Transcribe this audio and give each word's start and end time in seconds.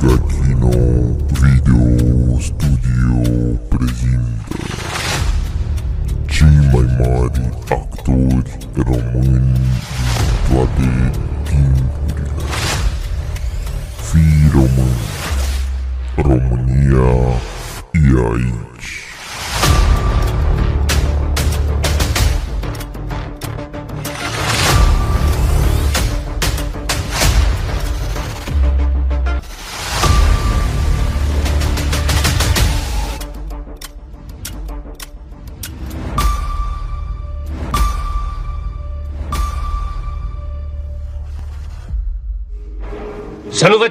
good. 0.00 0.48
you 0.48 0.49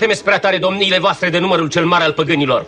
temeți 0.10 0.28
prea 0.28 0.40
tare 0.40 0.58
domniile 0.58 1.00
voastre 1.00 1.30
de 1.30 1.38
numărul 1.38 1.68
cel 1.68 1.86
mare 1.86 2.04
al 2.04 2.12
păgânilor. 2.12 2.66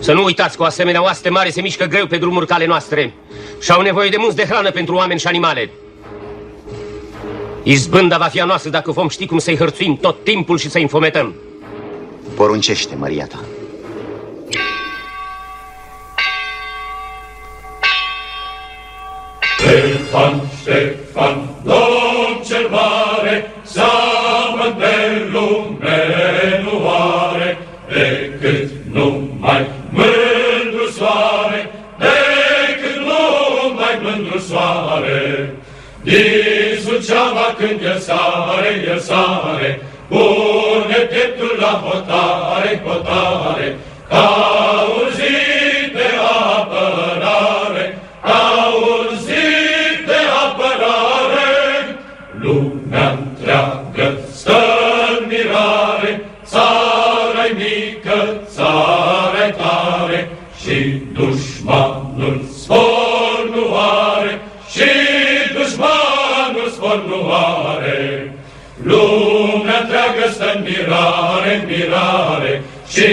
Să 0.00 0.12
nu 0.12 0.24
uitați 0.24 0.56
că 0.56 0.62
o 0.62 0.66
asemenea 0.66 1.02
oaste 1.02 1.28
mare 1.28 1.50
se 1.50 1.60
mișcă 1.60 1.84
greu 1.84 2.06
pe 2.06 2.16
drumuri 2.16 2.46
cale 2.46 2.66
noastre 2.66 3.14
și 3.60 3.70
au 3.70 3.80
nevoie 3.80 4.08
de 4.08 4.16
munți 4.18 4.36
de 4.36 4.44
hrană 4.44 4.70
pentru 4.70 4.94
oameni 4.94 5.20
și 5.20 5.26
animale. 5.26 5.70
Izbânda 7.62 8.18
va 8.18 8.24
fi 8.24 8.40
a 8.40 8.44
noastră 8.44 8.70
dacă 8.70 8.90
vom 8.90 9.08
ști 9.08 9.26
cum 9.26 9.38
să-i 9.38 9.56
hărțuim 9.56 9.96
tot 9.96 10.24
timpul 10.24 10.58
și 10.58 10.70
să-i 10.70 10.82
înfometăm. 10.82 11.34
Poruncește, 12.34 12.94
Maria 12.98 13.26
ta. 13.26 13.40
Ștefan, 19.58 20.40
Ștefan, 20.62 21.48
domn 21.64 22.01
Suceava 37.62 37.68
când 37.68 37.82
el 37.82 37.98
sare, 37.98 38.70
el 38.92 38.98
sare, 38.98 39.80
pune 40.08 40.98
pieptul 41.10 41.56
la 41.60 41.82
hotare, 41.84 42.82
hotare, 42.84 43.76
ca 44.08 44.81
Lumea 68.82 69.78
întreagă 69.80 70.30
stă 70.30 70.52
în 70.54 70.62
mirare, 70.62 71.54
în 71.54 71.66
mirare, 71.66 72.62
și 72.88 73.08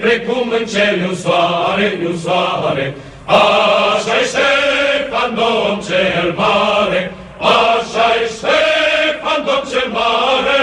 precum 0.00 0.52
în 0.58 0.64
cer 0.66 1.08
un 1.08 1.14
soare, 1.14 1.98
un 2.06 2.16
soare, 2.16 2.94
așa-i 3.26 4.24
Ștefan 4.30 5.34
domn 5.34 5.80
cel 5.86 6.34
mare, 6.36 7.14
așa-i 7.38 8.26
Ștefan 8.36 9.44
domn 9.46 9.64
cel 9.70 9.88
mare, 9.92 10.62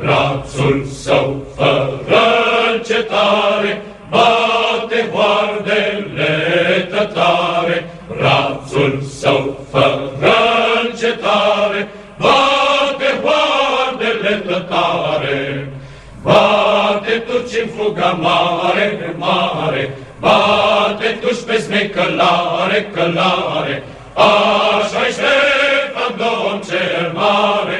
brațul 0.00 0.86
său 1.02 1.42
fără 1.56 2.24
încetare, 2.74 3.82
bate 4.10 5.08
hoardele 5.12 6.88
tătare, 6.90 7.90
brațul 8.08 9.02
său 9.20 9.58
fără 9.70 10.43
Bate 17.34 17.46
turci 17.46 17.62
în 17.62 17.68
fuga 17.76 18.10
mare, 18.20 19.14
mare, 19.16 19.96
bate 20.20 21.18
tuși 21.20 21.44
pe 21.44 21.56
smei 21.58 21.88
călare, 21.90 22.90
călare, 22.94 23.82
așa-i 24.14 25.10
Ștefan 25.16 26.12
domn 26.16 26.60
cel 26.68 27.12
mare, 27.14 27.73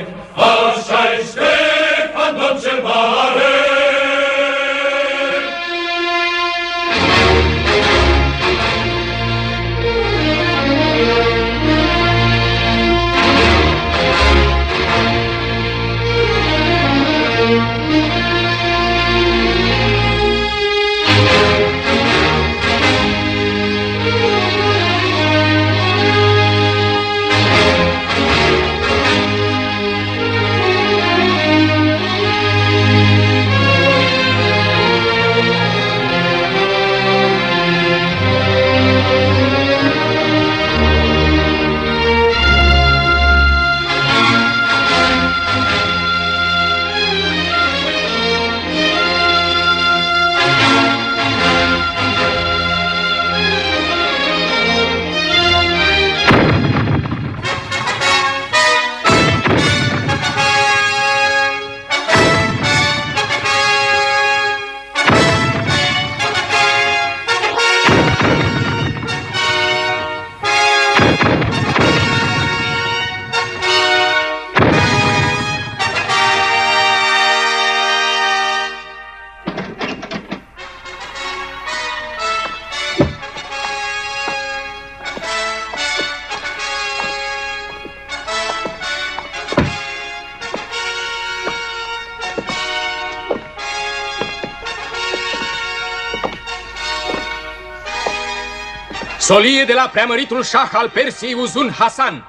Solie 99.24 99.65
de 99.65 99.72
la 99.72 99.88
preamăritul 99.92 100.42
șah 100.42 100.71
al 100.72 100.91
Persiei 100.91 101.34
Uzun 101.34 101.71
Hasan. 101.78 102.24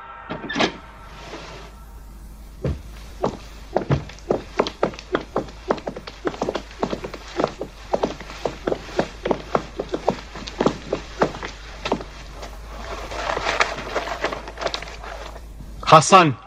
Hasan, 15.79 16.39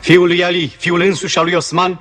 fiul 0.00 0.26
lui 0.26 0.44
Ali, 0.44 0.76
fiul 0.78 1.00
însuși 1.00 1.38
al 1.38 1.44
lui 1.44 1.54
Osman, 1.54 2.00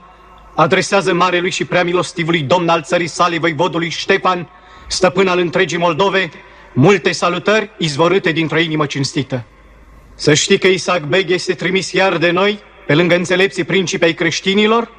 adresează 0.55 1.13
marelui 1.13 1.51
și 1.51 1.65
preamilostivului 1.65 2.41
domn 2.41 2.69
al 2.69 2.83
țării 2.83 3.07
sale, 3.07 3.37
voivodului 3.37 3.89
Ștefan, 3.89 4.49
stăpân 4.87 5.27
al 5.27 5.39
întregii 5.39 5.77
Moldove, 5.77 6.31
multe 6.73 7.11
salutări 7.11 7.69
izvorâte 7.77 8.31
dintr-o 8.31 8.59
inimă 8.59 8.85
cinstită. 8.85 9.43
Să 10.15 10.33
știi 10.33 10.57
că 10.57 10.67
Isaac 10.67 11.03
Beg 11.03 11.29
este 11.29 11.53
trimis 11.53 11.91
iar 11.91 12.17
de 12.17 12.31
noi, 12.31 12.59
pe 12.87 12.95
lângă 12.95 13.15
înțelepții 13.15 13.63
principii 13.63 14.05
ai 14.05 14.13
creștinilor, 14.13 14.91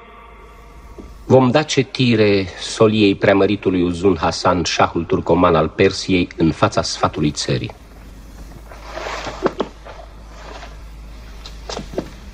Vom 1.26 1.50
da 1.50 1.62
cetire 1.62 2.48
soliei 2.60 3.14
preamăritului 3.14 3.82
Uzun 3.82 4.16
Hasan, 4.20 4.62
șahul 4.62 5.04
turcoman 5.04 5.54
al 5.54 5.69
Persiei, 5.69 6.28
în 6.36 6.52
fața 6.52 6.82
sfatului 6.82 7.30
țării. 7.30 7.70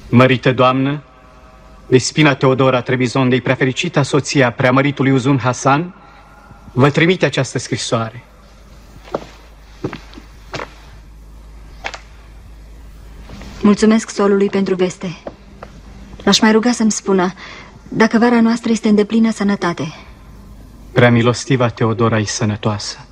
Mărite 0.08 0.52
doamnă, 0.52 1.02
Despina 1.86 2.34
Teodora 2.34 2.80
Trebizondei, 2.80 3.40
prefericita 3.40 4.02
soția 4.02 4.52
preamăritului 4.52 5.12
Uzun 5.12 5.38
Hasan, 5.38 5.94
vă 6.72 6.90
trimite 6.90 7.24
această 7.24 7.58
scrisoare. 7.58 8.27
Mulțumesc 13.68 14.10
solului 14.10 14.48
pentru 14.48 14.74
veste. 14.74 15.16
L-aș 16.22 16.40
mai 16.40 16.52
ruga 16.52 16.70
să-mi 16.70 16.90
spună 16.90 17.32
dacă 17.88 18.18
vara 18.18 18.40
noastră 18.40 18.72
este 18.72 18.88
în 18.88 18.94
deplină 18.94 19.30
sănătate. 19.30 19.94
Prea 20.92 21.10
milostiva 21.10 21.68
Teodora 21.68 22.18
e 22.18 22.24
sănătoasă, 22.24 23.06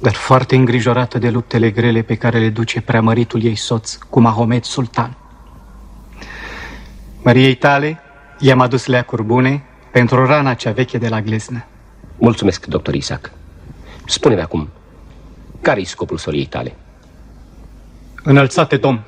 dar 0.00 0.12
foarte 0.12 0.56
îngrijorată 0.56 1.18
de 1.18 1.30
luptele 1.30 1.70
grele 1.70 2.02
pe 2.02 2.14
care 2.16 2.38
le 2.38 2.48
duce 2.48 2.80
preamăritul 2.80 3.42
ei 3.42 3.54
soț 3.54 3.94
cu 3.94 4.20
Mahomet 4.20 4.64
Sultan. 4.64 5.16
Măriei 7.22 7.54
tale 7.54 8.00
i-am 8.38 8.60
adus 8.60 8.86
leacuri 8.86 9.22
bune 9.22 9.64
pentru 9.92 10.26
rana 10.26 10.54
cea 10.54 10.72
veche 10.72 10.98
de 10.98 11.08
la 11.08 11.22
gleznă. 11.22 11.64
Mulțumesc, 12.16 12.66
doctor 12.66 12.94
Isaac. 12.94 13.30
Spune-mi 14.06 14.40
acum, 14.40 14.68
care-i 15.60 15.84
scopul 15.84 16.18
soliei 16.18 16.46
tale? 16.46 16.76
Înălțate, 18.22 18.76
domn, 18.76 19.04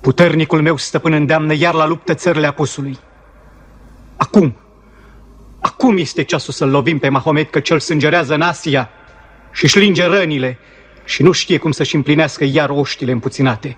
puternicul 0.00 0.62
meu 0.62 0.76
stăpân 0.76 1.12
îndeamnă 1.12 1.54
iar 1.54 1.74
la 1.74 1.86
luptă 1.86 2.14
țările 2.14 2.46
apusului. 2.46 2.98
Acum, 4.16 4.56
acum 5.60 5.96
este 5.96 6.22
ceasul 6.22 6.52
să-l 6.52 6.70
lovim 6.70 6.98
pe 6.98 7.08
Mahomet 7.08 7.50
că 7.50 7.60
cel 7.60 7.78
sângerează 7.78 8.34
în 8.34 8.40
Asia 8.40 8.90
și 9.52 9.64
își 9.64 9.78
linge 9.78 10.06
rănile 10.06 10.58
și 11.04 11.22
nu 11.22 11.32
știe 11.32 11.58
cum 11.58 11.70
să-și 11.70 11.94
împlinească 11.94 12.44
iar 12.44 12.70
oștile 12.70 13.12
împuținate. 13.12 13.76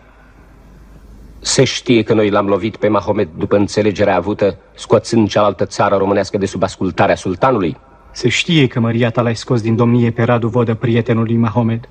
Se 1.40 1.64
știe 1.64 2.02
că 2.02 2.14
noi 2.14 2.30
l-am 2.30 2.46
lovit 2.46 2.76
pe 2.76 2.88
Mahomet 2.88 3.28
după 3.36 3.56
înțelegerea 3.56 4.16
avută, 4.16 4.58
scoțând 4.74 5.28
cealaltă 5.28 5.66
țară 5.66 5.96
românească 5.96 6.38
de 6.38 6.46
sub 6.46 6.62
ascultarea 6.62 7.14
sultanului? 7.14 7.76
Se 8.12 8.28
știe 8.28 8.66
că 8.66 8.80
Maria 8.80 9.10
ta 9.10 9.22
l-ai 9.22 9.36
scos 9.36 9.60
din 9.60 9.76
domnie 9.76 10.10
pe 10.10 10.22
Radu 10.22 10.48
Vodă, 10.48 10.74
prietenul 10.74 11.24
lui 11.24 11.36
Mahomet, 11.36 11.88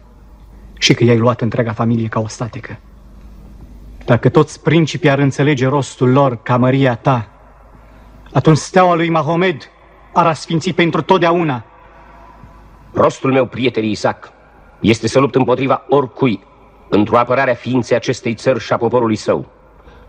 și 0.77 0.93
că 0.93 1.03
i-ai 1.03 1.17
luat 1.17 1.41
întreaga 1.41 1.71
familie 1.71 2.07
ca 2.07 2.19
o 2.19 2.27
statecă. 2.27 2.79
Dacă 4.05 4.29
toți 4.29 4.61
principii 4.61 5.09
ar 5.09 5.19
înțelege 5.19 5.67
rostul 5.67 6.11
lor 6.11 6.41
ca 6.41 6.57
Maria 6.57 6.95
ta, 6.95 7.27
atunci 8.33 8.57
steaua 8.57 8.95
lui 8.95 9.09
Mahomed 9.09 9.69
ar 10.13 10.25
asfinți 10.25 10.71
pentru 10.71 11.01
totdeauna. 11.01 11.65
Rostul 12.93 13.31
meu, 13.31 13.45
prieten 13.45 13.83
Isaac, 13.83 14.31
este 14.79 15.07
să 15.07 15.19
lupt 15.19 15.35
împotriva 15.35 15.85
oricui 15.89 16.43
într-o 16.89 17.17
apărare 17.17 17.51
a 17.51 17.55
ființei 17.55 17.95
acestei 17.97 18.33
țări 18.33 18.59
și 18.59 18.73
a 18.73 18.77
poporului 18.77 19.15
său, 19.15 19.45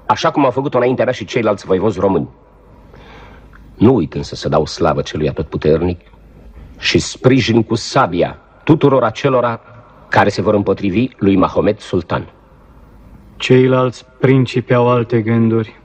așa 0.07 0.31
cum 0.31 0.45
au 0.45 0.51
făcut-o 0.51 0.77
înaintea 0.77 1.05
mea 1.05 1.15
și 1.15 1.25
ceilalți 1.25 1.67
voivozi 1.67 2.01
români. 2.01 2.29
Nu 3.75 3.95
uit 3.95 4.15
însă 4.15 4.35
să 4.35 4.49
dau 4.49 4.67
slavă 4.67 5.03
celui 5.03 5.29
atotputernic 5.29 6.01
și 6.79 6.99
sprijin 6.99 7.63
cu 7.63 7.75
sabia 7.75 8.39
tuturor 8.65 9.03
acelora 9.03 9.61
care 10.09 10.29
se 10.29 10.43
vor 10.43 10.55
împotrivi 10.55 11.09
lui 11.17 11.37
Mahomet 11.37 11.81
Sultan. 11.81 12.33
Ceilalți 13.43 14.05
principi 14.19 14.75
au 14.75 14.89
alte 14.89 15.21
gânduri. 15.21 15.81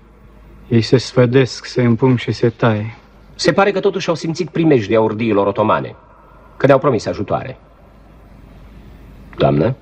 Ei 0.68 0.81
se 0.81 0.98
sfădesc, 0.98 1.65
se 1.65 1.81
împung 1.81 2.18
și 2.18 2.31
se 2.31 2.50
taie. 2.50 2.98
Se 3.36 3.51
pare 3.51 3.71
că 3.71 3.80
totuși 3.80 4.09
au 4.09 4.15
simțit 4.15 4.50
primejdea 4.50 5.01
urdiilor 5.01 5.48
otomane, 5.48 5.95
că 6.57 6.65
le-au 6.65 6.80
promis 6.80 7.06
ajutoare. 7.06 7.59
Doamnă? 9.38 9.75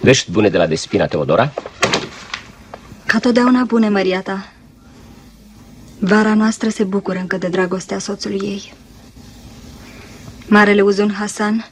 Vești 0.00 0.30
bune 0.30 0.48
de 0.48 0.56
la 0.56 0.66
Despina 0.66 1.06
Teodora? 1.06 1.52
Ca 3.06 3.18
totdeauna 3.18 3.64
bune, 3.64 3.88
Maria 3.88 4.22
ta. 4.22 4.52
Vara 6.02 6.34
noastră 6.34 6.68
se 6.68 6.84
bucură 6.84 7.18
încă 7.18 7.36
de 7.36 7.48
dragostea 7.48 7.98
soțului 7.98 8.38
ei. 8.42 8.72
Marele 10.48 10.80
Uzun 10.80 11.12
Hasan 11.12 11.70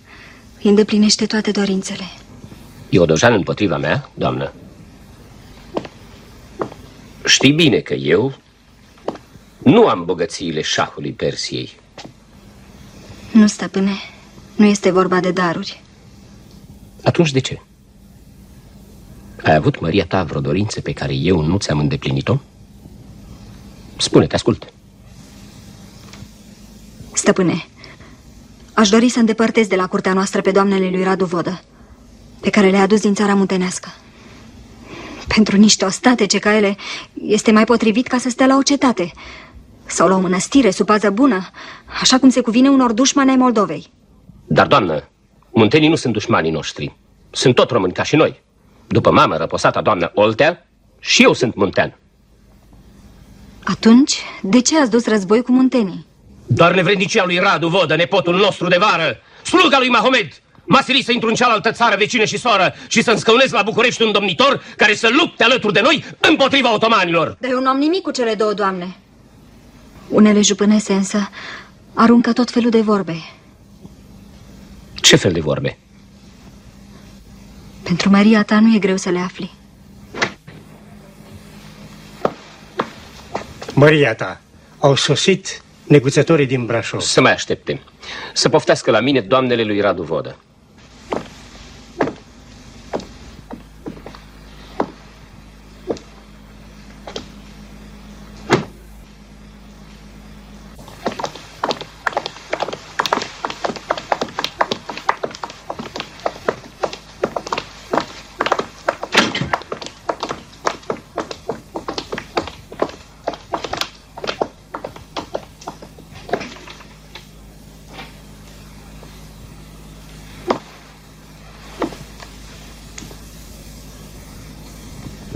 îi 0.63 0.71
îndeplinește 0.71 1.27
toate 1.27 1.51
dorințele. 1.51 2.05
E 2.89 2.99
o 2.99 3.05
dojan 3.05 3.33
împotriva 3.33 3.77
mea, 3.77 4.11
doamnă? 4.15 4.53
Știi 7.25 7.53
bine 7.53 7.79
că 7.81 7.95
eu 7.95 8.35
nu 9.59 9.87
am 9.87 10.05
bogățiile 10.05 10.61
șahului 10.61 11.13
Persiei. 11.13 11.77
Nu, 13.33 13.47
stăpâne, 13.47 13.93
nu 14.57 14.65
este 14.65 14.91
vorba 14.91 15.21
de 15.21 15.31
daruri. 15.31 15.83
Atunci 17.03 17.33
de 17.33 17.39
ce? 17.39 17.61
Ai 19.43 19.55
avut, 19.55 19.81
Maria 19.81 20.07
ta, 20.07 20.23
vreo 20.23 20.41
dorință 20.41 20.81
pe 20.81 20.93
care 20.93 21.15
eu 21.15 21.41
nu 21.41 21.57
ți-am 21.59 21.79
îndeplinit-o? 21.79 22.39
Spune-te, 23.99 24.35
ascult. 24.35 24.73
Stăpâne, 27.13 27.67
aș 28.73 28.89
dori 28.89 29.09
să 29.09 29.19
îndepărtez 29.19 29.67
de 29.67 29.77
la 29.77 29.87
curtea 29.87 30.13
noastră 30.13 30.41
pe 30.41 30.51
doamnele 30.51 30.89
lui 30.89 31.03
Radu 31.03 31.25
Vodă, 31.25 31.61
pe 32.41 32.51
care 32.51 32.71
le-a 32.71 32.83
adus 32.83 33.01
din 33.01 33.15
țara 33.15 33.35
muntenească. 33.35 33.89
Pentru 35.35 35.57
niște 35.57 35.85
ostatece 35.85 36.39
ca 36.39 36.57
ele, 36.57 36.77
este 37.23 37.51
mai 37.53 37.65
potrivit 37.65 38.07
ca 38.07 38.19
să 38.19 38.29
stea 38.29 38.47
la 38.47 38.57
o 38.57 38.63
cetate 38.63 39.13
sau 39.87 40.09
la 40.09 40.15
o 40.15 40.21
mănăstire 40.21 40.71
sub 40.71 40.87
pază 40.87 41.11
bună, 41.11 41.49
așa 42.01 42.19
cum 42.19 42.29
se 42.29 42.41
cuvine 42.41 42.69
unor 42.69 42.93
dușmani 42.93 43.31
ai 43.31 43.37
Moldovei. 43.37 43.91
Dar, 44.47 44.67
doamnă, 44.67 45.09
muntenii 45.51 45.89
nu 45.89 45.95
sunt 45.95 46.13
dușmanii 46.13 46.51
noștri. 46.51 46.97
Sunt 47.31 47.55
tot 47.55 47.71
români 47.71 47.93
ca 47.93 48.03
și 48.03 48.17
noi. 48.17 48.43
După 48.87 49.11
mamă, 49.11 49.37
răposata 49.37 49.83
doamnă 49.83 50.11
Oltea, 50.15 50.67
și 50.99 51.23
eu 51.23 51.33
sunt 51.33 51.55
muntean. 51.55 51.99
Atunci, 53.71 54.17
de 54.43 54.61
ce 54.61 54.79
ați 54.79 54.91
dus 54.91 55.07
război 55.07 55.43
cu 55.43 55.53
muntenii? 55.53 56.07
Doar 56.47 56.75
nevrednicia 56.75 57.25
lui 57.25 57.39
Radu 57.39 57.69
Vodă, 57.69 57.97
nepotul 57.97 58.37
nostru 58.37 58.69
de 58.69 58.77
vară, 58.79 59.17
sluga 59.45 59.79
lui 59.79 59.89
Mahomed, 59.89 60.29
m-a 60.65 60.81
silit 60.81 61.05
să 61.05 61.13
intru 61.13 61.29
în 61.29 61.35
cealaltă 61.35 61.71
țară 61.73 61.97
vecină 61.99 62.25
și 62.25 62.39
soră 62.39 62.75
și 62.89 63.03
să-mi 63.03 63.19
scăunez 63.19 63.51
la 63.51 63.63
București 63.63 64.03
un 64.03 64.13
domnitor 64.13 64.63
care 64.77 64.95
să 64.95 65.09
lupte 65.13 65.45
alături 65.45 65.73
de 65.73 65.81
noi 65.81 66.05
împotriva 66.21 66.75
otomanilor. 66.75 67.37
Dar 67.41 67.51
eu 67.51 67.61
nu 67.61 67.69
am 67.69 67.79
nimic 67.79 68.03
cu 68.03 68.11
cele 68.11 68.35
două 68.35 68.53
doamne. 68.53 68.97
Unele 70.09 70.41
jupânese 70.41 70.93
însă 70.93 71.31
aruncă 71.95 72.33
tot 72.33 72.51
felul 72.51 72.71
de 72.71 72.81
vorbe. 72.81 73.17
Ce 74.95 75.17
fel 75.17 75.33
de 75.33 75.41
vorbe? 75.41 75.79
Pentru 77.83 78.11
Maria 78.11 78.43
ta 78.43 78.61
nu 78.61 78.75
e 78.75 78.79
greu 78.79 78.97
să 78.97 79.11
le 79.11 79.19
afli. 79.19 79.58
Maria 83.79 84.15
ta, 84.15 84.41
au 84.79 84.95
sosit 84.95 85.63
neguțătorii 85.85 86.47
din 86.47 86.67
Brașov. 86.67 87.01
Să 87.01 87.21
mai 87.21 87.33
aștepte. 87.33 87.81
Să 88.33 88.49
poftească 88.49 88.91
la 88.91 89.01
mine 89.01 89.21
doamnele 89.21 89.63
lui 89.63 89.81
Radu 89.81 90.03
Vodă. 90.03 90.37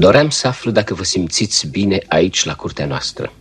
Doream 0.02 0.30
să 0.30 0.46
aflu 0.46 0.70
dacă 0.70 0.94
vă 0.94 1.04
simțiți 1.04 1.66
bine 1.66 1.98
aici, 2.08 2.44
la 2.44 2.54
curtea 2.54 2.86
noastră. 2.86 3.32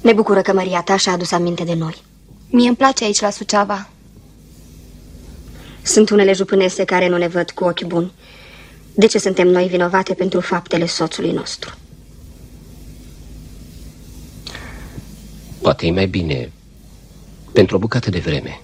Ne 0.00 0.12
bucură 0.12 0.40
că 0.40 0.52
Maria 0.52 0.82
ta 0.82 0.96
și-a 0.96 1.12
adus 1.12 1.32
aminte 1.32 1.64
de 1.64 1.74
noi. 1.74 1.94
Mie 2.50 2.66
îmi 2.66 2.76
place 2.76 3.04
aici, 3.04 3.20
la 3.20 3.30
Suceava. 3.30 3.88
Sunt 5.82 6.10
unele 6.10 6.32
jupânese 6.32 6.84
care 6.84 7.08
nu 7.08 7.16
ne 7.16 7.26
văd 7.28 7.50
cu 7.50 7.64
ochi 7.64 7.84
buni. 7.84 8.12
De 8.94 9.06
ce 9.06 9.18
suntem 9.18 9.48
noi 9.48 9.66
vinovate 9.66 10.14
pentru 10.14 10.40
faptele 10.40 10.86
soțului 10.86 11.32
nostru? 11.32 11.74
Poate 15.62 15.86
e 15.86 15.90
mai 15.90 16.06
bine 16.06 16.52
pentru 17.52 17.76
o 17.76 17.78
bucată 17.78 18.10
de 18.10 18.18
vreme 18.18 18.60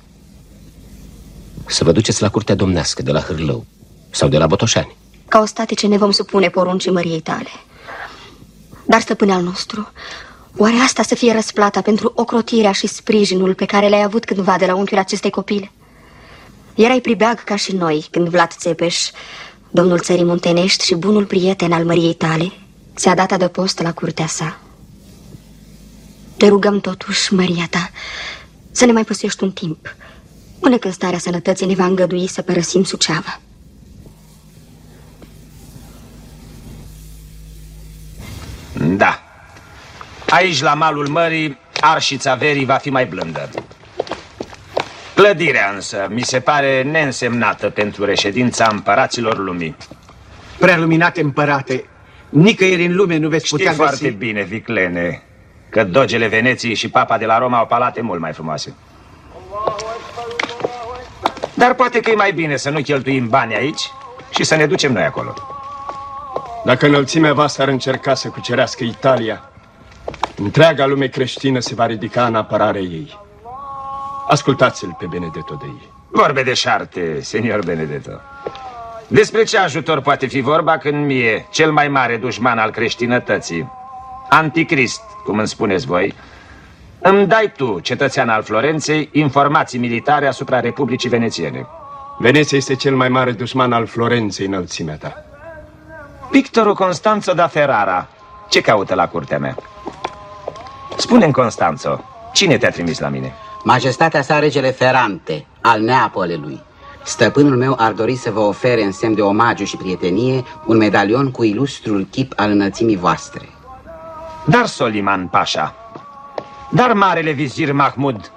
Să 1.67 1.85
vă 1.85 1.93
duceți 1.93 2.23
la 2.23 2.31
curtea 2.31 2.55
domnească 2.55 3.03
de 3.03 3.11
la 3.11 3.21
Hârlău 3.21 3.65
sau 4.11 4.29
de 4.29 4.39
la 4.39 4.47
Botoșani. 4.47 4.97
Ca 5.35 5.41
ostatice 5.41 5.87
ne 5.87 5.97
vom 5.97 6.11
supune 6.11 6.49
poruncii 6.49 6.91
măriei 6.91 7.21
tale. 7.21 7.49
Dar, 8.87 9.01
stăpâne 9.01 9.33
al 9.33 9.43
nostru, 9.43 9.93
oare 10.57 10.77
asta 10.77 11.03
să 11.03 11.15
fie 11.15 11.33
răsplata 11.33 11.81
pentru 11.81 12.13
ocrotirea 12.15 12.73
și 12.73 12.87
sprijinul 12.87 13.55
pe 13.55 13.65
care 13.65 13.89
le-ai 13.89 14.03
avut 14.03 14.25
cândva 14.25 14.57
de 14.59 14.67
la 14.67 14.75
unchiul 14.75 14.99
acestei 14.99 15.31
copile? 15.31 15.71
Erai 16.75 17.01
pribeag 17.01 17.45
ca 17.45 17.57
și 17.57 17.73
noi 17.73 18.07
când 18.11 18.29
Vlad 18.29 18.53
Țepeș, 18.53 19.11
domnul 19.71 19.99
țării 19.99 20.25
muntenești 20.25 20.85
și 20.85 20.95
bunul 20.95 21.25
prieten 21.25 21.73
al 21.73 21.85
măriei 21.85 22.15
tale, 22.15 22.53
se-a 22.95 23.15
dat 23.15 23.33
adăpost 23.33 23.83
la 23.83 23.93
curtea 23.93 24.27
sa. 24.27 24.59
Te 26.37 26.49
rugăm 26.49 26.81
totuși, 26.81 27.35
Maria 27.35 27.67
ta, 27.71 27.91
să 28.71 28.85
ne 28.85 28.93
mai 28.93 29.05
păsești 29.05 29.43
un 29.43 29.53
timp, 29.53 29.95
până 30.61 30.79
când 30.79 30.95
starea 30.95 31.19
sănătății 31.19 31.67
ne 31.67 31.75
va 31.75 31.85
îngădui 31.85 32.27
să 32.27 32.43
părăsim 32.43 32.85
Suceava. 32.85 33.41
Da. 38.75 39.23
Aici, 40.29 40.63
la 40.63 40.75
malul 40.75 41.09
mării, 41.09 41.59
arșița 41.81 42.35
verii 42.35 42.65
va 42.65 42.75
fi 42.75 42.91
mai 42.91 43.07
blândă. 43.07 43.49
Clădirea 45.15 45.71
însă 45.75 46.07
mi 46.11 46.21
se 46.21 46.41
pare 46.41 46.83
neînsemnată 46.83 47.71
pentru 47.71 48.05
reședința 48.05 48.69
împăraților 48.73 49.39
lumii. 49.39 49.77
Prea 50.59 50.79
luminate 50.79 51.21
împărate, 51.21 51.85
nicăieri 52.29 52.85
în 52.85 52.95
lume 52.95 53.17
nu 53.17 53.29
veți 53.29 53.47
Știi 53.47 53.59
putea 53.59 53.73
foarte 53.73 54.05
găsi... 54.05 54.17
bine, 54.17 54.43
Viclene, 54.43 55.23
că 55.69 55.85
dogele 55.85 56.27
Veneției 56.27 56.75
și 56.75 56.89
papa 56.89 57.19
de 57.19 57.25
la 57.25 57.39
Roma 57.39 57.59
au 57.59 57.67
palate 57.67 58.01
mult 58.01 58.21
mai 58.21 58.33
frumoase. 58.33 58.75
Dar 61.55 61.75
poate 61.75 62.01
că 62.01 62.11
e 62.11 62.15
mai 62.15 62.33
bine 62.33 62.57
să 62.57 62.71
nu 62.71 62.81
cheltuim 62.81 63.29
bani 63.29 63.55
aici 63.55 63.91
și 64.31 64.45
să 64.45 64.55
ne 64.55 64.67
ducem 64.67 64.93
noi 64.93 65.05
acolo. 65.05 65.54
Dacă 66.65 66.87
înălțimea 66.87 67.33
voastră 67.33 67.63
ar 67.63 67.69
încerca 67.69 68.15
să 68.15 68.29
cucerească 68.29 68.85
Italia, 68.85 69.51
întreaga 70.37 70.87
lume 70.87 71.07
creștină 71.07 71.59
se 71.59 71.75
va 71.75 71.87
ridica 71.87 72.27
în 72.27 72.35
apărarea 72.35 72.81
ei. 72.81 73.19
Ascultați-l 74.29 74.97
pe 74.99 75.07
Benedetto 75.07 75.55
de 75.55 75.67
ei. 75.67 75.89
Vorbe 76.11 76.43
de 76.43 76.55
șarte, 76.55 77.21
senior 77.21 77.65
Benedetto. 77.65 78.21
Despre 79.07 79.43
ce 79.43 79.59
ajutor 79.59 80.01
poate 80.01 80.27
fi 80.27 80.41
vorba 80.41 80.79
când 80.79 81.07
mie, 81.07 81.47
cel 81.51 81.73
mai 81.73 81.89
mare 81.89 82.17
dușman 82.17 82.59
al 82.59 82.71
creștinătății, 82.71 83.71
anticrist, 84.29 85.03
cum 85.25 85.39
îmi 85.39 85.49
spuneți 85.49 85.87
voi, 85.87 86.15
îmi 86.99 87.27
dai 87.27 87.53
tu, 87.57 87.81
cetățean 87.81 88.29
al 88.29 88.43
Florenței, 88.43 89.09
informații 89.13 89.79
militare 89.79 90.27
asupra 90.27 90.61
Republicii 90.61 91.09
Venețiene. 91.09 91.67
Veneția 92.19 92.59
este 92.59 92.75
cel 92.75 92.97
mai 92.97 93.09
mare 93.09 93.33
dușman 93.33 93.73
al 93.73 93.87
Florenței, 93.87 94.47
înălțimea 94.47 94.97
ta. 94.97 95.25
Pictorul 96.31 96.75
Constanzo 96.75 97.33
da 97.33 97.47
Ferrara, 97.47 98.09
ce 98.49 98.61
caută 98.61 98.95
la 98.95 99.09
curtea 99.09 99.39
mea? 99.39 99.57
Spune-mi, 100.97 101.33
Constanzo, 101.33 102.05
cine 102.33 102.59
te-a 102.59 102.71
trimis 102.71 102.99
la 102.99 103.09
mine? 103.09 103.33
Majestatea 103.65 104.23
sa 104.23 104.39
regele 104.39 104.71
Ferrante, 104.71 105.47
al 105.61 105.81
Neapolelui. 105.81 106.63
Stăpânul 107.03 107.57
meu 107.57 107.77
ar 107.79 107.93
dori 107.93 108.15
să 108.15 108.31
vă 108.31 108.41
ofere 108.41 108.83
în 108.83 108.93
semn 108.93 109.15
de 109.15 109.23
omagiu 109.23 109.65
și 109.65 109.77
prietenie 109.77 110.45
un 110.67 110.77
medalion 110.77 111.31
cu 111.31 111.45
ilustrul 111.45 112.07
chip 112.11 112.33
al 112.37 112.51
înălțimii 112.51 112.97
voastre. 112.97 113.49
Dar 114.45 114.67
Soliman 114.67 115.27
Pașa, 115.27 115.75
dar 116.71 116.93
marele 116.93 117.31
vizir 117.31 117.73
Mahmud, 117.73 118.33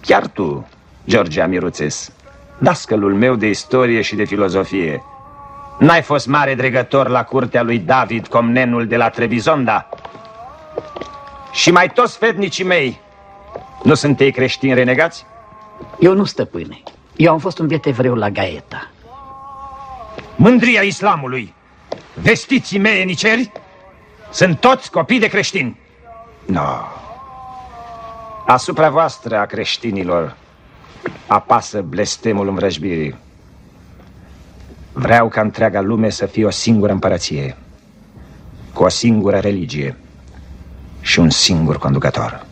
chiar 0.00 0.26
tu, 0.26 0.68
George 1.06 1.40
Amiruțes, 1.40 2.12
dascălul 2.58 3.14
meu 3.14 3.34
de 3.34 3.46
istorie 3.46 4.00
și 4.00 4.14
de 4.14 4.24
filozofie, 4.24 5.02
n-ai 5.78 6.02
fost 6.02 6.26
mare 6.26 6.54
dregător 6.54 7.08
la 7.08 7.24
curtea 7.24 7.62
lui 7.62 7.78
David, 7.78 8.26
comnenul 8.26 8.86
de 8.86 8.96
la 8.96 9.08
Trebizonda? 9.08 9.88
Și 11.52 11.70
mai 11.70 11.90
toți 11.90 12.18
fetnicii 12.18 12.64
mei, 12.64 13.00
nu 13.82 13.94
sunt 13.94 14.20
ei 14.20 14.32
creștini 14.32 14.74
renegați? 14.74 15.26
Eu 16.00 16.14
nu, 16.14 16.24
stăpâne. 16.24 16.82
Eu 17.16 17.32
am 17.32 17.38
fost 17.38 17.58
un 17.58 17.66
biet 17.66 17.86
evreu 17.86 18.14
la 18.14 18.30
Gaeta. 18.30 18.90
Mândria 20.36 20.80
islamului, 20.80 21.54
vestiții 22.14 22.78
mei 22.78 23.04
niceri, 23.04 23.52
sunt 24.30 24.60
toți 24.60 24.90
copii 24.90 25.18
de 25.18 25.26
creștini. 25.26 25.80
No. 26.46 26.70
Asupra 28.46 28.90
voastră 28.90 29.38
a 29.38 29.46
creștinilor 29.46 30.36
apasă 31.26 31.80
blestemul 31.80 32.48
învrăjbirii. 32.48 33.16
Vreau 34.92 35.28
ca 35.28 35.40
întreaga 35.40 35.80
lume 35.80 36.10
să 36.10 36.26
fie 36.26 36.44
o 36.44 36.50
singură 36.50 36.92
împărăție, 36.92 37.56
cu 38.72 38.82
o 38.82 38.88
singură 38.88 39.38
religie 39.38 39.96
și 41.00 41.18
un 41.18 41.30
singur 41.30 41.78
conducător. 41.78 42.46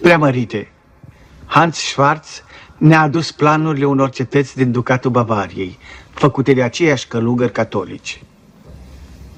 Preamărite, 0.00 0.70
Hans 1.46 1.76
Schwarz 1.76 2.42
ne-a 2.76 3.00
adus 3.00 3.32
planurile 3.32 3.86
unor 3.86 4.10
cetăți 4.10 4.56
din 4.56 4.72
Ducatul 4.72 5.10
Bavariei, 5.10 5.78
făcute 6.10 6.52
de 6.52 6.62
aceiași 6.62 7.06
călugări 7.06 7.52
catolici. 7.52 8.22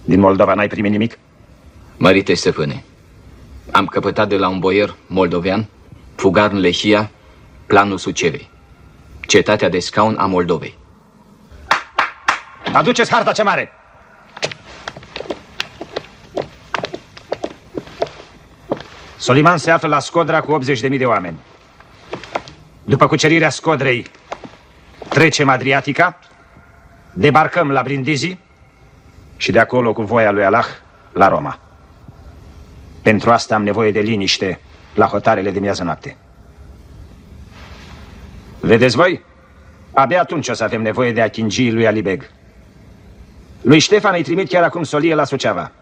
Din 0.05 0.21
Moldova 0.21 0.55
n-ai 0.55 0.69
primit 0.69 0.91
nimic? 0.91 1.19
Mărite 1.97 2.35
stăpâne, 2.35 2.85
am 3.71 3.87
căpătat 3.87 4.29
de 4.29 4.37
la 4.37 4.49
un 4.49 4.59
boier 4.59 4.97
moldovean, 5.07 5.67
fugar 6.15 6.51
în 6.51 6.59
Lehia, 6.59 7.11
planul 7.67 7.99
Sucevei, 7.99 8.51
cetatea 9.21 9.69
de 9.69 9.79
scaun 9.79 10.17
a 10.19 10.27
Moldovei. 10.27 10.79
Aduceți 12.73 13.11
harta 13.11 13.33
cea 13.33 13.43
mare! 13.43 13.73
Soliman 19.17 19.59
se 19.59 19.71
află 19.71 19.89
la 19.89 19.99
Scodra 19.99 20.41
cu 20.41 20.59
80.000 20.65 20.99
de 20.99 21.07
oameni. 21.07 21.39
După 22.85 23.07
cucerirea 23.07 23.51
Scodrei, 23.51 24.07
trecem 25.09 25.49
Adriatica, 25.49 26.19
debarcăm 27.13 27.71
la 27.71 27.83
Brindisi 27.83 28.39
și 29.37 29.53
de 29.53 29.59
acolo, 29.59 29.93
cu 29.93 30.03
voia 30.03 30.31
lui 30.31 30.45
Allah, 30.45 30.67
la 31.13 31.29
Roma. 31.29 31.59
Pentru 33.03 33.31
asta 33.31 33.55
am 33.55 33.63
nevoie 33.63 33.93
de 33.93 34.01
liniște 34.01 34.61
la 34.95 35.07
hotarele 35.07 35.51
de 35.51 35.61
miază 35.61 35.83
noapte. 35.83 36.17
Vedeți 38.61 38.97
voi? 38.97 39.25
Abia 39.93 40.21
atunci 40.21 40.49
o 40.49 40.53
să 40.53 40.65
avem 40.65 40.83
nevoie 40.83 41.13
de 41.13 41.23
achingii 41.23 41.73
lui 41.73 41.87
Alibeg. 41.87 42.31
Lui 43.61 43.79
Ștefan 43.79 44.15
îi 44.15 44.23
trimit 44.23 44.49
chiar 44.49 44.63
acum 44.63 44.83
solie 44.83 45.15
la 45.15 45.25
Suceava. 45.25 45.73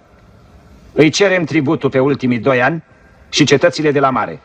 Îi 0.92 1.10
cerem 1.10 1.44
tributul 1.44 1.90
pe 1.90 1.98
ultimii 1.98 2.38
doi 2.38 2.62
ani 2.62 2.84
și 3.28 3.44
cetățile 3.44 3.90
de 3.90 4.00
la 4.00 4.10
mare. 4.10 4.40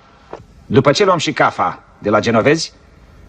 După 0.66 0.92
ce 0.92 1.06
luăm 1.06 1.18
și 1.18 1.32
Cafa 1.32 1.84
de 2.00 2.10
la 2.10 2.20
genovezi, 2.20 2.74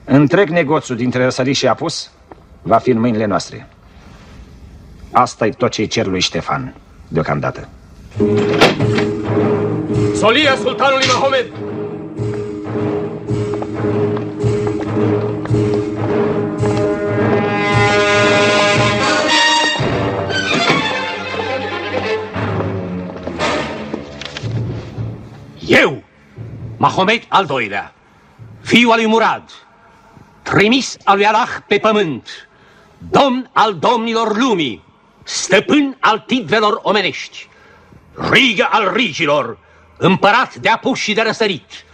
întreg 0.05 0.49
negoțul 0.49 0.97
dintre 0.97 1.25
Răsări 1.25 1.53
și 1.53 1.67
Apus 1.67 2.11
va 2.63 2.79
fi 2.79 2.91
în 2.91 3.01
mâinile 3.01 3.25
noastre. 3.25 3.69
Asta 5.13 5.47
e 5.47 5.51
tot 5.51 5.71
ce-i 5.71 5.87
cer 5.87 6.07
lui 6.07 6.21
Ștefan, 6.21 6.75
deocamdată. 7.09 7.69
Solia 10.15 10.55
sultanului 10.57 11.07
Mahomed! 11.07 11.47
Mahomet 26.85 27.25
al 27.29 27.47
doilea, 27.47 27.95
fiul 28.63 28.91
al 28.91 28.97
lui 28.97 29.07
Murad, 29.07 29.43
trimis 30.43 30.97
al 31.05 31.17
lui 31.17 31.27
Allah 31.27 31.49
pe 31.67 31.79
pământ, 31.79 32.49
domn 32.99 33.51
al 33.53 33.75
domnilor 33.75 34.37
lumii, 34.37 34.85
stăpân 35.23 35.97
al 36.01 36.19
tidvelor 36.19 36.81
omenești, 36.83 37.49
rigă 38.31 38.69
al 38.71 38.93
rigilor, 38.93 39.59
împărat 39.99 40.55
de 40.55 40.69
apus 40.69 40.99
și 40.99 41.13
de 41.13 41.23
răsărit, 41.23 41.85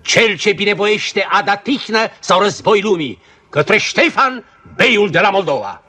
cel 0.00 0.36
ce 0.36 0.52
binevoiește 0.52 1.26
a 1.30 1.42
da 1.42 1.56
tihnă 1.56 1.98
sau 2.18 2.40
război 2.40 2.80
lumii, 2.80 3.22
către 3.48 3.78
Ștefan, 3.78 4.44
beiul 4.76 5.10
de 5.10 5.20
la 5.20 5.30
Moldova. 5.30 5.82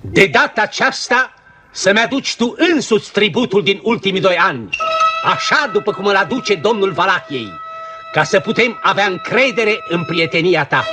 De 0.00 0.26
data 0.26 0.62
aceasta 0.62 1.34
să-mi 1.70 2.00
aduci 2.00 2.36
tu 2.36 2.54
însuți 2.56 3.12
tributul 3.12 3.62
din 3.62 3.80
ultimii 3.82 4.20
doi 4.20 4.36
ani, 4.36 4.68
așa 5.24 5.70
după 5.72 5.92
cum 5.92 6.04
îl 6.04 6.16
aduce 6.16 6.54
domnul 6.54 6.92
Valachiei, 6.92 7.52
ca 8.12 8.22
să 8.22 8.40
putem 8.40 8.78
avea 8.82 9.06
încredere 9.06 9.84
în 9.88 10.04
prietenia 10.04 10.64
ta. 10.64 10.84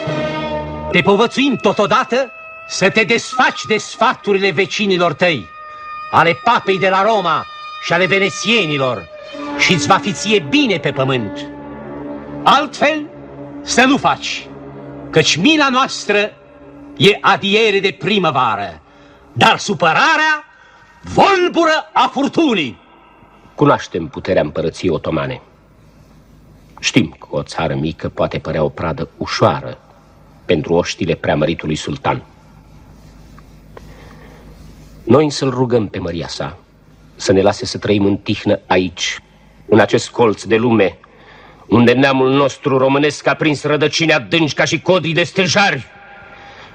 Te 0.92 1.02
povățuim 1.02 1.56
totodată 1.56 2.32
să 2.68 2.90
te 2.90 3.04
desfaci 3.04 3.62
de 3.68 3.78
sfaturile 3.78 4.52
vecinilor 4.52 5.14
tăi, 5.14 5.50
ale 6.12 6.40
papei 6.44 6.80
de 6.80 6.90
la 6.90 7.04
Roma 7.04 7.46
și 7.84 7.94
ale 7.94 8.06
venețienilor, 8.06 9.08
și 9.58 9.74
îți 9.74 9.88
va 9.88 9.98
fi 9.98 10.12
ție 10.12 10.40
bine 10.40 10.78
pe 10.78 10.92
pământ. 10.92 11.48
Altfel, 12.44 13.06
să 13.62 13.84
nu 13.84 13.98
faci, 13.98 14.48
căci 15.10 15.36
mila 15.36 15.70
noastră 15.70 16.32
e 16.98 17.18
adiere 17.22 17.80
de 17.80 17.96
primăvară, 18.00 18.82
dar 19.34 19.58
supărarea 19.58 20.44
volbură 21.02 21.90
a 21.94 22.10
furtunii. 22.14 22.84
Cunoaștem 23.56 24.08
puterea 24.08 24.42
împărăției 24.42 24.92
otomane. 24.92 25.42
Știm 26.80 27.16
că 27.20 27.28
o 27.30 27.44
țară 27.44 27.76
mică 27.76 28.10
poate 28.10 28.40
părea 28.40 28.64
o 28.64 28.70
pradă 28.70 29.10
ușoară 29.18 29.78
pentru 30.46 30.74
oștile 30.74 31.16
preamăritului 31.16 31.76
sultan. 31.76 32.24
Noi 35.04 35.24
însă-l 35.24 35.50
rugăm 35.50 35.88
pe 35.88 36.00
măria 36.00 36.28
sa 36.28 36.58
să 37.16 37.32
ne 37.32 37.42
lase 37.42 37.66
să 37.66 37.78
trăim 37.78 38.06
în 38.06 38.18
tihnă 38.18 38.60
aici, 38.68 39.20
în 39.66 39.80
acest 39.80 40.10
colț 40.10 40.44
de 40.44 40.56
lume, 40.56 40.98
unde 41.68 41.92
neamul 41.92 42.32
nostru 42.32 42.78
românesc 42.78 43.28
a 43.28 43.34
prins 43.34 43.64
rădăcini 43.64 44.14
adânci 44.14 44.54
ca 44.54 44.66
și 44.66 44.82
codrii 44.82 45.14
de 45.14 45.24
stejari. 45.24 45.86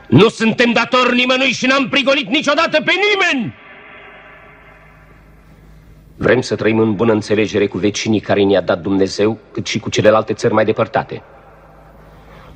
Nu 0.09 0.29
suntem 0.29 0.73
datori 0.73 1.15
nimănui 1.15 1.53
și 1.53 1.67
n-am 1.67 1.89
prigonit 1.89 2.29
niciodată 2.29 2.83
pe 2.85 2.93
nimeni! 2.93 3.55
Vrem 6.23 6.41
să 6.41 6.57
trăim 6.57 6.79
în 6.79 6.95
bună 6.95 7.13
înțelegere 7.13 7.67
cu 7.67 7.79
vecinii 7.79 8.21
care 8.21 8.43
ne-a 8.43 8.61
dat 8.61 8.81
Dumnezeu, 8.81 9.39
cât 9.53 9.67
și 9.67 9.79
cu 9.79 9.91
celelalte 9.91 10.33
țări 10.33 10.53
mai 10.53 10.65
depărtate. 10.65 11.23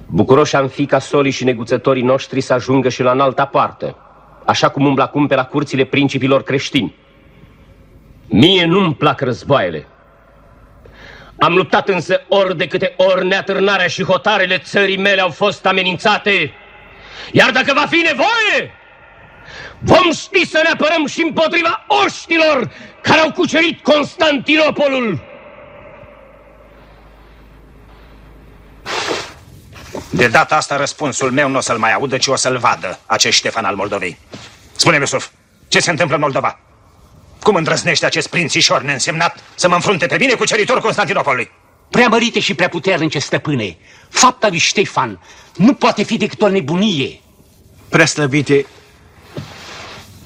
Bucuroși 0.06 0.56
am 0.56 0.68
fi 0.68 0.86
ca 0.86 0.98
solii 0.98 1.30
și 1.30 1.44
neguțătorii 1.44 2.02
noștri 2.02 2.40
să 2.40 2.52
ajungă 2.52 2.88
și 2.88 3.02
la 3.02 3.10
înalta 3.10 3.44
poartă, 3.44 3.96
așa 4.44 4.68
cum 4.68 4.86
umblă 4.86 5.02
acum 5.02 5.26
pe 5.26 5.34
la 5.34 5.44
curțile 5.44 5.84
principilor 5.84 6.42
creștini. 6.42 6.94
Mie 8.26 8.64
nu-mi 8.64 8.94
plac 8.94 9.20
războaiele. 9.20 9.86
Am 11.38 11.54
luptat 11.54 11.88
însă 11.88 12.20
ori 12.28 12.56
de 12.56 12.66
câte 12.66 12.94
ori 12.96 13.26
neatârnarea 13.26 13.86
și 13.86 14.04
hotarele 14.04 14.58
țării 14.58 14.98
mele 14.98 15.20
au 15.20 15.30
fost 15.30 15.66
amenințate. 15.66 16.52
Iar 17.32 17.50
dacă 17.50 17.72
va 17.74 17.86
fi 17.86 17.96
nevoie, 17.96 18.72
vom 19.84 20.12
ști 20.12 20.46
să 20.46 20.60
ne 20.62 20.70
apărăm 20.70 21.06
și 21.06 21.22
împotriva 21.22 21.84
oștilor 22.04 22.70
care 23.02 23.20
au 23.20 23.32
cucerit 23.32 23.82
Constantinopolul. 23.82 25.32
De 30.10 30.28
data 30.28 30.56
asta 30.56 30.76
răspunsul 30.76 31.30
meu 31.30 31.48
nu 31.48 31.56
o 31.56 31.60
să-l 31.60 31.78
mai 31.78 31.92
audă, 31.92 32.18
ci 32.18 32.26
o 32.26 32.36
să-l 32.36 32.58
vadă, 32.58 32.98
acest 33.06 33.36
Ștefan 33.36 33.64
al 33.64 33.74
Moldovei. 33.74 34.18
Spune-mi, 34.76 35.00
Iusuf, 35.00 35.28
ce 35.68 35.80
se 35.80 35.90
întâmplă 35.90 36.14
în 36.14 36.20
Moldova? 36.22 36.58
Cum 37.40 37.54
îndrăznește 37.54 38.06
acest 38.06 38.28
prințișor 38.28 38.82
neînsemnat 38.82 39.42
să 39.54 39.68
mă 39.68 39.74
înfrunte 39.74 40.06
pe 40.06 40.16
mine 40.18 40.32
cu 40.34 40.44
ceritorul 40.44 40.82
Constantinopolului? 40.82 41.50
Prea 41.90 42.08
mărite 42.08 42.40
și 42.40 42.54
prea 42.54 42.68
puternice 42.68 43.18
stăpâne, 43.18 43.76
fapta 44.08 44.48
lui 44.48 44.58
Ștefan 44.58 45.20
nu 45.56 45.74
poate 45.74 46.02
fi 46.02 46.16
decât 46.16 46.42
o 46.42 46.48
nebunie. 46.48 47.20
Prea 47.88 48.06
slăvite, 48.06 48.66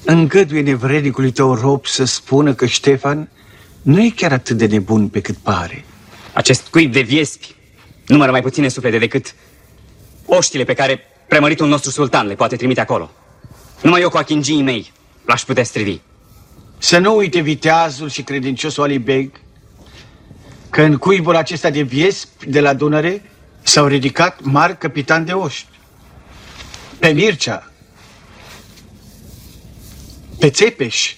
îngăduie 0.05 0.61
nevrednicului 0.61 1.31
tău 1.31 1.53
rob 1.53 1.85
să 1.85 2.03
spună 2.03 2.53
că 2.53 2.65
Ștefan 2.65 3.29
nu 3.81 4.01
e 4.01 4.09
chiar 4.09 4.31
atât 4.31 4.57
de 4.57 4.65
nebun 4.65 5.07
pe 5.07 5.21
cât 5.21 5.35
pare. 5.35 5.85
Acest 6.33 6.67
cuib 6.67 6.91
de 6.91 7.01
viespi 7.01 7.55
numără 8.07 8.31
mai 8.31 8.41
puține 8.41 8.67
suflete 8.67 8.97
decât 8.97 9.35
oștile 10.25 10.63
pe 10.63 10.73
care 10.73 10.99
preamăritul 11.27 11.67
nostru 11.67 11.91
sultan 11.91 12.27
le 12.27 12.35
poate 12.35 12.55
trimite 12.55 12.81
acolo. 12.81 13.11
Numai 13.81 14.01
eu 14.01 14.09
cu 14.09 14.17
achingii 14.17 14.61
mei 14.61 14.91
l-aș 15.25 15.41
putea 15.41 15.63
strivi. 15.63 15.99
Să 16.77 16.97
nu 16.97 17.15
uite 17.15 17.39
viteazul 17.39 18.09
și 18.09 18.21
credinciosul 18.21 18.83
Ali 18.83 18.99
Beg 18.99 19.31
că 20.69 20.81
în 20.81 20.97
cuibul 20.97 21.35
acesta 21.35 21.69
de 21.69 21.81
viespi 21.81 22.45
de 22.45 22.59
la 22.59 22.73
Dunăre 22.73 23.31
s-au 23.61 23.87
ridicat 23.87 24.41
mari 24.41 24.77
capitani 24.77 25.25
de 25.25 25.31
oști. 25.31 25.67
Pe 26.99 27.07
Mircea, 27.07 27.68
pe 30.39 30.49
Țepeș, 30.49 31.15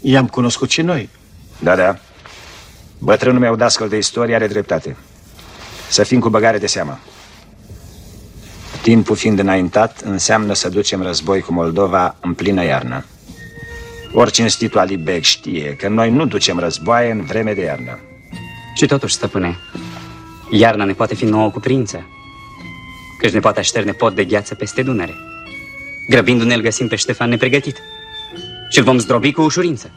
i-am 0.00 0.26
cunoscut 0.26 0.70
și 0.70 0.82
noi. 0.82 1.08
Da, 1.58 1.76
da. 1.76 1.98
Bătrânul 2.98 3.40
meu 3.40 3.56
dascăl 3.56 3.88
de 3.88 3.96
istorie 3.96 4.34
are 4.34 4.46
dreptate. 4.46 4.96
Să 5.88 6.02
fim 6.02 6.20
cu 6.20 6.28
băgare 6.28 6.58
de 6.58 6.66
seamă. 6.66 6.98
Timpul 8.82 9.16
fiind 9.16 9.38
înaintat, 9.38 10.00
înseamnă 10.00 10.52
să 10.52 10.68
ducem 10.68 11.02
război 11.02 11.40
cu 11.40 11.52
Moldova 11.52 12.16
în 12.20 12.34
plină 12.34 12.64
iarnă. 12.64 13.04
Orice 14.12 14.42
institutul 14.42 14.80
Ali 14.80 14.96
Beg 14.96 15.22
știe 15.22 15.74
că 15.74 15.88
noi 15.88 16.10
nu 16.10 16.26
ducem 16.26 16.58
războaie 16.58 17.10
în 17.10 17.24
vreme 17.24 17.54
de 17.54 17.62
iarnă. 17.62 17.98
Și 18.74 18.86
totuși, 18.86 19.14
stăpâne, 19.14 19.58
iarna 20.50 20.84
ne 20.84 20.92
poate 20.92 21.14
fi 21.14 21.24
nouă 21.24 21.50
cuprință, 21.50 22.06
căci 23.18 23.32
ne 23.32 23.40
poate 23.40 23.60
așterne 23.60 23.92
pod 23.92 24.14
de 24.14 24.24
gheață 24.24 24.54
peste 24.54 24.82
Dunăre. 24.82 25.14
Grăbindu-ne, 26.08 26.54
îl 26.54 26.60
găsim 26.60 26.88
pe 26.88 26.96
Ștefan 26.96 27.28
nepregătit 27.28 27.76
și 28.70 28.78
îl 28.78 28.84
vom 28.84 28.98
zdrobi 28.98 29.32
cu 29.32 29.42
ușurință. 29.42 29.90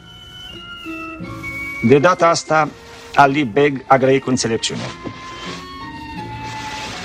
De 1.82 1.98
data 1.98 2.28
asta, 2.28 2.68
Ali 3.14 3.44
Beg 3.44 3.84
a 3.86 3.96
grăit 3.96 4.22
cu 4.22 4.30
înțelepciune. 4.30 4.82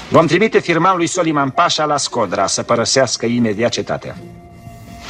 Vom 0.10 0.26
trimite 0.28 0.60
firman 0.60 0.98
lui 0.98 1.08
Soliman 1.08 1.50
Pașa 1.50 1.86
la 1.86 1.98
Scodra 1.98 2.48
să 2.48 2.64
părăsească 2.64 3.26
imediat 3.26 3.72
cetatea. 3.72 4.18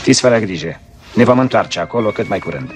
Fiți 0.01 0.21
fără 0.21 0.39
grijă. 0.39 0.79
Ne 1.13 1.23
vom 1.23 1.39
întoarce 1.39 1.79
acolo 1.79 2.09
cât 2.09 2.27
mai 2.27 2.39
curând. 2.39 2.71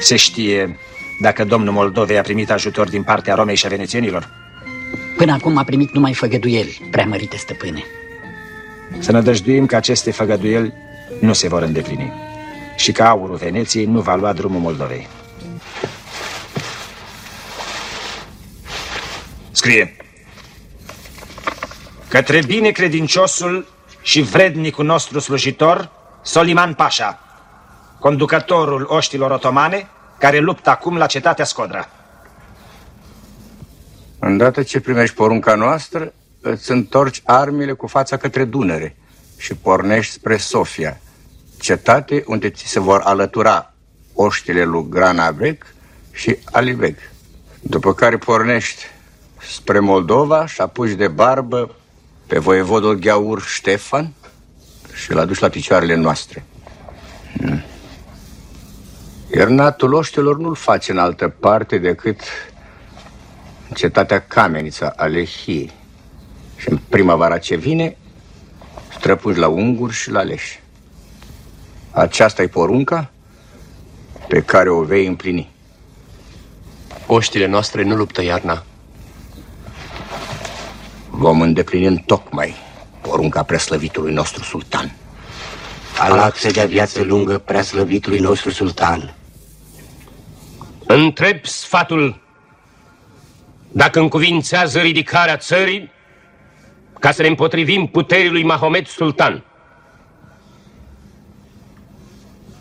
Se 0.00 0.16
știe 0.16 0.78
dacă 1.20 1.44
domnul 1.44 1.72
Moldovei 1.72 2.18
a 2.18 2.22
primit 2.22 2.50
ajutor 2.50 2.88
din 2.88 3.02
partea 3.02 3.34
Romei 3.34 3.56
și 3.56 3.66
a 3.66 3.68
venețienilor? 3.68 4.28
Până 5.16 5.32
acum 5.32 5.56
a 5.56 5.64
primit 5.64 5.92
numai 5.92 6.14
făgăduieli, 6.14 6.88
preamărite 6.90 7.36
stăpâne. 7.36 7.84
Să 8.98 9.12
nădăjduim 9.12 9.66
că 9.66 9.76
aceste 9.76 10.10
făgăduieli 10.10 10.72
nu 11.20 11.32
se 11.32 11.48
vor 11.48 11.62
îndeplini 11.62 12.12
și 12.76 12.92
că 12.92 13.02
aurul 13.02 13.36
Veneției 13.36 13.84
nu 13.84 14.00
va 14.00 14.14
lua 14.14 14.32
drumul 14.32 14.60
Moldovei. 14.60 15.08
Scrie 19.50 19.96
Către 22.08 22.42
binecredinciosul 22.46 23.66
și 24.02 24.20
vrednicul 24.20 24.84
nostru 24.84 25.18
slujitor, 25.18 25.90
Soliman 26.22 26.74
Pașa, 26.74 27.18
conducătorul 27.98 28.86
oștilor 28.88 29.30
otomane, 29.30 29.88
care 30.18 30.38
luptă 30.38 30.70
acum 30.70 30.96
la 30.96 31.06
cetatea 31.06 31.44
Scodra. 31.44 31.88
Îndată 34.18 34.62
ce 34.62 34.80
primești 34.80 35.14
porunca 35.14 35.54
noastră, 35.54 36.12
îți 36.42 36.70
întorci 36.70 37.22
armile 37.24 37.72
cu 37.72 37.86
fața 37.86 38.16
către 38.16 38.44
Dunăre 38.44 38.96
și 39.36 39.54
pornești 39.54 40.12
spre 40.12 40.36
Sofia, 40.36 41.00
cetate 41.58 42.24
unde 42.26 42.50
ți 42.50 42.66
se 42.66 42.80
vor 42.80 43.00
alătura 43.00 43.74
oștile 44.14 44.64
lui 44.64 44.86
Granabeg 44.88 45.66
și 46.12 46.38
Alibeg. 46.44 46.96
După 47.60 47.94
care 47.94 48.16
pornești 48.16 48.82
spre 49.48 49.78
Moldova 49.78 50.46
și 50.46 50.60
apuci 50.60 50.92
de 50.92 51.08
barbă 51.08 51.74
pe 52.26 52.38
voievodul 52.38 52.94
Gheaur 52.94 53.42
Ștefan 53.42 54.12
și 54.94 55.12
l 55.12 55.18
aduci 55.18 55.38
la 55.38 55.48
picioarele 55.48 55.94
noastre. 55.94 56.44
Hmm. 57.36 57.62
Iernatul 59.34 59.92
oștilor 59.92 60.38
nu-l 60.38 60.54
face 60.54 60.92
în 60.92 60.98
altă 60.98 61.28
parte 61.28 61.78
decât 61.78 62.20
în 63.68 63.74
cetatea 63.74 64.20
Camenița 64.20 64.92
Alehie. 64.96 65.70
Și 66.62 66.70
în 66.70 66.78
primăvara 66.88 67.38
ce 67.38 67.56
vine, 67.56 67.96
străpuși 68.98 69.38
la 69.38 69.48
unguri 69.48 69.92
și 69.92 70.10
la 70.10 70.22
leși. 70.22 70.60
Aceasta 71.90 72.42
e 72.42 72.46
porunca 72.46 73.10
pe 74.28 74.42
care 74.42 74.70
o 74.70 74.82
vei 74.82 75.06
împlini. 75.06 75.50
Oștile 77.06 77.46
noastre 77.46 77.82
nu 77.82 77.96
luptă 77.96 78.22
iarna. 78.22 78.64
Vom 81.10 81.40
îndeplini 81.40 81.86
în 81.86 81.96
tocmai 81.96 82.54
porunca 83.00 83.42
preslăvitului 83.42 84.12
nostru 84.12 84.42
sultan. 84.42 84.96
Allah 85.98 86.34
să 86.34 86.50
dea 86.50 86.66
viață 86.66 87.02
lungă 87.02 87.38
preaslăvitului 87.38 88.18
nostru 88.18 88.50
sultan. 88.50 89.14
Întreb 90.86 91.44
sfatul 91.44 92.20
dacă 93.68 94.00
încuvințează 94.00 94.78
ridicarea 94.78 95.36
țării 95.36 95.90
ca 97.02 97.10
să 97.10 97.22
ne 97.22 97.28
împotrivim 97.28 97.86
puterii 97.86 98.30
lui 98.30 98.42
Mahomet 98.42 98.86
Sultan. 98.86 99.44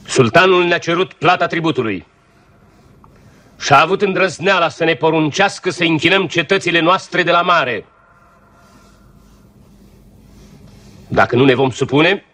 Sultanul 0.06 0.63
ne-a 0.63 0.77
cerut 0.77 1.13
plata 1.13 1.47
tributului 1.47 2.08
și 3.60 3.73
a 3.73 3.82
avut 3.82 4.01
îndrăzneala 4.01 4.69
să 4.69 4.84
ne 4.84 4.93
poruncească 4.93 5.69
să 5.69 5.84
închinăm 5.84 6.27
cetățile 6.27 6.80
noastre 6.80 7.23
de 7.23 7.32
la 7.32 7.41
mare. 7.41 7.86
Dacă 11.08 11.36
nu 11.36 11.45
ne 11.45 11.54
vom 11.54 11.69
supune, 11.69 12.25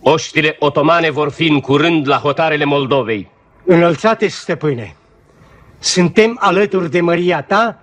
oștile 0.00 0.56
otomane 0.58 1.10
vor 1.10 1.30
fi 1.30 1.48
în 1.48 1.60
curând 1.60 2.08
la 2.08 2.16
hotarele 2.16 2.64
Moldovei. 2.64 3.30
Înălțate, 3.64 4.28
stăpâne, 4.28 4.96
suntem 5.78 6.36
alături 6.40 6.90
de 6.90 7.00
Maria 7.00 7.42
ta 7.42 7.78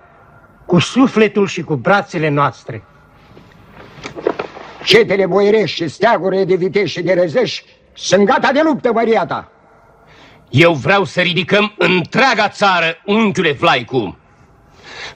cu 0.65 0.79
sufletul 0.79 1.47
și 1.47 1.61
cu 1.61 1.75
brațele 1.75 2.29
noastre. 2.29 2.83
Cetele 4.83 5.25
boierești 5.25 5.75
și 5.75 5.89
steagurile 5.89 6.45
de 6.45 6.55
vitești 6.55 6.97
și 6.97 7.03
de 7.03 7.13
răzăși 7.13 7.63
sunt 7.93 8.25
gata 8.25 8.51
de 8.51 8.61
luptă, 8.63 8.91
Maria 8.91 9.25
ta. 9.25 9.51
Eu 10.49 10.73
vreau 10.73 11.03
să 11.03 11.21
ridicăm 11.21 11.73
întreaga 11.77 12.49
țară, 12.49 12.97
unchiule 13.05 13.51
Vlaicu. 13.51 14.17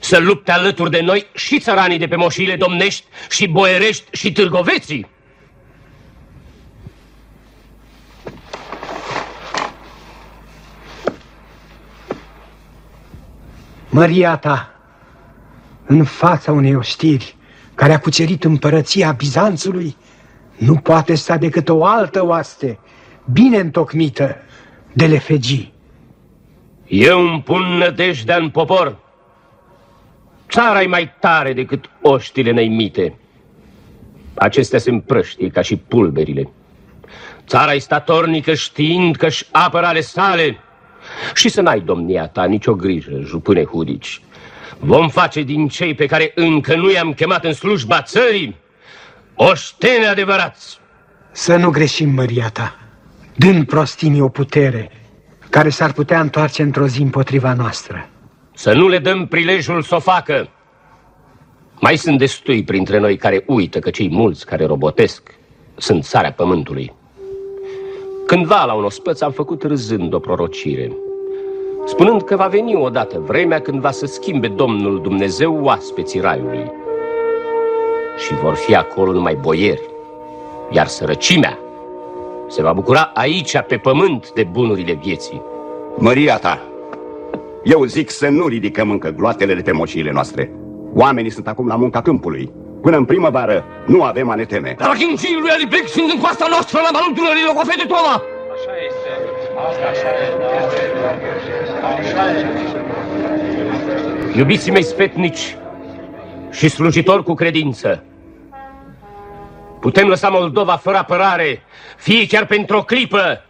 Să 0.00 0.18
lupte 0.18 0.52
alături 0.52 0.90
de 0.90 1.00
noi 1.00 1.26
și 1.34 1.58
țăranii 1.58 1.98
de 1.98 2.06
pe 2.06 2.16
moșile 2.16 2.56
domnești, 2.56 3.04
și 3.30 3.48
boierești, 3.48 4.04
și 4.12 4.32
târgoveții. 4.32 5.08
Maria 13.88 14.36
ta, 14.36 14.74
în 15.86 16.04
fața 16.04 16.52
unei 16.52 16.74
ostiri 16.74 17.35
care 17.76 17.92
a 17.92 17.98
cucerit 17.98 18.44
împărăția 18.44 19.12
Bizanțului, 19.12 19.96
nu 20.56 20.76
poate 20.76 21.14
sta 21.14 21.36
decât 21.36 21.68
o 21.68 21.84
altă 21.84 22.26
oaste, 22.26 22.78
bine 23.32 23.58
întocmită, 23.58 24.36
de 24.92 25.06
lefegii. 25.06 25.72
Eu 26.86 27.20
îmi 27.20 27.42
pun 27.42 27.62
nădejdea 27.62 28.36
în 28.36 28.50
popor. 28.50 28.98
Țara 30.48 30.82
e 30.82 30.86
mai 30.86 31.10
tare 31.20 31.52
decât 31.52 31.90
oștile 32.00 32.50
năimite. 32.50 33.18
Acestea 34.34 34.78
se 34.78 34.90
împrăștie 34.90 35.48
ca 35.48 35.60
și 35.60 35.76
pulberile. 35.76 36.48
Țara 37.46 37.74
e 37.74 37.78
statornică 37.78 38.54
știind 38.54 39.16
că-și 39.16 39.46
apără 39.50 39.86
ale 39.86 40.00
sale. 40.00 40.58
Și 41.34 41.48
să 41.48 41.60
n-ai, 41.60 41.80
domnia 41.80 42.28
ta, 42.28 42.44
nicio 42.44 42.74
grijă, 42.74 43.20
jupâne 43.24 43.64
Hudici. 43.64 44.20
Vom 44.78 45.08
face 45.08 45.42
din 45.42 45.68
cei 45.68 45.94
pe 45.94 46.06
care 46.06 46.32
încă 46.34 46.76
nu 46.76 46.90
i-am 46.90 47.12
chemat 47.12 47.44
în 47.44 47.52
slujba 47.52 48.02
țării 48.02 48.56
oștene 49.34 50.06
adevărați. 50.06 50.78
Să 51.32 51.56
nu 51.56 51.70
greșim, 51.70 52.10
Maria 52.10 52.48
ta, 52.48 52.78
dând 53.36 53.66
prostimii 53.66 54.20
o 54.20 54.28
putere 54.28 54.90
care 55.50 55.68
s-ar 55.68 55.92
putea 55.92 56.20
întoarce 56.20 56.62
într-o 56.62 56.86
zi 56.86 57.02
împotriva 57.02 57.52
noastră. 57.52 58.08
Să 58.54 58.72
nu 58.72 58.88
le 58.88 58.98
dăm 58.98 59.26
prilejul 59.26 59.82
să 59.82 59.94
o 59.94 59.98
facă. 59.98 60.48
Mai 61.80 61.96
sunt 61.96 62.18
destui 62.18 62.64
printre 62.64 62.98
noi 62.98 63.16
care 63.16 63.44
uită 63.46 63.78
că 63.78 63.90
cei 63.90 64.08
mulți 64.10 64.46
care 64.46 64.64
robotesc 64.64 65.34
sunt 65.76 66.04
țara 66.04 66.30
pământului. 66.30 66.92
Cândva 68.26 68.64
la 68.64 68.72
un 68.72 68.84
ospăț 68.84 69.20
am 69.20 69.32
făcut 69.32 69.62
râzând 69.62 70.12
o 70.12 70.18
prorocire, 70.18 70.92
spunând 71.86 72.22
că 72.22 72.36
va 72.36 72.46
veni 72.46 72.74
odată 72.74 73.22
vremea 73.26 73.60
când 73.60 73.80
va 73.80 73.90
să 73.90 74.06
schimbe 74.06 74.48
Domnul 74.48 75.00
Dumnezeu 75.00 75.58
oaspeții 75.62 76.20
raiului. 76.20 76.72
Și 78.18 78.34
vor 78.34 78.54
fi 78.54 78.74
acolo 78.74 79.12
numai 79.12 79.34
boieri, 79.34 79.90
iar 80.70 80.86
sărăcimea 80.86 81.58
se 82.48 82.62
va 82.62 82.72
bucura 82.72 83.10
aici, 83.14 83.58
pe 83.66 83.76
pământ, 83.76 84.32
de 84.32 84.42
bunurile 84.42 84.92
vieții. 84.92 85.42
Măria 85.96 86.36
ta, 86.38 86.60
eu 87.64 87.84
zic 87.84 88.10
să 88.10 88.28
nu 88.28 88.46
ridicăm 88.46 88.90
încă 88.90 89.08
gloatele 89.08 89.54
de 89.54 89.62
pe 89.62 89.72
moșiile 89.72 90.10
noastre. 90.12 90.50
Oamenii 90.94 91.30
sunt 91.30 91.48
acum 91.48 91.66
la 91.66 91.76
munca 91.76 92.02
câmpului. 92.02 92.52
Până 92.82 92.96
în 92.96 93.04
primăvară 93.04 93.64
nu 93.86 94.02
avem 94.02 94.30
a 94.30 94.34
ne 94.34 94.44
teme. 94.44 94.74
Dar 94.78 94.96
ghincii 94.98 95.38
lui 95.40 95.50
Alibec 95.50 95.88
sunt 95.88 96.10
în 96.12 96.20
coasta 96.20 96.46
noastră 96.50 96.80
la 96.84 96.90
malul 96.92 97.14
Dunării 97.14 97.44
Locofe 97.46 97.74
de 97.76 97.86
Toma. 97.86 98.14
Așa 98.54 98.72
este. 98.88 99.35
Așa 99.56 99.90
este. 102.30 102.66
Iubiții 104.36 104.72
mei 104.72 104.84
spetnici 104.84 105.56
și 106.50 106.68
slujitori 106.68 107.22
cu 107.22 107.34
credință, 107.34 108.04
putem 109.80 110.08
lăsa 110.08 110.28
Moldova 110.28 110.76
fără 110.76 110.96
apărare, 110.96 111.62
fie 111.96 112.26
chiar 112.26 112.46
pentru 112.46 112.76
o 112.76 112.82
clipă, 112.82 113.44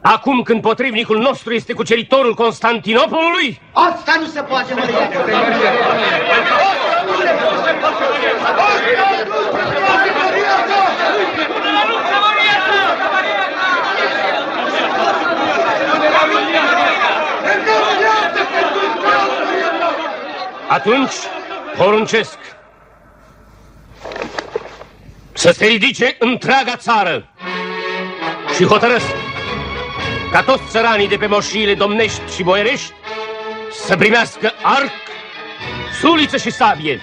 acum 0.00 0.42
când 0.42 0.60
potrivnicul 0.60 1.18
nostru 1.18 1.52
este 1.52 1.72
cuceritorul 1.72 2.34
Constantinopolului? 2.34 3.60
Asta 3.72 4.16
nu 4.20 4.26
se 4.26 4.40
poate, 4.40 4.74
Maria! 4.74 5.08
Atunci 20.68 21.12
poruncesc 21.76 22.38
să 25.32 25.50
se 25.50 25.66
ridice 25.66 26.16
întreaga 26.18 26.76
țară 26.76 27.28
și 28.54 28.64
hotărăsc 28.64 29.14
ca 30.30 30.42
toți 30.42 30.62
țăranii 30.68 31.08
de 31.08 31.16
pe 31.16 31.26
moșiile 31.26 31.74
domnești 31.74 32.34
și 32.34 32.42
boierești 32.42 32.92
să 33.72 33.96
primească 33.96 34.52
arc, 34.62 34.92
suliță 36.00 36.36
și 36.36 36.50
sabie. 36.50 37.00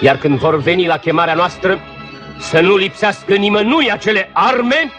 Iar 0.00 0.16
când 0.16 0.38
vor 0.38 0.56
veni 0.56 0.86
la 0.86 0.98
chemarea 0.98 1.34
noastră, 1.34 1.80
să 2.38 2.60
nu 2.60 2.76
lipsească 2.76 3.34
nimănui 3.34 3.92
acele 3.92 4.30
arme, 4.32 4.92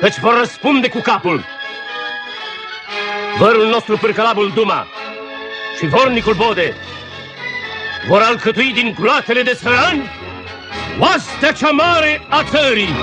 căci 0.00 0.18
vor 0.18 0.38
răspunde 0.38 0.88
cu 0.88 1.00
capul. 1.00 1.44
Vărul 3.38 3.66
nostru 3.66 3.96
pârcălabul 3.96 4.50
Duma 4.54 4.86
și 5.78 5.86
vornicul 5.86 6.34
Bode 6.34 6.74
vor 8.08 8.20
alcătui 8.20 8.72
din 8.72 8.96
gloatele 9.00 9.42
de 9.42 9.58
sărani 9.62 10.10
oastea 10.98 11.52
cea 11.52 11.70
mare 11.70 12.26
a 12.28 12.42
țării. 12.42 12.94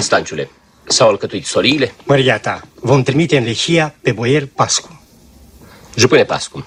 Stanciule, 0.00 0.50
s-au 0.84 1.08
alcătuit 1.08 1.46
soliile? 1.46 1.94
Măria 2.04 2.38
ta, 2.38 2.60
vom 2.74 3.02
trimite 3.02 3.36
în 3.36 3.44
Lehia 3.44 3.94
pe 4.02 4.12
boier 4.12 4.46
Pascu. 4.54 5.02
Jupâne 5.96 6.24
Pascu, 6.24 6.66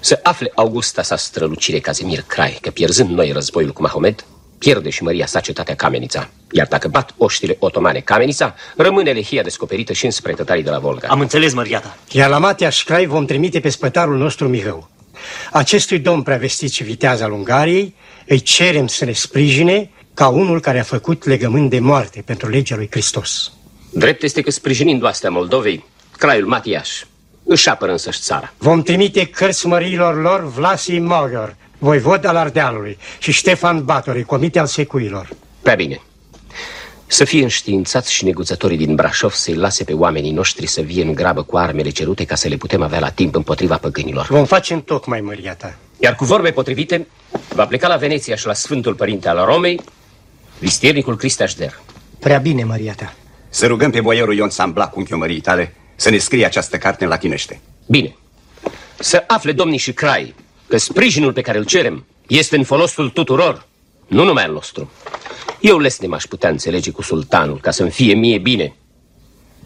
să 0.00 0.20
afle 0.22 0.52
Augusta 0.54 1.02
sa 1.02 1.16
strălucire 1.16 1.78
Cazimir 1.78 2.24
Crai 2.26 2.58
că 2.60 2.70
pierzând 2.70 3.10
noi 3.10 3.30
războiul 3.32 3.72
cu 3.72 3.82
Mahomed, 3.82 4.24
pierde 4.58 4.90
și 4.90 5.02
măria 5.02 5.26
sa 5.26 5.40
cetatea 5.40 5.74
Camenița. 5.74 6.28
Iar 6.50 6.66
dacă 6.66 6.88
bat 6.88 7.14
oștile 7.16 7.56
otomane 7.58 8.00
Camenița, 8.00 8.54
rămâne 8.76 9.12
Lehia 9.12 9.42
descoperită 9.42 9.92
și 9.92 10.04
înspre 10.04 10.32
tătarii 10.32 10.62
de 10.62 10.70
la 10.70 10.78
Volga. 10.78 11.08
Am 11.08 11.20
înțeles, 11.20 11.52
măria 11.52 11.80
ta. 11.80 11.96
Iar 12.10 12.28
la 12.28 12.38
Matea 12.38 12.70
Crai 12.84 13.06
vom 13.06 13.24
trimite 13.24 13.60
pe 13.60 13.68
spătarul 13.68 14.16
nostru 14.16 14.48
Mihău. 14.48 14.88
Acestui 15.52 15.98
domn 15.98 16.22
preavestit 16.22 16.72
și 16.72 16.82
viteaz 16.82 17.20
al 17.20 17.32
Ungariei 17.32 17.94
îi 18.26 18.40
cerem 18.40 18.86
să 18.86 19.04
ne 19.04 19.12
sprijine 19.12 19.90
ca 20.14 20.28
unul 20.28 20.60
care 20.60 20.78
a 20.78 20.82
făcut 20.82 21.24
legământ 21.24 21.70
de 21.70 21.78
moarte 21.78 22.22
pentru 22.26 22.48
legea 22.48 22.76
lui 22.76 22.88
Hristos. 22.90 23.52
Drept 23.90 24.22
este 24.22 24.40
că 24.40 24.50
sprijinind 24.50 25.02
oastea 25.02 25.30
Moldovei, 25.30 25.84
craiul 26.16 26.46
Matiaș 26.46 26.90
își 27.44 27.68
apără 27.68 27.92
însăși 27.92 28.20
țara. 28.20 28.52
Vom 28.58 28.82
trimite 28.82 29.26
cărți 29.26 29.66
măriilor 29.66 30.20
lor 30.22 30.52
Vlasii 30.52 30.98
Mogor, 30.98 31.56
voivod 31.78 32.24
al 32.24 32.36
Ardealului, 32.36 32.98
și 33.18 33.32
Ștefan 33.32 33.84
Batori, 33.84 34.24
comite 34.24 34.58
al 34.58 34.66
secuilor. 34.66 35.28
Prea 35.62 35.74
bine. 35.74 36.00
Să 37.06 37.24
fie 37.24 37.42
înștiințați 37.42 38.12
și 38.12 38.24
neguțătorii 38.24 38.76
din 38.76 38.94
Brașov 38.94 39.32
să-i 39.32 39.54
lase 39.54 39.84
pe 39.84 39.92
oamenii 39.92 40.32
noștri 40.32 40.66
să 40.66 40.80
vie 40.80 41.02
în 41.02 41.12
grabă 41.14 41.42
cu 41.42 41.56
armele 41.56 41.90
cerute 41.90 42.24
ca 42.24 42.34
să 42.34 42.48
le 42.48 42.56
putem 42.56 42.82
avea 42.82 42.98
la 42.98 43.10
timp 43.10 43.34
împotriva 43.34 43.76
păgânilor. 43.76 44.26
Vom 44.26 44.44
face 44.44 44.72
în 44.72 44.80
tocmai, 44.80 45.20
măria 45.20 45.54
ta. 45.54 45.74
Iar 45.98 46.14
cu 46.14 46.24
vorbe 46.24 46.50
potrivite, 46.50 47.06
va 47.54 47.66
pleca 47.66 47.88
la 47.88 47.96
Veneția 47.96 48.36
și 48.36 48.46
la 48.46 48.52
Sfântul 48.52 48.94
Părinte 48.94 49.28
al 49.28 49.44
Romei 49.44 49.80
Vistiernicul 50.64 51.16
Cristașder. 51.16 51.80
Prea 52.18 52.38
bine, 52.38 52.64
Maria 52.64 52.92
ta. 52.92 53.14
Să 53.48 53.66
rugăm 53.66 53.90
pe 53.90 54.00
boierul 54.00 54.34
Ion 54.34 54.50
Sambla, 54.50 54.92
unchiul 54.94 55.18
mării 55.18 55.40
tale, 55.40 55.74
să 55.96 56.10
ne 56.10 56.18
scrie 56.18 56.44
această 56.44 56.76
carte 56.78 57.04
în 57.04 57.10
latinește. 57.10 57.60
Bine. 57.86 58.16
Să 58.98 59.24
afle 59.26 59.52
domnii 59.52 59.78
și 59.78 59.92
crai 59.92 60.34
că 60.66 60.76
sprijinul 60.76 61.32
pe 61.32 61.40
care 61.40 61.58
îl 61.58 61.64
cerem 61.64 62.06
este 62.26 62.56
în 62.56 62.64
folosul 62.64 63.10
tuturor, 63.10 63.66
nu 64.06 64.24
numai 64.24 64.44
al 64.44 64.52
nostru. 64.52 64.90
Eu 65.60 65.78
lesne 65.78 66.06
m-aș 66.06 66.24
putea 66.24 66.50
înțelege 66.50 66.90
cu 66.90 67.02
sultanul 67.02 67.60
ca 67.60 67.70
să-mi 67.70 67.90
fie 67.90 68.14
mie 68.14 68.38
bine. 68.38 68.74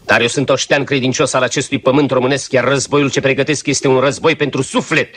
Dar 0.05 0.21
eu 0.21 0.27
sunt 0.27 0.49
oștean 0.49 0.83
credincios 0.83 1.33
al 1.33 1.41
acestui 1.41 1.79
pământ 1.79 2.11
românesc, 2.11 2.51
iar 2.51 2.63
războiul 2.63 3.11
ce 3.11 3.21
pregătesc 3.21 3.67
este 3.67 3.87
un 3.87 3.99
război 3.99 4.35
pentru 4.35 4.61
suflet. 4.61 5.15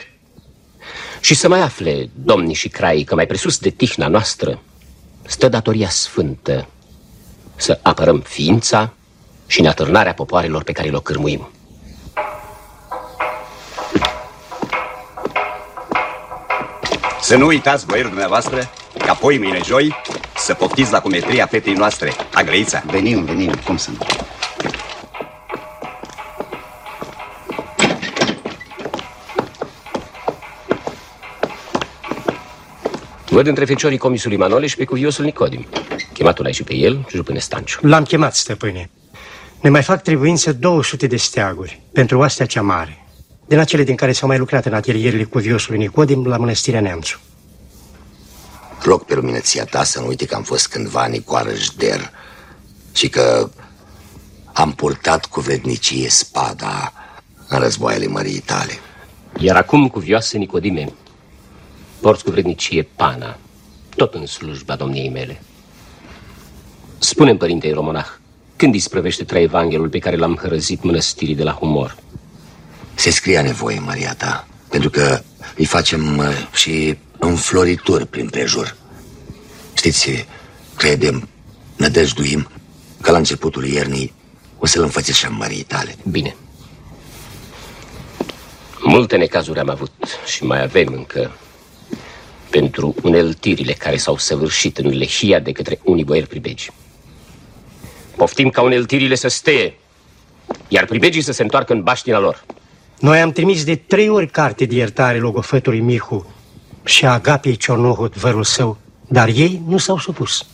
Și 1.21 1.33
să 1.35 1.47
mai 1.47 1.59
afle, 1.59 2.09
domnii 2.13 2.55
și 2.55 2.69
crai, 2.69 3.01
că 3.01 3.15
mai 3.15 3.27
presus 3.27 3.57
de 3.57 3.69
tihna 3.69 4.07
noastră 4.07 4.61
stă 5.25 5.49
datoria 5.49 5.89
sfântă 5.89 6.67
să 7.55 7.79
apărăm 7.81 8.19
ființa 8.19 8.93
și 9.47 9.61
neatârnarea 9.61 10.13
popoarelor 10.13 10.63
pe 10.63 10.71
care 10.71 10.89
le 10.89 10.99
cârmuim. 11.03 11.47
Să 17.21 17.35
nu 17.35 17.45
uitați, 17.45 17.85
boierul 17.85 18.09
dumneavoastră, 18.09 18.69
că 18.97 19.09
apoi 19.09 19.37
mâine 19.37 19.59
joi 19.65 19.95
să 20.35 20.53
poftiți 20.53 20.91
la 20.91 20.99
cumetria 20.99 21.45
fetei 21.45 21.73
noastre, 21.73 22.13
Agrăița. 22.33 22.83
Venim, 22.85 23.23
venim, 23.23 23.51
cum 23.65 23.77
să 23.77 23.89
nu? 23.89 23.97
Văd 33.33 33.47
între 33.47 33.65
feciorii 33.65 33.97
comisului 33.97 34.37
Manole 34.37 34.67
și 34.67 34.75
pe 34.75 34.85
cuviosul 34.85 35.25
Nicodim. 35.25 35.65
Chematul 36.13 36.45
ai 36.45 36.53
și 36.53 36.63
pe 36.63 36.75
el, 36.75 37.07
jupâne 37.09 37.39
Stanciu. 37.39 37.79
L-am 37.87 38.03
chemat, 38.03 38.35
stăpâne. 38.35 38.89
Ne 39.61 39.69
mai 39.69 39.83
fac 39.83 40.01
trebuință 40.01 40.53
200 40.53 41.07
de 41.07 41.15
steaguri 41.15 41.81
pentru 41.91 42.17
oastea 42.17 42.45
cea 42.45 42.61
mare, 42.61 43.05
din 43.47 43.57
acele 43.57 43.83
din 43.83 43.95
care 43.95 44.11
s-au 44.11 44.27
mai 44.27 44.37
lucrat 44.37 44.65
în 44.65 44.73
atelierele 44.73 45.23
cuviosului 45.23 45.79
Nicodim 45.79 46.25
la 46.25 46.37
mănăstirea 46.37 46.81
Neamțu. 46.81 47.19
Rog 48.83 49.03
pe 49.03 49.15
luminăția 49.15 49.65
ta 49.65 49.83
să 49.83 49.99
nu 49.99 50.07
uite 50.07 50.25
că 50.25 50.35
am 50.35 50.43
fost 50.43 50.67
cândva 50.67 51.05
Nicoară 51.05 51.53
Jder 51.53 52.11
și 52.91 53.09
că 53.09 53.49
am 54.53 54.71
purtat 54.71 55.25
cu 55.25 55.39
vrednicie 55.39 56.09
spada 56.09 56.93
în 57.47 57.59
războaiele 57.59 58.07
mării 58.07 58.39
tale. 58.39 58.73
Iar 59.39 59.55
acum, 59.55 59.87
cuvioase 59.87 60.37
Nicodime, 60.37 60.93
porți 62.03 62.23
cu 62.23 62.31
vrednicie 62.31 62.83
pana, 62.95 63.37
tot 63.95 64.13
în 64.13 64.25
slujba 64.25 64.75
domniei 64.75 65.09
mele. 65.09 65.41
Spune-mi, 66.97 67.37
părinte 67.37 67.73
Romonah, 67.73 68.07
când 68.55 68.75
isprăvește 68.75 69.23
trei 69.23 69.43
evanghelul 69.43 69.89
pe 69.89 69.99
care 69.99 70.15
l-am 70.15 70.35
hărăzit 70.35 70.83
mănăstirii 70.83 71.35
de 71.35 71.43
la 71.43 71.51
Humor? 71.51 71.95
Se 72.93 73.09
scrie 73.09 73.41
nevoie, 73.41 73.79
Maria 73.79 74.13
ta, 74.13 74.47
pentru 74.69 74.89
că 74.89 75.21
îi 75.55 75.65
facem 75.65 76.17
uh, 76.17 76.47
și 76.53 76.97
înflorituri 77.19 78.05
prin 78.05 78.29
prejur. 78.29 78.75
Știți, 79.73 80.25
credem, 80.75 81.29
nădăjduim 81.75 82.49
că 83.01 83.11
la 83.11 83.17
începutul 83.17 83.65
iernii 83.65 84.13
o 84.59 84.65
să-l 84.65 84.81
înfățișăm 84.83 85.35
mării 85.35 85.63
tale. 85.63 85.95
Bine. 86.09 86.35
Multe 88.79 89.17
necazuri 89.17 89.59
am 89.59 89.69
avut 89.69 89.91
și 90.25 90.43
mai 90.43 90.61
avem 90.61 90.93
încă 90.93 91.31
pentru 92.59 92.95
uneltirile 93.01 93.73
care 93.73 93.97
s-au 93.97 94.17
săvârșit 94.17 94.77
în 94.77 94.97
lehia 94.97 95.39
de 95.39 95.51
către 95.51 95.79
unii 95.83 96.03
boieri 96.03 96.27
pribegi. 96.27 96.71
Poftim 98.15 98.49
ca 98.49 98.61
uneltirile 98.61 99.15
să 99.15 99.27
steie, 99.27 99.77
iar 100.67 100.85
pribegii 100.85 101.21
să 101.21 101.31
se 101.31 101.41
întoarcă 101.41 101.73
în 101.73 101.83
baștina 101.83 102.19
lor. 102.19 102.43
Noi 102.99 103.21
am 103.21 103.31
trimis 103.31 103.63
de 103.63 103.75
trei 103.75 104.09
ori 104.09 104.27
carte 104.27 104.65
de 104.65 104.75
iertare 104.75 105.17
logofătului 105.17 105.79
Mihu 105.79 106.33
și 106.83 107.05
Agapei 107.05 107.55
Ciornohut, 107.55 108.15
vărul 108.15 108.43
său, 108.43 108.77
dar 109.07 109.27
ei 109.27 109.61
nu 109.67 109.77
s-au 109.77 109.97
supus. 109.97 110.45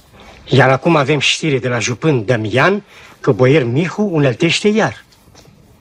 Iar 0.45 0.69
acum 0.69 0.95
avem 0.95 1.19
știre 1.19 1.59
de 1.59 1.67
la 1.67 1.79
jupân 1.79 2.25
Damian 2.25 2.83
că 3.19 3.31
boier 3.31 3.63
Mihu 3.63 4.09
uneltește 4.11 4.67
iar. 4.67 5.05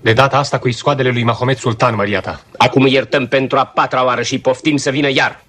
De 0.00 0.12
data 0.12 0.38
asta 0.38 0.58
cu 0.58 0.68
iscoadele 0.68 1.10
lui 1.10 1.22
Mahomet 1.22 1.58
Sultan, 1.58 1.94
Maria 1.94 2.20
ta. 2.20 2.40
Acum 2.56 2.86
iertăm 2.86 3.26
pentru 3.26 3.58
a 3.58 3.64
patra 3.64 4.04
oară 4.04 4.22
și 4.22 4.38
poftim 4.38 4.76
să 4.76 4.90
vină 4.90 5.10
iar. 5.10 5.46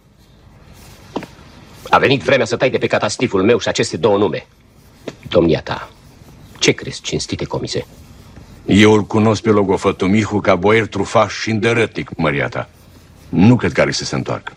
A 1.90 1.98
venit 1.98 2.22
vremea 2.22 2.46
să 2.46 2.56
tai 2.56 2.70
de 2.70 2.78
pe 2.78 2.88
catastiful 2.88 3.44
meu 3.44 3.60
și 3.60 3.68
aceste 3.68 3.98
două 3.98 4.18
nume. 4.18 4.48
Domnia 5.30 5.62
ta, 5.62 5.90
ce 6.60 6.72
crezi, 6.72 7.02
cinstite 7.02 7.46
comise? 7.46 7.86
Eu 8.66 8.94
îl 8.94 9.04
cunosc 9.04 9.42
pe 9.42 9.50
logofătul 9.50 10.08
Mihu 10.08 10.40
ca 10.40 10.56
boier 10.56 10.88
trufaș 10.88 11.34
și 11.34 11.50
îndărătic, 11.50 12.10
Maria 12.18 12.48
ta. 12.48 12.70
Nu 13.30 13.56
cred 13.56 13.72
că 13.72 13.82
are 13.82 13.92
să 13.92 14.06
se 14.06 14.16
întoarcă. 14.16 14.54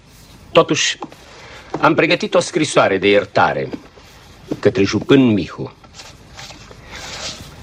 Totuși, 0.52 0.98
am 1.80 1.94
pregătit 1.94 2.34
o 2.34 2.40
scrisoare 2.40 2.98
de 2.98 3.08
iertare 3.08 3.68
către 4.58 4.82
jupân 4.82 5.32
Mihu. 5.32 5.72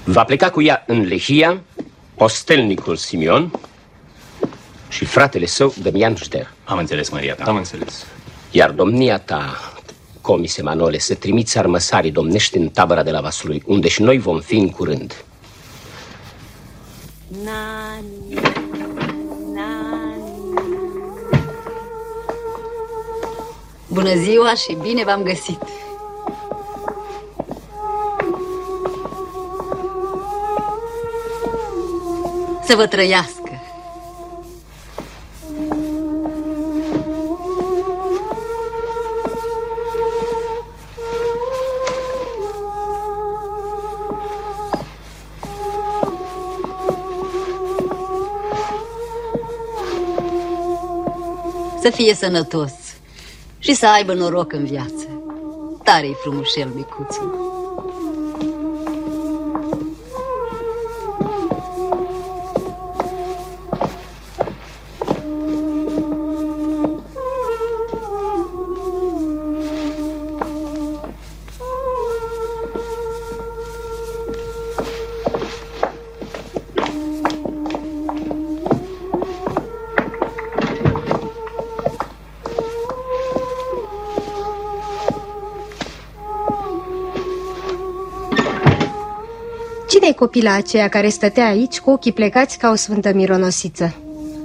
Va 0.04 0.24
pleca 0.24 0.50
cu 0.50 0.62
ea 0.62 0.84
în 0.86 1.00
Lehia 1.00 1.60
postelnicul 2.14 2.96
Simion 2.96 3.60
și 4.88 5.04
fratele 5.04 5.46
său, 5.46 5.74
Damian 5.82 6.16
Jder. 6.16 6.52
Am 6.64 6.78
înțeles, 6.78 7.08
Maria 7.08 7.34
ta. 7.34 7.44
Am 7.44 7.56
înțeles. 7.56 8.06
Iar 8.52 8.70
domnia 8.70 9.18
ta, 9.18 9.72
comise 10.20 10.62
Manole, 10.62 10.98
să 10.98 11.14
trimiți 11.14 11.58
armăsarii 11.58 12.10
domnești 12.10 12.56
în 12.56 12.68
tabăra 12.68 13.02
de 13.02 13.10
la 13.10 13.20
Vaslui, 13.20 13.62
unde 13.66 13.88
și 13.88 14.02
noi 14.02 14.18
vom 14.18 14.40
fi 14.40 14.56
în 14.56 14.70
curând. 14.70 15.24
Nani, 17.44 18.40
nani. 19.54 20.24
Bună 23.88 24.14
ziua 24.14 24.54
și 24.54 24.76
bine 24.82 25.04
v-am 25.04 25.22
găsit! 25.22 25.58
Să 32.64 32.74
vă 32.76 32.86
trăiască! 32.86 33.39
Să 51.82 51.90
fie 51.90 52.14
sănătos 52.14 52.72
și 53.58 53.74
să 53.74 53.86
aibă 53.86 54.14
noroc 54.14 54.52
în 54.52 54.64
viață. 54.64 55.22
Tare-i 55.84 56.16
frumușel, 56.22 56.68
micuțul. 56.74 57.49
Copila 90.20 90.52
aceea 90.52 90.88
care 90.88 91.08
stătea 91.08 91.46
aici 91.46 91.80
cu 91.80 91.90
ochii 91.90 92.12
plecați 92.12 92.58
ca 92.58 92.70
o 92.70 92.74
sfântă 92.74 93.12
mironosiță? 93.12 93.94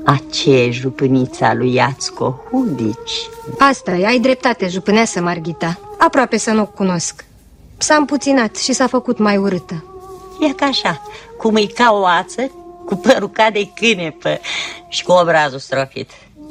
Aceea 0.06 0.72
jupânița 0.72 1.54
lui 1.54 1.74
Iațco 1.74 2.40
Hudici. 2.52 3.30
Asta 3.60 3.92
e, 3.92 4.06
ai 4.06 4.20
dreptate, 4.20 4.68
jupâneasă 4.68 5.22
Marghita. 5.22 5.80
Aproape 5.98 6.38
să 6.38 6.52
nu 6.52 6.62
o 6.62 6.66
cunosc. 6.66 7.26
S-a 7.78 7.96
împuținat 7.96 8.56
și 8.56 8.74
s-a 8.74 8.88
făcut 8.88 9.18
mai 9.18 9.38
urâtă. 9.38 9.84
E 10.40 10.54
ca 10.54 10.66
așa, 10.66 11.02
cum 11.38 11.56
e 11.56 11.66
ca 11.66 11.90
o 11.92 12.06
ață, 12.06 12.52
cu 12.86 12.96
părul 12.96 13.30
ca 13.30 13.50
de 13.50 13.70
cânepă 13.76 14.40
și 14.88 15.04
cu 15.04 15.12
obrazul 15.12 15.60
strofit. 15.60 16.10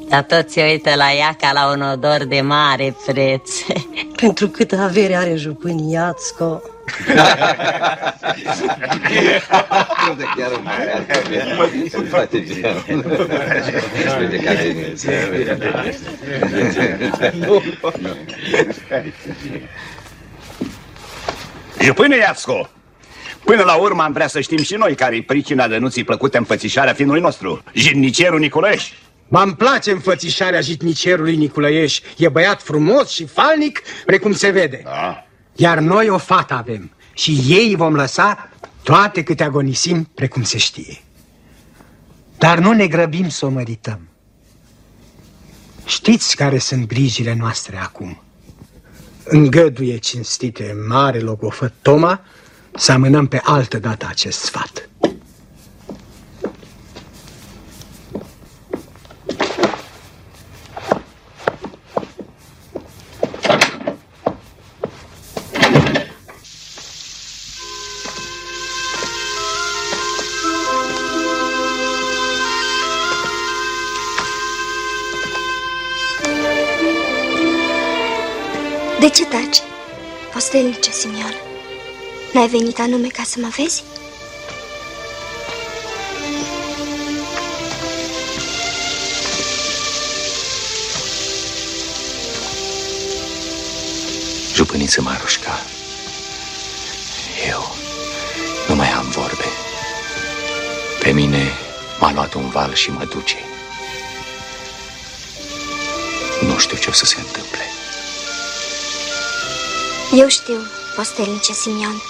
Dar 0.09 0.23
tot 0.23 0.49
se 0.49 0.63
uită 0.63 0.95
la 0.95 1.13
ea 1.13 1.35
ca 1.39 1.51
la 1.53 1.71
un 1.71 1.81
odor 1.81 2.25
de 2.25 2.41
mare 2.41 2.95
preț. 3.05 3.51
Pentru 4.21 4.47
cât 4.47 4.71
avere 4.71 5.15
are 5.15 5.35
jupân 5.35 5.77
Iațco. 5.77 6.61
Jupâne 21.81 22.15
Iațco, 22.17 22.69
până 23.43 23.63
la 23.63 23.75
urmă 23.75 24.03
am 24.03 24.11
vrea 24.11 24.27
să 24.27 24.41
știm 24.41 24.63
și 24.63 24.75
noi 24.75 24.95
care-i 24.95 25.21
pricina 25.21 25.67
de 25.67 25.77
nu-ți 25.77 26.01
plăcute 26.01 26.37
înfățișarea 26.37 26.93
finului 26.93 27.21
nostru, 27.21 27.63
jidnicerul 27.73 28.39
Nicolaeș. 28.39 28.91
M-am 29.27 29.55
place 29.55 29.91
înfățișarea 29.91 30.61
jitnicerului 30.61 31.35
Niculaeș. 31.35 31.99
E 32.17 32.29
băiat 32.29 32.61
frumos 32.61 33.09
și 33.09 33.25
falnic, 33.25 33.81
precum 34.05 34.33
se 34.33 34.49
vede. 34.49 34.81
Da. 34.83 35.24
Iar 35.55 35.79
noi 35.79 36.09
o 36.09 36.17
fată 36.17 36.53
avem 36.53 36.91
și 37.13 37.41
ei 37.47 37.75
vom 37.75 37.95
lăsa 37.95 38.49
toate 38.83 39.23
câte 39.23 39.43
agonisim, 39.43 40.03
precum 40.03 40.43
se 40.43 40.57
știe. 40.57 41.01
Dar 42.37 42.59
nu 42.59 42.71
ne 42.71 42.87
grăbim 42.87 43.29
să 43.29 43.45
o 43.45 43.49
mărităm. 43.49 43.99
Știți 45.85 46.35
care 46.35 46.57
sunt 46.57 46.87
grijile 46.87 47.33
noastre 47.33 47.77
acum? 47.77 48.21
Îngăduie, 49.23 49.97
cinstite, 49.97 50.75
mare 50.87 51.19
logofăt 51.19 51.73
Toma, 51.81 52.21
să 52.75 52.91
amânăm 52.91 53.27
pe 53.27 53.39
altă 53.43 53.79
dată 53.79 54.05
acest 54.09 54.39
sfat. 54.39 54.89
De 79.05 79.11
ce 79.11 79.25
taci, 79.25 79.61
postelnice 80.33 80.91
Simion? 80.91 81.33
N-ai 82.33 82.47
venit 82.47 82.79
anume 82.79 83.07
ca 83.07 83.23
să 83.23 83.37
mă 83.41 83.47
vezi? 83.57 83.83
Jupâniță 94.53 95.01
Marușca, 95.01 95.65
eu 97.47 97.75
nu 98.67 98.75
mai 98.75 98.91
am 98.91 99.09
vorbe. 99.09 99.45
Pe 100.99 101.11
mine 101.11 101.51
m-a 101.99 102.11
luat 102.13 102.33
un 102.33 102.49
val 102.49 102.73
și 102.73 102.91
mă 102.91 103.05
duce. 103.05 103.37
Nu 106.41 106.57
știu 106.57 106.77
ce 106.77 106.89
o 106.89 106.93
să 106.93 107.05
se 107.05 107.15
întâmple. 107.19 107.54
Eu 110.13 110.27
știu, 110.27 110.59
postelnice 110.95 111.53
Simion. 111.53 112.01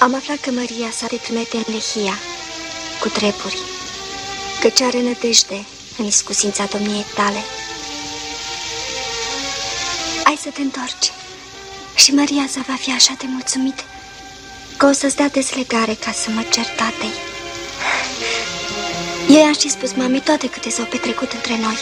Am 0.00 0.14
aflat 0.14 0.36
că 0.36 0.50
Maria 0.50 0.90
s-a 0.90 1.06
retrimete 1.10 1.56
în 1.56 1.64
Lehia, 1.66 2.18
cu 3.00 3.08
trepuri, 3.08 3.58
căci 4.60 4.80
are 4.80 5.02
nădejde 5.02 5.64
în 5.98 6.04
iscusința 6.04 6.64
domniei 6.64 7.04
tale. 7.14 7.44
Ai 10.24 10.38
să 10.42 10.48
te 10.48 10.60
întorci 10.60 11.12
și 11.94 12.14
Maria 12.14 12.46
să 12.48 12.58
va 12.66 12.74
fi 12.74 12.92
așa 12.92 13.14
de 13.18 13.24
mulțumit 13.28 13.84
că 14.76 14.86
o 14.86 14.92
să-ți 14.92 15.16
dea 15.16 15.28
deslegare 15.28 15.94
ca 15.94 16.12
să 16.12 16.30
mă 16.30 16.42
cer 16.50 16.66
tatei. 16.66 17.12
Eu 19.28 19.38
i-am 19.38 19.54
și 19.54 19.70
spus 19.70 19.92
mamei 19.92 20.20
toate 20.20 20.48
câte 20.48 20.70
s-au 20.70 20.84
petrecut 20.84 21.32
între 21.32 21.58
noi. 21.58 21.76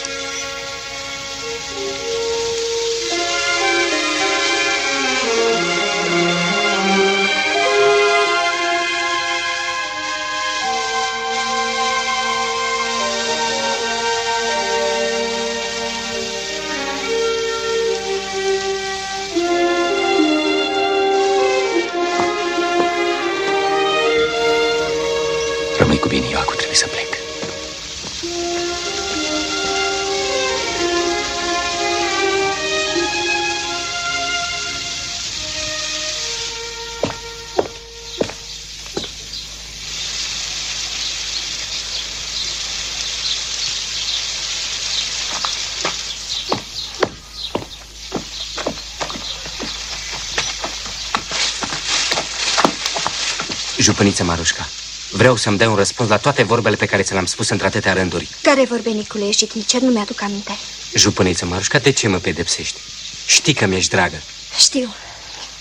Vreau 55.21 55.35
să-mi 55.35 55.57
dai 55.57 55.67
un 55.67 55.75
răspuns 55.75 56.09
la 56.09 56.17
toate 56.17 56.43
vorbele 56.43 56.75
pe 56.75 56.85
care 56.85 57.01
ți 57.01 57.11
le-am 57.11 57.25
spus 57.25 57.49
într-atâtea 57.49 57.93
rânduri. 57.93 58.29
Care 58.41 58.65
vorbe, 58.65 58.89
Nicule, 58.89 59.31
și 59.31 59.49
nicer 59.53 59.81
nu 59.81 59.91
mi-aduc 59.91 60.21
aminte. 60.21 60.51
Jupăniță 60.95 61.45
Marușca, 61.45 61.79
de 61.79 61.91
ce 61.91 62.07
mă 62.07 62.17
pedepsești? 62.17 62.79
Știi 63.25 63.53
că 63.53 63.65
mi-ești 63.65 63.89
dragă. 63.89 64.21
Știu. 64.57 64.93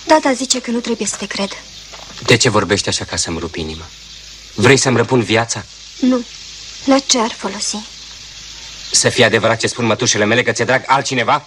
Tata 0.06 0.32
zice 0.32 0.60
că 0.60 0.70
nu 0.70 0.78
trebuie 0.78 1.06
să 1.06 1.16
te 1.16 1.26
cred. 1.26 1.50
De 2.26 2.36
ce 2.36 2.48
vorbești 2.48 2.88
așa 2.88 3.04
ca 3.04 3.16
să-mi 3.16 3.38
rup 3.38 3.54
inima? 3.54 3.84
Vrei 4.54 4.76
să-mi 4.76 4.96
răpun 4.96 5.22
viața? 5.22 5.64
Nu. 6.00 6.24
La 6.84 6.98
ce 6.98 7.18
ar 7.18 7.34
folosi? 7.36 7.76
Să 8.90 9.08
fie 9.08 9.24
adevărat 9.24 9.58
ce 9.58 9.66
spun 9.66 9.84
mătușele 9.84 10.24
mele 10.24 10.42
că 10.42 10.52
ți-e 10.52 10.64
drag 10.64 10.82
altcineva? 10.86 11.46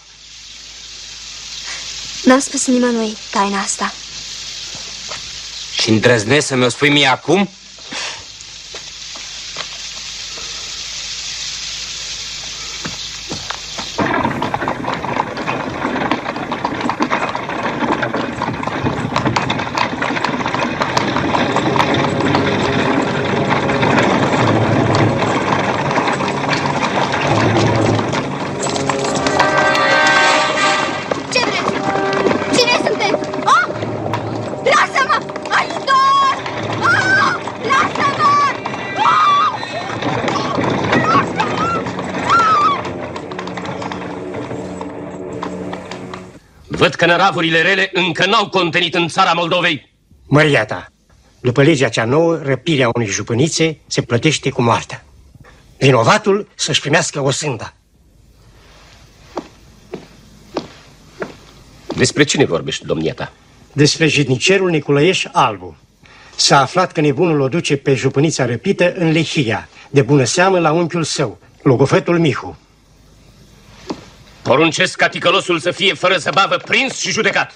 N-am 2.23 2.39
spus 2.39 2.65
nimănui 2.65 3.17
taina 3.31 3.61
asta. 3.61 3.93
Și 5.81 5.89
îndrăznesc 5.89 6.47
să 6.47 6.55
mi-o 6.55 6.69
spui 6.69 6.89
mie 6.89 7.07
acum? 7.07 7.49
Văd 47.13 47.21
că 47.21 47.27
năravurile 47.27 47.61
rele 47.61 47.89
încă 47.93 48.25
n-au 48.25 48.49
contenit 48.49 48.95
în 48.95 49.07
țara 49.07 49.33
Moldovei. 49.33 49.91
Măria 50.27 50.65
ta, 50.65 50.87
după 51.39 51.63
legea 51.63 51.89
cea 51.89 52.05
nouă, 52.05 52.39
răpirea 52.43 52.89
unei 52.93 53.07
jupânițe 53.07 53.77
se 53.87 54.01
plătește 54.01 54.49
cu 54.49 54.61
moartea. 54.61 55.05
Vinovatul 55.77 56.47
să-și 56.55 56.79
primească 56.79 57.21
o 57.23 57.31
sânda. 57.31 57.73
Despre 61.95 62.23
cine 62.23 62.45
vorbești, 62.45 62.85
domnia 62.85 63.13
ta? 63.13 63.31
Despre 63.73 64.07
jidnicerul 64.07 64.69
Nicolaeș 64.69 65.25
Albu. 65.31 65.77
S-a 66.35 66.61
aflat 66.61 66.91
că 66.91 67.01
nebunul 67.01 67.39
o 67.39 67.47
duce 67.47 67.77
pe 67.77 67.93
jupânița 67.93 68.45
răpită 68.45 68.93
în 68.93 69.11
Lehia, 69.11 69.69
de 69.89 70.01
bună 70.01 70.23
seamă 70.23 70.59
la 70.59 70.71
unchiul 70.71 71.03
său, 71.03 71.39
logofetul 71.61 72.19
Mihu. 72.19 72.57
Poruncesc 74.43 74.97
ca 74.97 75.09
ticălosul 75.09 75.59
să 75.59 75.71
fie 75.71 75.93
fără 75.93 76.17
zăbavă 76.17 76.55
prins 76.55 76.97
și 76.97 77.11
judecat. 77.11 77.53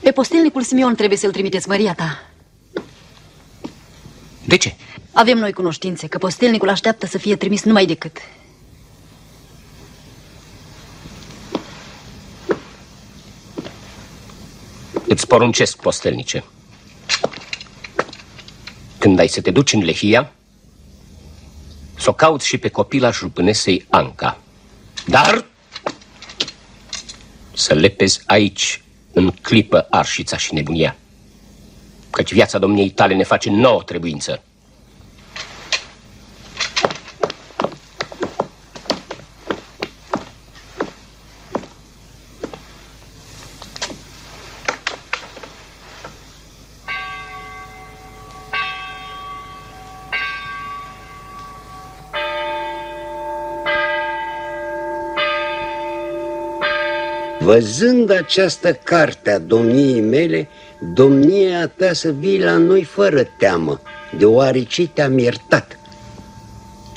Pe 0.00 0.10
postilnicul 0.10 0.62
Simion 0.62 0.94
trebuie 0.94 1.18
să-l 1.18 1.32
trimiteți, 1.32 1.68
Maria 1.68 1.94
ta. 1.94 2.22
De 4.44 4.56
ce? 4.56 4.74
Avem 5.12 5.38
noi 5.38 5.52
cunoștințe 5.52 6.06
că 6.06 6.18
postilnicul 6.18 6.68
așteaptă 6.68 7.06
să 7.06 7.18
fie 7.18 7.36
trimis 7.36 7.62
numai 7.62 7.86
decât. 7.86 8.16
Îți 15.06 15.26
poruncesc, 15.26 15.76
postelnice. 15.76 16.44
Când 18.98 19.18
ai 19.18 19.28
să 19.28 19.40
te 19.40 19.50
duci 19.50 19.72
în 19.72 19.84
Lehia, 19.84 20.32
să 21.98 22.10
o 22.10 22.12
cauți 22.12 22.46
și 22.46 22.58
pe 22.58 22.68
copila 22.68 23.10
jupânesei 23.10 23.86
Anca. 23.88 24.38
Dar 25.06 25.44
să 27.52 27.74
lepezi 27.74 28.20
aici 28.26 28.82
în 29.12 29.30
clipă 29.30 29.86
arșița 29.90 30.36
și 30.36 30.54
nebunia. 30.54 30.96
Căci 32.10 32.32
viața 32.32 32.58
domniei 32.58 32.90
tale 32.90 33.14
ne 33.14 33.22
face 33.22 33.50
nouă 33.50 33.82
trebuință. 33.82 34.42
Văzând 57.52 58.10
această 58.10 58.72
carte 58.72 59.30
a 59.30 59.38
domniei 59.38 60.00
mele, 60.00 60.48
domnia 60.94 61.68
ta 61.68 61.92
să 61.92 62.10
vii 62.18 62.42
la 62.42 62.56
noi 62.56 62.84
fără 62.84 63.22
teamă, 63.38 63.80
deoarece 64.18 64.88
te-am 64.88 65.18
iertat. 65.18 65.78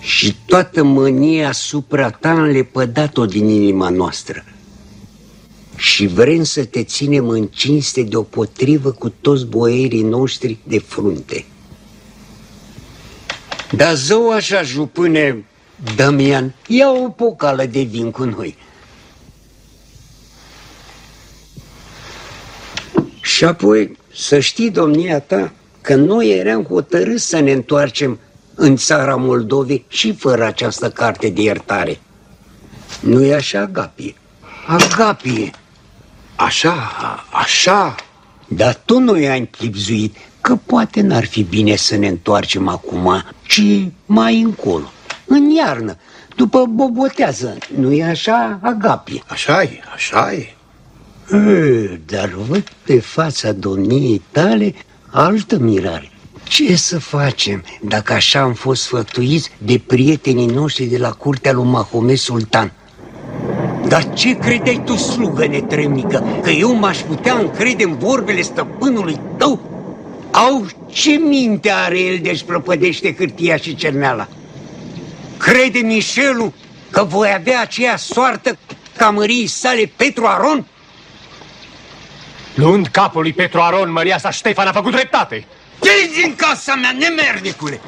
Și 0.01 0.35
toată 0.45 0.83
mânia 0.83 1.47
asupra 1.47 2.09
ta 2.09 2.29
am 2.29 2.43
lepădat-o 2.43 3.25
din 3.25 3.47
inima 3.47 3.89
noastră. 3.89 4.43
Și 5.75 6.05
vrem 6.07 6.43
să 6.43 6.65
te 6.65 6.83
ținem 6.83 7.29
în 7.29 7.45
cinste 7.45 8.01
deopotrivă 8.01 8.91
cu 8.91 9.09
toți 9.09 9.45
boierii 9.45 10.03
noștri 10.03 10.57
de 10.63 10.79
frunte. 10.79 11.45
Dar 13.71 13.95
zău 13.95 14.31
așa, 14.31 14.61
jupâne 14.61 15.45
Damian, 15.95 16.55
ia 16.67 16.91
o 16.91 17.09
pocală 17.09 17.65
de 17.65 17.81
vin 17.81 18.11
cu 18.11 18.23
noi. 18.23 18.55
Și 23.35 23.45
apoi 23.45 23.97
să 24.13 24.39
știi, 24.39 24.69
domnia 24.69 25.19
ta, 25.19 25.51
că 25.81 25.95
noi 25.95 26.29
eram 26.29 26.63
hotărâți 26.63 27.27
să 27.27 27.39
ne 27.39 27.51
întoarcem 27.51 28.19
în 28.53 28.75
țara 28.75 29.15
Moldovei 29.15 29.85
și 29.87 30.13
fără 30.13 30.45
această 30.45 30.89
carte 30.89 31.29
de 31.29 31.41
iertare. 31.41 31.99
nu 32.99 33.23
e 33.23 33.33
așa, 33.33 33.59
Agapie? 33.59 34.15
Agapie! 34.67 35.51
Așa, 36.35 36.75
așa! 37.31 37.95
Dar 38.47 38.81
tu 38.85 38.99
nu 38.99 39.19
i-ai 39.19 39.49
chipzuit 39.57 40.15
că 40.41 40.55
poate 40.55 41.01
n-ar 41.01 41.25
fi 41.25 41.43
bine 41.43 41.75
să 41.75 41.95
ne 41.95 42.07
întoarcem 42.07 42.67
acum, 42.67 43.23
ci 43.47 43.61
mai 44.05 44.39
încolo, 44.41 44.91
în 45.25 45.49
iarnă, 45.49 45.97
după 46.35 46.65
bobotează. 46.65 47.57
nu 47.77 47.91
e 47.91 48.03
așa, 48.03 48.59
Agapie? 48.61 49.23
Așa 49.27 49.61
e, 49.61 49.79
așa 49.93 50.33
e. 50.33 50.54
E, 51.31 51.99
dar 52.05 52.35
văd 52.47 52.63
pe 52.85 52.99
fața 52.99 53.51
domniei 53.51 54.21
tale 54.31 54.73
altă 55.09 55.57
mirare. 55.57 56.09
Ce 56.43 56.75
să 56.75 56.99
facem 56.99 57.63
dacă 57.81 58.13
așa 58.13 58.39
am 58.39 58.53
fost 58.53 58.81
sfătuiți 58.81 59.51
de 59.57 59.81
prietenii 59.87 60.45
noștri 60.45 60.85
de 60.85 60.97
la 60.97 61.11
curtea 61.11 61.51
lui 61.51 61.65
Mahomet 61.65 62.17
Sultan? 62.17 62.71
Dar 63.87 64.13
ce 64.13 64.37
credeai 64.37 64.81
tu, 64.85 64.95
slugă 64.95 65.47
netremnică, 65.47 66.23
că 66.41 66.49
eu 66.49 66.73
m-aș 66.73 66.97
putea 66.97 67.33
încrede 67.33 67.83
în 67.83 67.97
vorbele 67.97 68.41
stăpânului 68.41 69.19
tău? 69.37 69.59
Au 70.31 70.65
ce 70.91 71.11
minte 71.11 71.69
are 71.69 71.99
el 71.99 72.19
de-și 72.21 72.45
prăpădește 72.45 73.15
hârtia 73.17 73.57
și 73.57 73.75
cerneala? 73.75 74.27
Crede 75.37 75.79
Mișelu 75.79 76.53
că 76.89 77.03
voi 77.03 77.33
avea 77.37 77.61
aceea 77.61 77.97
soartă 77.97 78.57
ca 78.97 79.09
mării 79.09 79.47
sale 79.47 79.91
Petru 79.95 80.25
Aron? 80.25 80.65
Luând 82.55 82.87
capul 82.87 83.21
lui 83.21 83.33
Petru 83.33 83.61
Aron, 83.61 83.91
Maria 83.91 84.17
sa 84.17 84.31
Ștefan 84.31 84.67
a 84.67 84.71
făcut 84.71 84.91
dreptate. 84.91 85.45
Ieși 85.81 86.21
din 86.21 86.35
casa 86.35 86.75
mea, 86.75 86.91
nemernicule! 86.91 87.79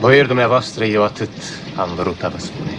Boier 0.00 0.26
dumneavoastră, 0.26 0.84
eu 0.84 1.02
atât 1.02 1.30
am 1.76 1.90
vrut 1.94 2.22
a 2.22 2.28
vă 2.28 2.38
spune. 2.38 2.70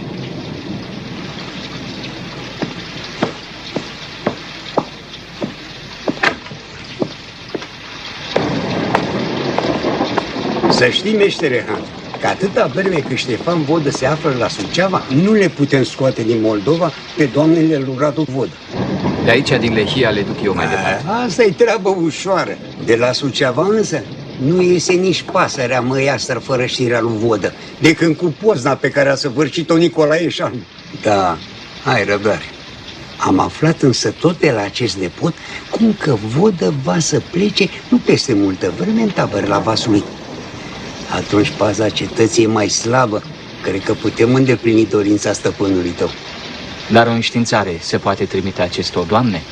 Să 10.70 10.88
știi, 10.88 11.16
meștere 11.16 11.64
Han, 11.68 11.82
că 12.18 12.26
atâta 12.26 12.66
vreme 12.66 13.00
că 13.00 13.14
Ștefan 13.14 13.62
Vodă 13.64 13.90
se 13.90 14.06
află 14.06 14.34
la 14.38 14.48
Suceava, 14.48 15.06
nu 15.08 15.32
le 15.32 15.48
putem 15.48 15.82
scoate 15.82 16.22
din 16.22 16.40
Moldova 16.40 16.94
pe 17.14 17.26
doamnele 17.26 17.76
lui 17.76 17.94
Radu 17.98 18.24
Vodă. 18.28 18.56
De 19.24 19.30
aici, 19.30 19.52
din 19.58 19.72
Lehia, 19.72 20.10
le 20.10 20.22
duc 20.22 20.40
eu 20.40 20.54
mai 20.54 20.68
departe. 20.68 21.04
Asta 21.06 21.42
e 21.42 21.52
treabă 21.52 21.88
ușoară. 21.90 22.58
De 22.76 22.96
la 22.96 23.12
Suceava 23.12 23.66
însă 23.68 24.06
nu 24.36 24.62
iese 24.62 24.92
nici 24.92 25.22
pasărea 25.22 25.80
măiastră 25.80 26.38
fără 26.38 26.66
știrea 26.66 27.00
lui 27.00 27.18
Vodă, 27.18 27.54
de 27.78 27.92
când 27.94 28.16
cu 28.16 28.26
pozna 28.32 28.76
pe 28.76 28.90
care 28.90 29.08
a 29.08 29.14
săvârșit-o 29.14 29.76
Nicolae 29.76 30.28
Șan. 30.28 30.68
Da, 31.00 31.42
ai 31.78 32.04
răbdare. 32.04 32.52
Am 33.16 33.38
aflat 33.38 33.82
însă 33.82 34.12
tot 34.12 34.38
de 34.38 34.50
la 34.50 34.62
acest 34.62 34.96
nepot 34.96 35.38
cum 35.68 35.94
că 35.94 36.14
Vodă 36.14 36.70
va 36.82 36.98
să 36.98 37.20
plece 37.20 37.68
nu 37.88 37.98
peste 38.00 38.34
multă 38.34 38.70
vreme 38.70 39.02
în 39.02 39.10
tabără 39.10 39.46
la 39.46 39.58
Vasului. 39.58 40.04
Atunci 41.10 41.50
paza 41.50 41.88
cetății 41.88 42.44
e 42.44 42.46
mai 42.46 42.68
slabă. 42.68 43.22
Cred 43.62 43.82
că 43.82 43.94
putem 43.94 44.34
îndeplini 44.34 44.86
dorința 44.86 45.32
stăpânului 45.32 45.90
tău. 45.90 46.10
Dar 46.90 47.06
o 47.06 47.10
înștiințare 47.10 47.78
se 47.80 47.98
poate 47.98 48.24
trimite 48.24 48.62
acestor 48.62 49.04
doamne? 49.04 49.42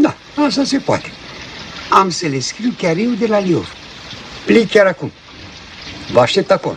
Da, 0.00 0.16
asta 0.46 0.64
se 0.64 0.78
poate. 0.78 1.10
Am 1.90 2.10
să 2.10 2.26
le 2.26 2.38
scriu 2.38 2.72
chiar 2.78 2.96
eu 2.96 3.10
de 3.10 3.26
la 3.26 3.38
Liov. 3.38 3.74
Plec 4.44 4.70
chiar 4.70 4.86
acum. 4.86 5.10
Vă 6.12 6.20
aștept 6.20 6.50
acolo. 6.50 6.76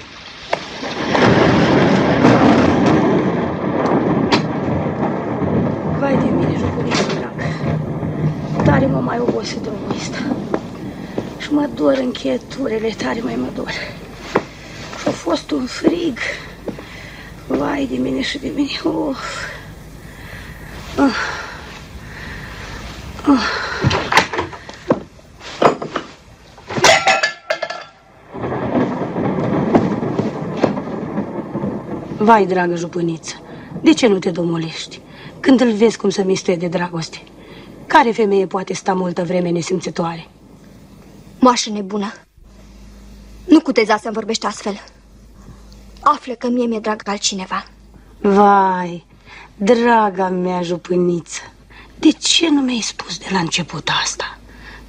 Vai 6.00 6.18
de 6.18 6.30
mine, 6.36 6.58
jocurică 6.60 7.14
drag. 7.20 7.34
Tare 8.64 8.86
mă 8.86 9.00
mai 9.00 9.20
obosit 9.20 9.58
drumul 9.58 9.96
ăsta. 10.00 10.36
Și 11.38 11.54
mă 11.54 11.70
dor 11.76 11.98
încheieturile, 12.02 12.94
tare 12.98 13.20
mai 13.24 13.36
mă 13.36 13.48
dor. 13.56 13.72
Și 15.30 15.36
a 15.36 15.38
fost 15.38 15.52
un 15.52 15.66
frig. 15.66 16.18
Vai 17.48 17.88
de 17.92 17.98
mine 17.98 18.22
și 18.22 18.38
de 18.38 18.52
mine. 18.56 18.70
Uf. 18.84 19.18
Uh. 20.98 21.16
Uh. 23.28 23.40
Vai, 32.18 32.46
dragă 32.46 32.76
jupâniță, 32.76 33.42
de 33.82 33.94
ce 33.94 34.08
nu 34.08 34.20
te 34.20 34.32
domolești? 34.32 35.02
Când 35.40 35.62
îl 35.62 35.72
vezi 35.72 35.98
cum 35.98 36.10
se 36.10 36.24
mistuie 36.24 36.56
de 36.56 36.68
dragoste. 36.68 37.24
Care 37.88 38.12
femeie 38.12 38.46
poate 38.46 38.74
sta 38.74 38.94
multă 38.94 39.24
vreme 39.24 39.50
nesimțitoare? 39.50 40.28
Moașă 41.40 41.70
nebună. 41.70 42.14
Nu 43.46 43.60
cuteza 43.60 43.98
să-mi 43.98 44.14
vorbești 44.14 44.46
astfel. 44.46 44.82
Află 46.00 46.34
că 46.34 46.48
mie 46.48 46.66
mi-e 46.66 46.80
drag 46.80 47.02
altcineva. 47.06 47.66
Vai, 48.22 49.06
draga 49.56 50.30
mea 50.30 50.62
jupâniță, 50.62 51.42
de 52.00 52.10
ce 52.12 52.50
nu 52.50 52.62
mi-ai 52.62 52.82
spus 52.82 53.18
de 53.18 53.26
la 53.32 53.40
început 53.40 53.90
asta? 54.04 54.38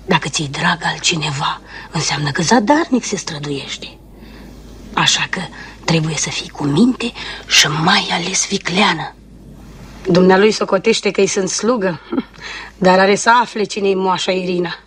Dacă 0.07 0.29
ți-i 0.29 0.49
drag 0.49 0.79
altcineva, 0.83 1.61
înseamnă 1.91 2.31
că 2.31 2.43
zadarnic 2.43 3.05
se 3.05 3.17
străduiește. 3.17 3.99
Așa 4.93 5.27
că 5.31 5.41
trebuie 5.85 6.17
să 6.17 6.31
fii 6.31 6.49
cu 6.49 6.65
minte 6.65 7.13
și 7.47 7.67
mai 7.67 8.09
ales 8.11 8.49
vicleană. 8.49 9.15
Dumnealui 10.07 10.51
socotește 10.51 11.11
că 11.11 11.21
îi 11.21 11.27
sunt 11.27 11.49
slugă, 11.49 12.01
dar 12.79 12.99
are 12.99 13.15
să 13.15 13.31
afle 13.41 13.65
cine-i 13.65 13.95
moașa 13.95 14.33
Irina. 14.33 14.79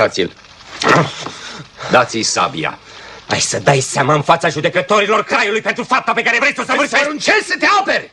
Lăsați-l. 0.00 0.32
Dați-i 1.90 2.22
sabia. 2.22 2.78
Ai 3.28 3.40
să 3.40 3.58
dai 3.58 3.80
seama 3.80 4.14
în 4.14 4.22
fața 4.22 4.48
judecătorilor 4.48 5.24
craiului 5.24 5.60
pentru 5.60 5.84
fapta 5.84 6.12
pe 6.12 6.22
care 6.22 6.36
vrei 6.40 6.54
să 6.54 6.60
o 6.60 6.64
săvârșești. 6.64 7.38
Îți 7.38 7.46
să 7.46 7.54
te 7.58 7.66
aperi! 7.80 8.10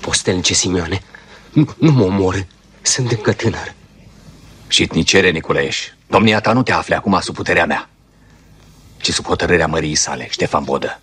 Postelnice 0.00 0.54
Simeone, 0.54 1.02
nu, 1.50 1.74
nu 1.78 1.90
mă 1.90 2.04
omoră. 2.04 2.46
Sunt 2.82 3.10
încă 3.10 3.32
tânăr. 3.32 3.74
Și 4.68 4.86
tnicere, 4.86 5.30
Nicolaeș, 5.30 5.88
domnia 6.06 6.40
ta 6.40 6.52
nu 6.52 6.62
te 6.62 6.72
afle 6.72 6.94
acum 6.94 7.20
sub 7.20 7.34
puterea 7.34 7.66
mea, 7.66 7.88
ci 9.02 9.12
sub 9.12 9.24
hotărârea 9.26 9.66
măriei 9.66 9.94
sale, 9.94 10.26
Ștefan 10.30 10.64
Bodă. 10.64 11.00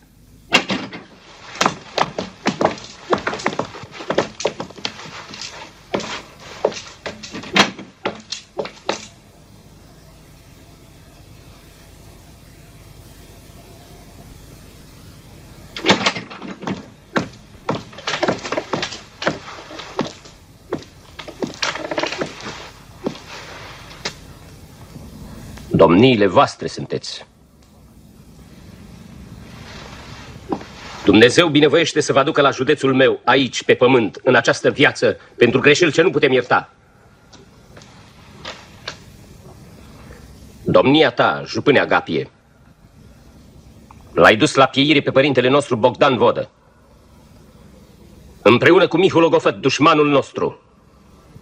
Domniile 25.72 26.28
voastre 26.28 26.68
sunteți. 26.68 27.29
Dumnezeu 31.10 31.48
binevoiește 31.48 32.00
să 32.00 32.14
vă 32.14 32.20
aducă 32.20 32.42
la 32.42 32.52
județul 32.52 32.94
meu, 32.94 33.20
aici, 33.24 33.64
pe 33.64 33.74
pământ, 33.74 34.20
în 34.24 34.36
această 34.36 34.70
viață, 34.70 35.18
pentru 35.38 35.60
greșeli 35.60 35.92
ce 35.92 36.02
nu 36.02 36.10
putem 36.10 36.32
ierta. 36.32 36.70
Domnia 40.64 41.12
ta, 41.12 41.44
jupâne 41.46 41.80
Agapie, 41.80 42.30
l-ai 44.14 44.36
dus 44.36 44.56
la 44.56 44.66
pieire 44.66 45.02
pe 45.02 45.12
părintele 45.12 45.50
nostru 45.50 45.76
Bogdan 45.76 46.18
Vodă. 46.18 46.50
Împreună 48.42 48.88
cu 48.88 48.98
Mihu 48.98 49.20
Logofăt, 49.20 49.56
dușmanul 49.56 50.10
nostru, 50.10 50.62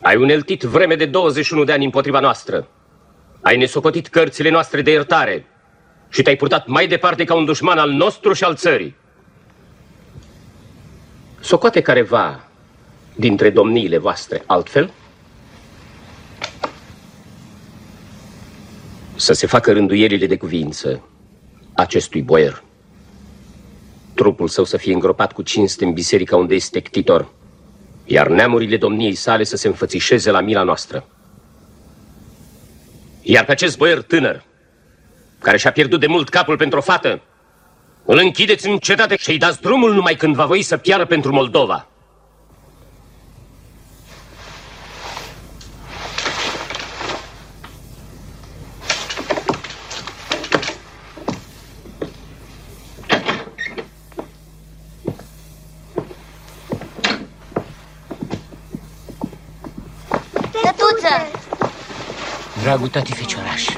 ai 0.01 0.15
uneltit 0.15 0.61
vreme 0.61 0.95
de 0.95 1.05
21 1.05 1.63
de 1.63 1.71
ani 1.71 1.85
împotriva 1.85 2.19
noastră. 2.19 2.67
Ai 3.41 3.57
nesocotit 3.57 4.07
cărțile 4.07 4.49
noastre 4.49 4.81
de 4.81 4.91
iertare 4.91 5.45
și 6.09 6.21
te-ai 6.21 6.35
purtat 6.35 6.67
mai 6.67 6.87
departe 6.87 7.23
ca 7.23 7.35
un 7.35 7.45
dușman 7.45 7.77
al 7.77 7.89
nostru 7.89 8.33
și 8.33 8.43
al 8.43 8.55
țării. 8.55 9.05
Socoate 11.39 11.81
careva 11.81 12.47
dintre 13.15 13.49
domniile 13.49 13.97
voastre 13.97 14.43
altfel? 14.45 14.91
Să 19.15 19.33
se 19.33 19.47
facă 19.47 19.71
rânduierile 19.71 20.25
de 20.25 20.37
cuvință 20.37 21.03
acestui 21.73 22.21
boier. 22.21 22.63
Trupul 24.13 24.47
său 24.47 24.63
să 24.63 24.77
fie 24.77 24.93
îngropat 24.93 25.33
cu 25.33 25.41
cinste 25.41 25.85
în 25.85 25.93
biserica 25.93 26.35
unde 26.35 26.55
este 26.55 26.79
ctitor, 26.79 27.29
iar 28.05 28.27
neamurile 28.27 28.77
domniei 28.77 29.15
sale 29.15 29.43
să 29.43 29.55
se 29.55 29.67
înfățișeze 29.67 30.31
la 30.31 30.41
mila 30.41 30.63
noastră. 30.63 31.07
Iar 33.21 33.45
pe 33.45 33.51
acest 33.51 33.77
boier 33.77 34.01
tânăr, 34.01 34.43
care 35.39 35.57
și-a 35.57 35.71
pierdut 35.71 35.99
de 35.99 36.07
mult 36.07 36.29
capul 36.29 36.57
pentru 36.57 36.77
o 36.77 36.81
fată, 36.81 37.21
îl 38.09 38.17
închideți 38.17 38.67
în 38.67 38.77
cetate 38.77 39.15
și 39.17 39.29
îi 39.29 39.37
dați 39.37 39.61
drumul 39.61 39.93
numai 39.93 40.15
când 40.15 40.35
va 40.35 40.45
voi 40.45 40.61
să 40.61 40.77
piară 40.77 41.05
pentru 41.05 41.33
Moldova. 41.33 41.87
Tătuță! 60.51 61.31
Dragul 62.63 62.87
tati 62.87 63.13
fecioraș. 63.13 63.76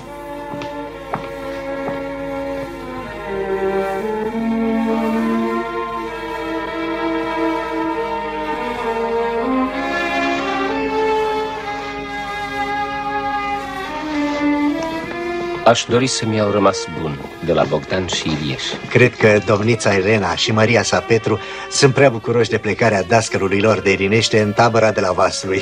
Aș 15.69 15.85
dori 15.89 16.07
să-mi 16.07 16.35
iau 16.35 16.51
rămas 16.51 16.77
bun 17.01 17.19
de 17.45 17.53
la 17.53 17.63
Bogdan 17.63 18.07
și 18.07 18.37
Ilieș. 18.41 18.63
Cred 18.89 19.15
că 19.15 19.39
domnița 19.45 19.93
Elena 19.93 20.35
și 20.35 20.51
Maria 20.51 20.83
sa 20.83 20.99
Petru 20.99 21.39
sunt 21.71 21.93
prea 21.93 22.09
bucuroși 22.09 22.49
de 22.49 22.57
plecarea 22.57 23.03
dascălului 23.03 23.61
lor 23.61 23.79
de 23.79 23.91
Irinește 23.91 24.41
în 24.41 24.51
tabăra 24.51 24.91
de 24.91 24.99
la 24.99 25.11
Vaslui. 25.11 25.61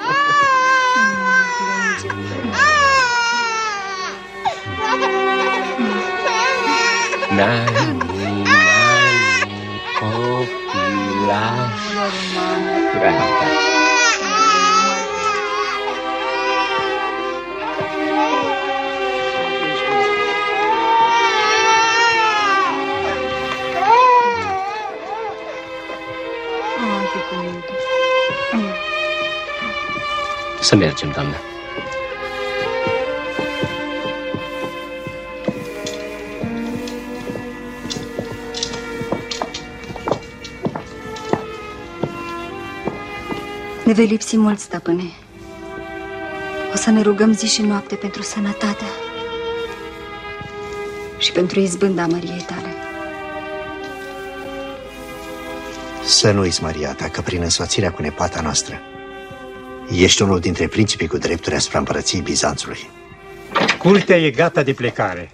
Să 30.71 30.77
mergem, 30.77 31.11
doamnă. 31.11 31.35
Ne 43.85 43.93
vei 43.93 44.05
lipsi 44.05 44.37
mult, 44.37 44.59
stăpâne. 44.59 45.03
O 46.73 46.75
să 46.75 46.89
ne 46.89 47.01
rugăm 47.01 47.33
zi 47.33 47.45
și 47.45 47.61
noapte 47.61 47.95
pentru 47.95 48.21
sănătatea 48.21 48.87
și 51.17 51.31
pentru 51.31 51.59
izbânda 51.59 52.05
măriei 52.05 52.45
tale. 52.47 52.73
Să 56.05 56.31
nu 56.31 56.41
uiți, 56.41 56.63
Maria 56.63 56.93
ta, 56.93 57.09
că 57.09 57.21
prin 57.21 57.41
însoțirea 57.41 57.91
cu 57.91 58.01
nepata 58.01 58.41
noastră 58.41 58.81
ești 59.91 60.21
unul 60.21 60.39
dintre 60.39 60.67
principii 60.67 61.07
cu 61.07 61.17
drepturi 61.17 61.55
asupra 61.55 61.79
împărăției 61.79 62.21
Bizanțului. 62.21 62.89
Curtea 63.77 64.17
e 64.17 64.29
gata 64.29 64.63
de 64.63 64.73
plecare. 64.73 65.31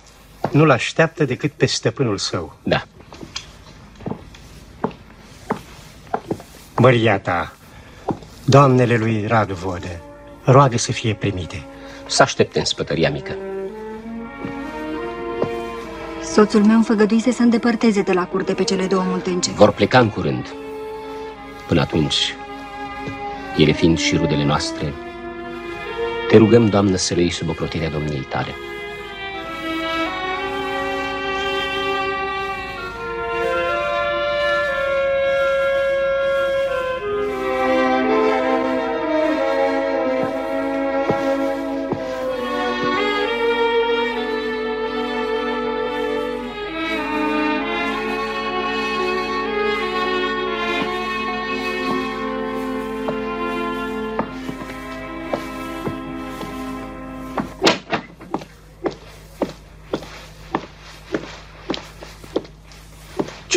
Nu-l 0.52 0.70
așteaptă 0.70 1.26
decât 1.26 1.52
pe 1.52 1.66
stăpânul 1.66 2.18
său. 2.18 2.58
Da. 2.64 2.84
Măria 6.76 7.20
ta, 7.20 7.56
doamnele 8.46 8.98
lui 8.98 9.26
Radu 9.28 9.54
Vodă, 9.54 10.02
roagă 10.44 10.78
să 10.78 10.92
fie 10.92 11.14
primite. 11.14 11.66
Să 12.08 12.22
aștepte 12.22 12.60
în 12.60 12.66
spătăria 12.66 13.12
mică. 13.12 13.36
Soțul 16.34 16.64
meu 16.64 16.76
înfăgăduise 16.76 17.32
să 17.32 17.42
îndepărteze 17.42 18.02
de 18.02 18.14
la 18.14 18.26
curte 18.26 18.54
pe 18.54 18.64
cele 18.64 18.86
două 18.86 19.04
multence. 19.08 19.52
Vor 19.52 19.72
pleca 19.72 20.00
în 20.00 20.10
curând. 20.10 20.54
Până 21.68 21.82
atunci, 21.82 22.36
ele 23.58 23.72
fiind 23.72 23.98
și 23.98 24.16
rudele 24.16 24.46
noastre, 24.46 24.94
te 26.28 26.38
rugăm, 26.38 26.70
Doamnă, 26.70 26.96
să 26.96 27.14
le 27.14 27.22
iei 27.22 27.32
sub 27.32 27.50
ocrotirea 27.50 27.90
Domniei 27.90 28.26
tale. 28.30 28.56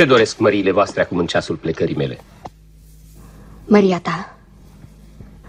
Ce 0.01 0.07
doresc 0.07 0.39
măriile 0.39 0.71
voastre 0.71 1.01
acum 1.01 1.19
în 1.19 1.27
ceasul 1.27 1.57
plecării 1.57 1.95
mele? 1.95 2.21
Maria 3.65 4.01
ta, 4.01 4.37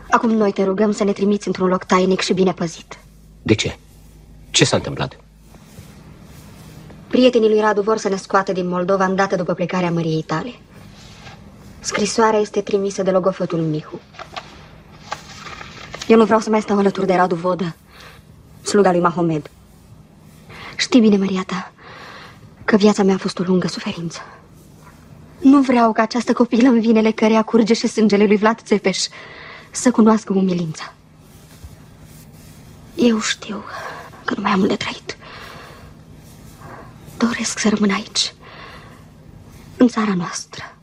acum 0.09 0.29
noi 0.29 0.51
te 0.51 0.63
rugăm 0.63 0.91
să 0.91 1.03
ne 1.03 1.11
trimiți 1.11 1.47
într-un 1.47 1.67
loc 1.67 1.83
tainic 1.83 2.19
și 2.19 2.33
bine 2.33 2.53
păzit. 2.53 2.97
De 3.41 3.53
ce? 3.53 3.77
Ce 4.49 4.65
s-a 4.65 4.75
întâmplat? 4.75 5.17
Prietenii 7.07 7.49
lui 7.49 7.59
Radu 7.59 7.81
vor 7.81 7.97
să 7.97 8.09
ne 8.09 8.15
scoată 8.15 8.51
din 8.51 8.67
Moldova 8.67 9.05
îndată 9.05 9.35
după 9.35 9.53
plecarea 9.53 9.91
Măriei 9.91 10.21
tale. 10.21 10.53
Scrisoarea 11.79 12.39
este 12.39 12.61
trimisă 12.61 13.03
de 13.03 13.11
logofătul 13.11 13.59
Mihu. 13.59 13.99
Eu 16.07 16.17
nu 16.17 16.25
vreau 16.25 16.39
să 16.39 16.49
mai 16.49 16.61
stau 16.61 16.77
alături 16.77 17.07
de 17.07 17.15
Radu 17.15 17.35
Vodă, 17.35 17.75
sluga 18.61 18.91
lui 18.91 19.01
Mahomed. 19.01 19.49
Știi 20.77 21.01
bine, 21.01 21.17
Maria 21.17 21.43
ta, 21.47 21.71
că 22.65 22.75
viața 22.75 23.03
mea 23.03 23.15
a 23.15 23.17
fost 23.17 23.39
o 23.39 23.43
lungă 23.43 23.67
suferință. 23.67 24.19
Nu 25.41 25.61
vreau 25.61 25.91
ca 25.91 26.01
această 26.01 26.33
copilă 26.33 26.67
în 26.67 26.79
vinele 26.79 27.11
căreia 27.11 27.41
curge 27.41 27.73
și 27.73 27.87
sângele 27.87 28.25
lui 28.25 28.37
Vlad 28.37 28.59
Țepeș 28.61 28.99
să 29.71 29.91
cunoască 29.91 30.33
umilința. 30.33 30.93
Eu 32.95 33.19
știu 33.19 33.63
că 34.25 34.33
nu 34.35 34.41
mai 34.41 34.51
am 34.51 34.61
unde 34.61 34.75
trăit. 34.75 35.17
Doresc 37.17 37.59
să 37.59 37.69
rămân 37.69 37.91
aici, 37.91 38.33
în 39.77 39.87
țara 39.87 40.13
noastră. 40.17 40.75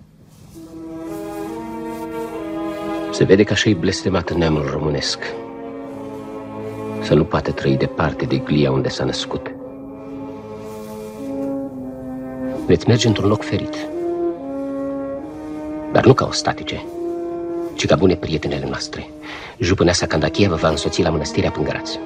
Se 3.12 3.24
vede 3.24 3.44
că 3.44 3.52
așa 3.52 3.68
e 3.68 3.74
blestemat 3.74 4.32
neamul 4.32 4.68
românesc. 4.70 5.18
Să 7.02 7.14
nu 7.14 7.24
poate 7.24 7.50
trăi 7.50 7.76
departe 7.76 8.24
de 8.24 8.36
glia 8.36 8.70
unde 8.70 8.88
s-a 8.88 9.04
născut. 9.04 9.50
Veți 12.66 12.88
merge 12.88 13.06
într-un 13.06 13.28
loc 13.28 13.44
ferit. 13.44 13.76
Dar 15.92 16.06
nu 16.06 16.12
ca 16.14 16.24
ostatice, 16.24 16.84
ci 17.76 17.86
ca 17.86 17.96
bune 17.96 18.14
prietenele 18.14 18.66
noastre. 18.68 19.10
Jupâneasa 19.58 20.06
Candachieva 20.06 20.54
va 20.54 20.68
însoți 20.68 21.02
la 21.02 21.10
mănăstirea 21.10 21.50
Pângărați. 21.50 21.98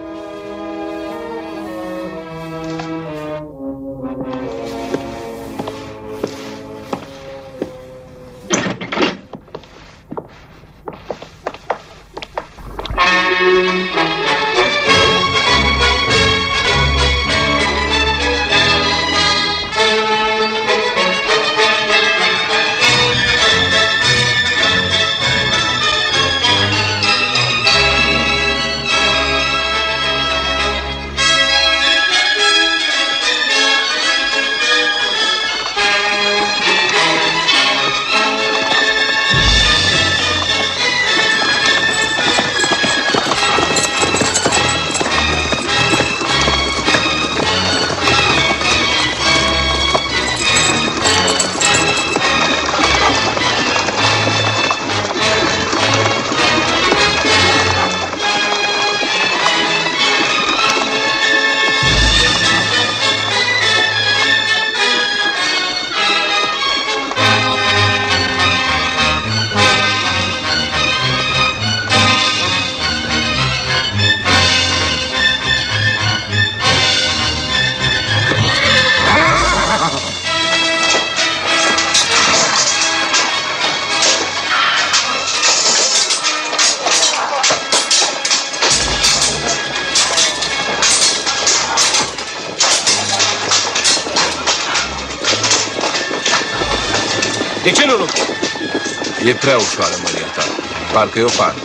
Parcă 101.12 101.30
e 101.30 101.36
o 101.36 101.42
pană. 101.42 101.60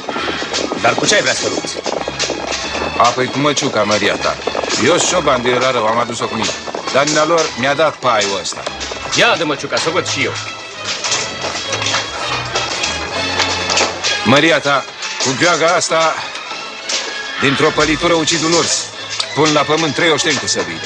Dar 0.81 0.95
cu 0.95 1.05
ce 1.05 1.15
ai 1.15 1.21
vrea 1.21 1.33
să 1.33 1.47
lupți? 1.49 1.75
Apoi 2.97 3.27
cu 3.27 3.37
măciuca, 3.37 3.83
Maria 3.83 4.15
ta. 4.15 4.37
Eu 4.83 4.97
sunt 4.97 5.01
șoban 5.01 5.41
de 5.41 5.49
la 5.49 5.71
rău, 5.71 5.85
am 5.85 5.97
adus-o 5.97 6.27
cu 6.27 6.35
mine. 6.35 6.53
Dar 6.93 7.03
din 7.03 7.23
lor 7.27 7.49
mi-a 7.59 7.73
dat 7.73 7.95
paiul 7.95 8.39
ăsta. 8.41 8.63
Ia 9.15 9.35
de 9.37 9.43
măciuca, 9.43 9.77
să 9.77 9.89
văd 9.89 10.07
și 10.07 10.23
eu. 10.23 10.31
Maria 14.25 14.59
ta, 14.59 14.85
cu 15.23 15.35
gheoaga 15.39 15.67
asta, 15.67 16.15
dintr-o 17.41 17.69
pălitură 17.69 18.13
ucid 18.13 18.43
un 18.43 18.51
urs. 18.51 18.85
Pun 19.35 19.53
la 19.53 19.61
pământ 19.61 19.93
trei 19.93 20.11
oșteni 20.11 20.37
cu 20.37 20.47
săbile. 20.47 20.81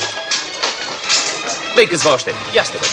Dă-i 1.76 1.88
câțiva 1.88 2.14
oșteni. 2.14 2.38
Ia 2.52 2.64
să 2.64 2.72
te 2.72 2.78
văd. 2.78 2.90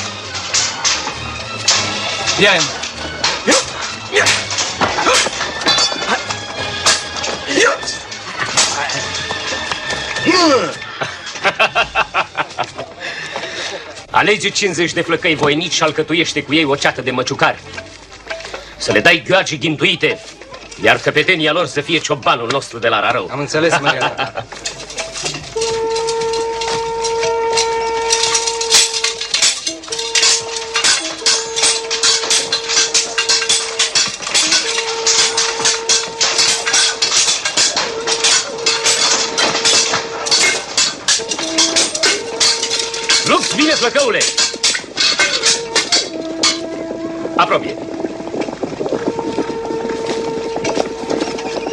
Ia 2.38 2.52
Alege 14.28 14.48
50 14.48 14.92
de 14.92 15.00
flăcăi 15.00 15.34
voinici 15.34 15.72
și 15.72 15.82
alcătuiește 15.82 16.42
cu 16.42 16.54
ei 16.54 16.64
o 16.64 16.74
ceată 16.74 17.00
de 17.00 17.10
măciucari. 17.10 17.58
Să 18.76 18.92
le 18.92 19.00
dai 19.00 19.22
gheoage 19.26 19.56
ghintuite, 19.56 20.18
iar 20.82 20.96
căpetenia 20.96 21.52
lor 21.52 21.66
să 21.66 21.80
fie 21.80 21.98
ciobanul 21.98 22.48
nostru 22.52 22.78
de 22.78 22.88
la 22.88 23.00
Rarău. 23.00 23.28
Am 23.30 23.38
înțeles, 23.38 23.78
Maria. 23.80 24.14
Lupți 43.88 44.06
bine, 44.06 44.18
flăcăule! 44.18 44.18
Apropie. 47.36 47.76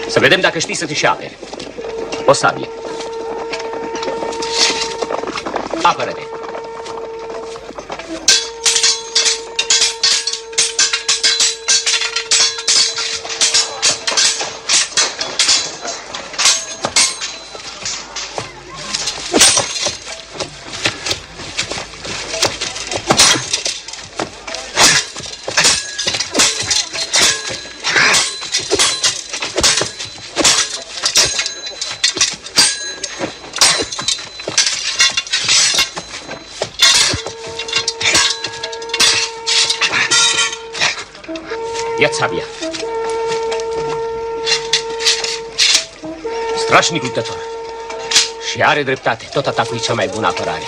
Să 0.10 0.20
vedem 0.20 0.40
dacă 0.40 0.60
știi 0.60 0.76
să 0.76 0.86
te 0.86 0.94
și 0.94 1.06
aperi. 1.06 1.38
O 2.26 2.34
sabie. 2.34 2.70
Apără-te. 5.82 6.25
Ia-ți 42.00 42.18
sabia. 42.18 42.44
Strașnic 46.58 47.04
luptător. 47.04 47.38
Și 48.52 48.62
are 48.62 48.84
dreptate. 48.84 49.28
Tot 49.34 49.46
atacul 49.46 49.78
e 49.78 49.80
cea 49.80 49.94
mai 49.94 50.08
bună 50.14 50.28
apărare. 50.28 50.64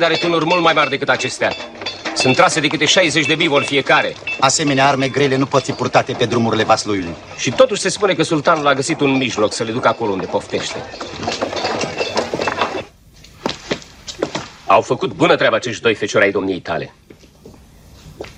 Mahomed 0.00 0.18
are 0.18 0.28
tunuri 0.28 0.44
mult 0.44 0.62
mai 0.62 0.72
mari 0.72 0.90
decât 0.90 1.08
acestea. 1.08 1.52
Sunt 2.14 2.36
trase 2.36 2.60
de 2.60 2.66
câte 2.66 2.84
60 2.84 3.26
de 3.26 3.34
bivoli 3.34 3.64
fiecare. 3.64 4.14
Asemenea 4.40 4.88
arme 4.88 5.08
grele 5.08 5.36
nu 5.36 5.46
pot 5.46 5.62
fi 5.62 5.72
purtate 5.72 6.12
pe 6.12 6.24
drumurile 6.24 6.62
vasluiului. 6.62 7.14
Și 7.38 7.50
totuși 7.50 7.80
se 7.80 7.88
spune 7.88 8.14
că 8.14 8.22
sultanul 8.22 8.66
a 8.66 8.74
găsit 8.74 9.00
un 9.00 9.16
mijloc 9.16 9.52
să 9.52 9.62
le 9.62 9.72
ducă 9.72 9.88
acolo 9.88 10.12
unde 10.12 10.26
poftește. 10.26 10.76
Au 14.66 14.80
făcut 14.80 15.12
bună 15.12 15.36
treabă 15.36 15.56
acești 15.56 15.82
doi 15.82 15.94
feciori 15.94 16.24
ai 16.24 16.30
domniei 16.30 16.60
tale. 16.60 16.94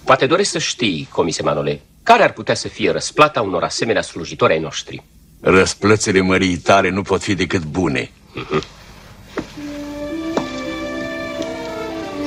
Poate 0.04 0.26
doresc 0.26 0.50
să 0.50 0.58
știi, 0.58 1.08
comise 1.12 1.42
Manole, 1.42 1.80
care 2.02 2.22
ar 2.22 2.32
putea 2.32 2.54
să 2.54 2.68
fie 2.68 2.90
răsplata 2.90 3.40
unor 3.40 3.62
asemenea 3.62 4.02
slujitori 4.02 4.52
ai 4.52 4.60
noștri. 4.60 5.02
Răsplățile 5.40 6.20
mării 6.20 6.56
tale 6.56 6.88
nu 6.88 7.02
pot 7.02 7.22
fi 7.22 7.34
decât 7.34 7.62
bune. 7.62 8.10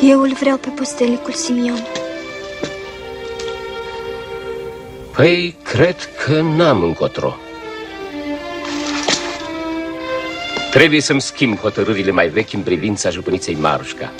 Eu 0.01 0.21
îl 0.21 0.33
vreau 0.33 0.57
pe 0.57 0.69
pustelnicul 0.69 1.33
Simion. 1.33 1.87
Păi, 5.15 5.55
cred 5.63 5.95
că 6.25 6.41
n-am 6.41 6.83
încotro. 6.83 7.35
Trebuie 10.71 11.01
să-mi 11.01 11.21
schimb 11.21 11.57
hotărârile 11.57 12.11
mai 12.11 12.27
vechi 12.27 12.53
în 12.53 12.61
privința 12.61 13.09
jupâniței 13.09 13.55
Marușca. 13.55 14.11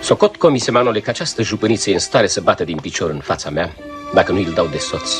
Socot 0.00 0.36
comise 0.36 0.70
Manole 0.70 1.00
că 1.00 1.10
această 1.10 1.42
jupâniță 1.42 1.90
e 1.90 1.92
în 1.92 1.98
stare 1.98 2.26
să 2.26 2.40
bată 2.40 2.64
din 2.64 2.76
picior 2.76 3.10
în 3.10 3.20
fața 3.20 3.50
mea, 3.50 3.74
dacă 4.14 4.32
nu 4.32 4.38
îl 4.38 4.52
dau 4.54 4.66
de 4.66 4.78
soț 4.78 5.10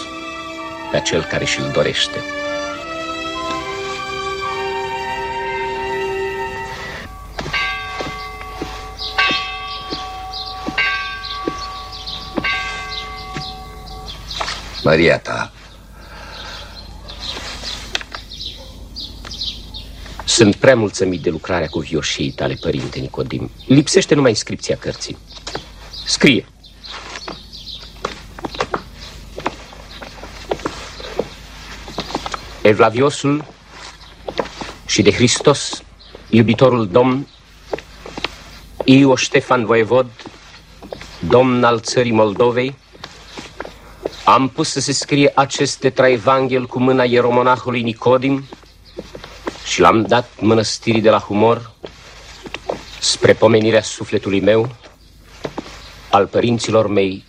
pe 0.90 0.96
acel 0.96 1.22
care 1.22 1.44
și-l 1.44 1.70
dorește. 1.74 2.18
Maria 14.86 15.18
ta. 15.18 15.52
Sunt 20.24 20.54
prea 20.54 20.76
mulțumit 20.76 21.20
de 21.22 21.30
lucrarea 21.30 21.66
cu 21.66 21.78
vioșii 21.78 22.30
tale, 22.30 22.54
părinte 22.54 22.98
Nicodim. 22.98 23.50
Lipsește 23.66 24.14
numai 24.14 24.30
inscripția 24.30 24.76
cărții. 24.76 25.16
Scrie. 26.04 26.46
Evlaviosul 32.62 33.44
și 34.86 35.02
de 35.02 35.12
Hristos, 35.12 35.82
iubitorul 36.28 36.88
Domn, 36.88 37.26
Io 38.84 39.16
Ștefan 39.16 39.64
Voievod, 39.64 40.10
domn 41.28 41.64
al 41.64 41.80
țării 41.80 42.12
Moldovei, 42.12 42.74
am 44.28 44.48
pus 44.48 44.70
să 44.70 44.80
se 44.80 44.92
scrie 44.92 45.32
aceste 45.34 45.90
traivanghel 45.90 46.66
cu 46.66 46.78
mâna 46.78 47.04
ieromonahului 47.04 47.82
Nicodim 47.82 48.44
și 49.64 49.80
l-am 49.80 50.02
dat 50.02 50.30
mănăstirii 50.40 51.00
de 51.00 51.10
la 51.10 51.18
Humor 51.18 51.70
spre 53.00 53.32
pomenirea 53.32 53.82
sufletului 53.82 54.40
meu, 54.40 54.74
al 56.10 56.26
părinților 56.26 56.86
mei 56.86 57.24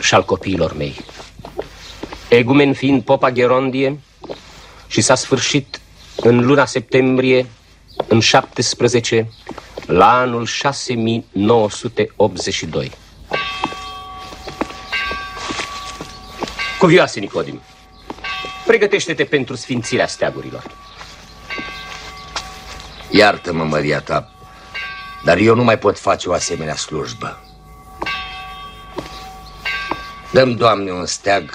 și 0.00 0.14
al 0.14 0.24
copiilor 0.24 0.76
mei. 0.76 0.96
Egumen 2.28 2.72
fiind 2.72 3.02
popa 3.02 3.30
Gerondie 3.30 4.00
și 4.86 5.00
s-a 5.00 5.14
sfârșit 5.14 5.80
în 6.16 6.46
luna 6.46 6.64
septembrie, 6.64 7.46
în 8.08 8.20
17, 8.20 9.32
la 9.86 10.18
anul 10.18 10.46
6982. 10.46 12.90
Cuvioase, 16.78 17.20
Nicodim, 17.20 17.60
pregătește-te 18.66 19.24
pentru 19.24 19.54
sfințirea 19.54 20.06
steagurilor. 20.06 20.62
Iartă-mă, 23.10 23.64
Maria 23.64 24.00
ta, 24.00 24.32
dar 25.24 25.36
eu 25.36 25.54
nu 25.54 25.64
mai 25.64 25.78
pot 25.78 25.98
face 25.98 26.28
o 26.28 26.32
asemenea 26.32 26.76
slujbă. 26.76 27.40
Dăm, 30.32 30.54
Doamne, 30.54 30.90
un 30.90 31.06
steag 31.06 31.50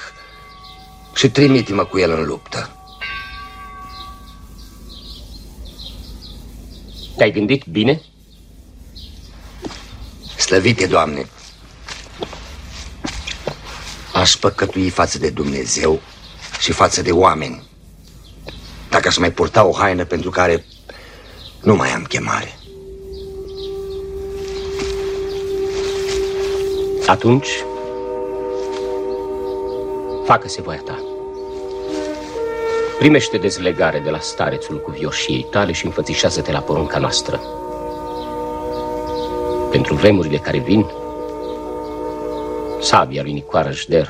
și 1.16 1.30
trimite-mă 1.30 1.86
cu 1.86 1.98
el 1.98 2.12
în 2.12 2.26
luptă. 2.26 2.70
Te-ai 7.18 7.32
gândit 7.32 7.66
bine? 7.66 8.02
Slăvite, 10.38 10.86
Doamne, 10.86 11.30
aș 14.14 14.36
păcătui 14.36 14.90
față 14.90 15.18
de 15.18 15.30
Dumnezeu 15.30 16.02
și 16.60 16.72
față 16.72 17.02
de 17.02 17.12
oameni. 17.12 17.64
Dacă 18.90 19.08
aș 19.08 19.18
mai 19.18 19.32
purta 19.32 19.66
o 19.66 19.72
haină 19.72 20.06
pentru 20.06 20.30
care 20.30 20.66
nu 21.62 21.76
mai 21.76 21.90
am 21.90 22.04
chemare. 22.04 22.58
Atunci, 27.06 27.48
facă-se 30.26 30.62
voia 30.62 30.82
ta. 30.86 31.04
Primește 33.00 33.38
dezlegare 33.38 34.00
de 34.00 34.10
la 34.10 34.20
starețul 34.20 34.82
cu 34.82 34.92
vioșiei 34.92 35.48
tale 35.52 35.72
și 35.72 35.86
înfățișează-te 35.86 36.52
la 36.52 36.60
porunca 36.60 36.98
noastră. 36.98 37.42
Pentru 39.72 39.96
vremurile 39.96 40.38
care 40.38 40.58
vin, 40.58 40.86
sabia 42.84 43.22
lui 43.22 43.32
Nicoară 43.32 43.72
Jder 43.72 44.10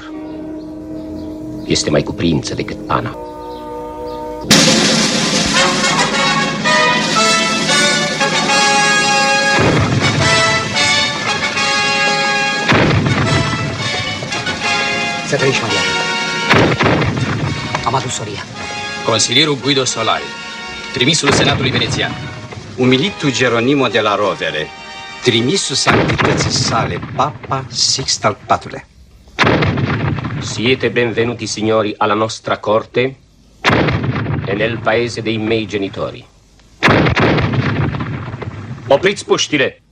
este 1.66 1.90
mai 1.90 2.04
cuprință 2.04 2.56
decât 2.56 2.78
Ana. 2.88 3.18
Să 15.28 15.36
trăiești, 15.36 15.62
Maria. 15.62 15.80
Am 17.86 17.96
adus 17.96 18.12
soria. 18.12 18.46
Consilierul 19.06 19.58
Guido 19.62 19.84
Solari, 19.84 20.24
trimisul 20.94 21.32
Senatului 21.32 21.72
Venețian. 21.72 22.12
Umilitul 22.78 23.32
Geronimo 23.32 23.88
de 23.88 24.00
la 24.00 24.16
Rovere, 24.16 24.68
trimisul 25.24 25.76
sanctității 25.76 26.52
sale, 26.52 27.00
Papa 27.16 27.66
Sixt 27.70 28.26
al 28.26 28.38
IV-lea. 28.50 28.88
Siete 30.42 30.88
benvenuti, 30.88 31.46
signori, 31.46 31.98
alla 31.98 32.14
nostra 32.14 32.58
corte 32.58 33.20
e 34.46 34.52
nel 34.52 34.78
paese 34.78 35.22
dei 35.22 35.38
miei 35.38 35.66
genitori. 35.66 36.28
Opriți 38.88 39.26
puștile! 39.26 39.84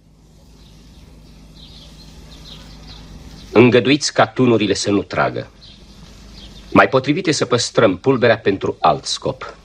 Îngăduiți 3.51 4.13
ca 4.13 4.27
tunurile 4.27 4.73
să 4.73 4.91
nu 4.91 5.01
tragă. 5.01 5.51
Mai 6.71 6.87
potrivit 6.87 7.27
e 7.27 7.31
să 7.31 7.45
păstrăm 7.45 7.97
pulberea 7.97 8.37
pentru 8.37 8.77
alt 8.79 9.05
scop. 9.05 9.55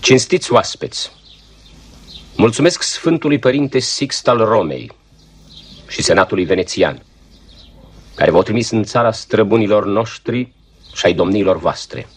Cinstiți 0.00 0.52
oaspeți! 0.52 1.15
Mulțumesc 2.38 2.82
Sfântului 2.82 3.38
Părinte 3.38 3.78
Sixt 3.78 4.28
al 4.28 4.38
Romei 4.38 4.92
și 5.88 6.02
Senatului 6.02 6.44
Venețian, 6.44 7.02
care 8.14 8.30
v-au 8.30 8.42
trimis 8.42 8.70
în 8.70 8.84
țara 8.84 9.12
străbunilor 9.12 9.86
noștri 9.86 10.52
și 10.94 11.06
ai 11.06 11.12
domnilor 11.12 11.58
voastre. 11.58 12.08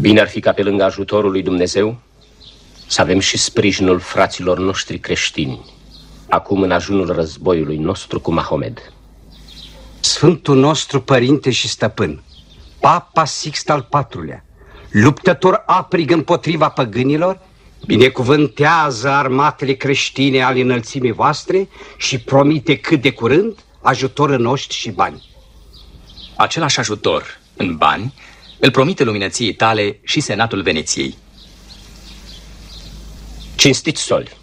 Bine 0.00 0.20
ar 0.20 0.28
fi 0.28 0.40
ca 0.40 0.52
pe 0.52 0.62
lângă 0.62 0.84
ajutorul 0.84 1.30
lui 1.30 1.42
Dumnezeu 1.42 1.96
să 2.86 3.00
avem 3.00 3.18
și 3.18 3.38
sprijinul 3.38 3.98
fraților 3.98 4.58
noștri 4.58 4.98
creștini, 4.98 5.64
acum 6.28 6.62
în 6.62 6.70
ajunul 6.70 7.12
războiului 7.12 7.76
nostru 7.76 8.20
cu 8.20 8.32
Mahomed. 8.32 8.92
Sfântul 10.00 10.56
nostru 10.56 11.00
Părinte 11.00 11.50
și 11.50 11.68
Stăpân, 11.68 12.22
Papa 12.80 13.24
Sixt 13.24 13.70
al 13.70 13.88
IV-lea, 13.92 14.44
luptător 14.90 15.62
aprig 15.66 16.10
împotriva 16.10 16.68
păgânilor, 16.68 17.40
binecuvântează 17.86 19.08
armatele 19.08 19.72
creștine 19.72 20.42
ale 20.42 20.60
înălțimii 20.60 21.12
voastre 21.12 21.68
și 21.96 22.18
promite 22.18 22.76
cât 22.78 23.00
de 23.00 23.10
curând 23.10 23.58
ajutor 23.80 24.30
în 24.30 24.46
oști 24.46 24.74
și 24.74 24.90
bani. 24.90 25.24
Același 26.36 26.78
ajutor, 26.78 27.40
în 27.56 27.76
bani, 27.76 28.14
îl 28.58 28.70
promite 28.70 29.04
luminăției 29.04 29.54
tale 29.54 29.98
și 30.02 30.20
Senatul 30.20 30.62
Veneției. 30.62 31.16
Cinstiți 33.56 34.02
soli, 34.02 34.36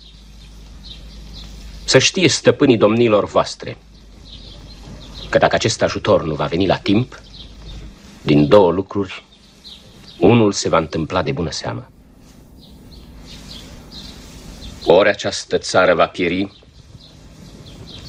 să 1.86 2.00
știe 2.00 2.28
stăpânii 2.28 2.78
domnilor 2.78 3.26
voastre 3.26 3.78
că 5.30 5.38
dacă 5.38 5.56
acest 5.56 5.82
ajutor 5.82 6.24
nu 6.24 6.36
va 6.36 6.46
veni 6.46 6.68
la 6.68 6.78
timp, 6.78 7.22
din 8.22 8.48
două 8.48 8.72
lucruri, 8.72 9.24
unul 10.20 10.52
se 10.52 10.70
va 10.70 10.78
întâmpla 10.78 11.22
de 11.22 11.32
bună 11.32 11.52
seamă. 11.52 11.93
Ori 14.86 15.10
această 15.10 15.58
țară 15.58 15.94
va 15.94 16.06
pieri, 16.06 16.52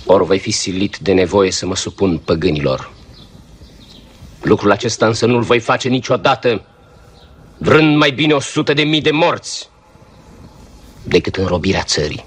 ori 0.06 0.24
voi 0.24 0.38
fi 0.38 0.50
silit 0.50 0.96
de 0.96 1.12
nevoie 1.12 1.50
să 1.50 1.66
mă 1.66 1.76
supun 1.76 2.18
păgânilor. 2.18 2.92
Lucrul 4.42 4.70
acesta 4.70 5.06
însă 5.06 5.26
nu-l 5.26 5.42
voi 5.42 5.60
face 5.60 5.88
niciodată, 5.88 6.64
vrând 7.58 7.96
mai 7.96 8.10
bine 8.10 8.32
o 8.32 8.40
sută 8.40 8.72
de 8.72 8.82
mii 8.82 9.00
de 9.00 9.10
morți 9.10 9.68
decât 11.02 11.36
înrobirea 11.36 11.82
țării. 11.82 12.24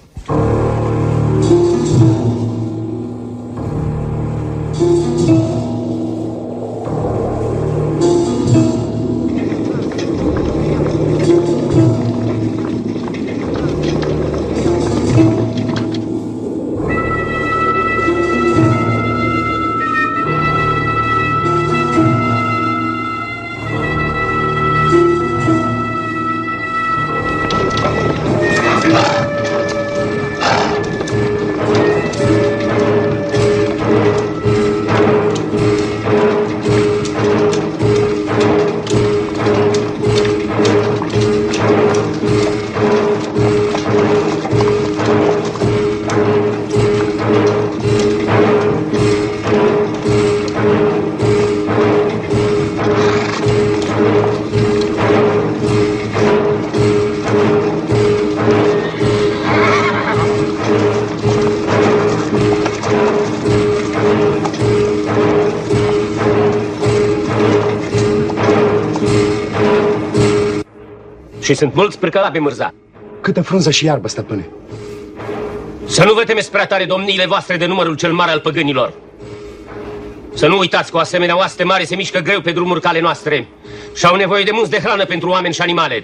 Și 71.47 71.53
sunt 71.53 71.73
mulți 71.73 71.99
pricălapi, 71.99 72.39
mârza. 72.39 72.73
Câtă 73.21 73.41
frunză 73.41 73.71
și 73.71 73.85
iarbă, 73.85 74.07
stăpâne. 74.07 74.49
Să 75.85 76.03
nu 76.03 76.13
vă 76.13 76.23
temeți 76.23 76.51
prea 76.51 76.65
tare 76.65 76.85
domniile 76.85 77.25
voastre 77.25 77.57
de 77.57 77.65
numărul 77.65 77.95
cel 77.95 78.13
mare 78.13 78.31
al 78.31 78.39
păgânilor. 78.39 78.93
Să 80.33 80.47
nu 80.47 80.57
uitați 80.57 80.91
că 80.91 80.97
o 80.97 80.99
asemenea 80.99 81.37
oaste 81.37 81.63
mare 81.63 81.83
se 81.83 81.95
mișcă 81.95 82.19
greu 82.19 82.41
pe 82.41 82.51
drumuri 82.51 82.81
cale 82.81 82.99
noastre 82.99 83.47
și 83.95 84.05
au 84.05 84.15
nevoie 84.15 84.43
de 84.43 84.51
munți 84.53 84.69
de 84.69 84.79
hrană 84.79 85.05
pentru 85.05 85.29
oameni 85.29 85.53
și 85.53 85.61
animale. 85.61 86.03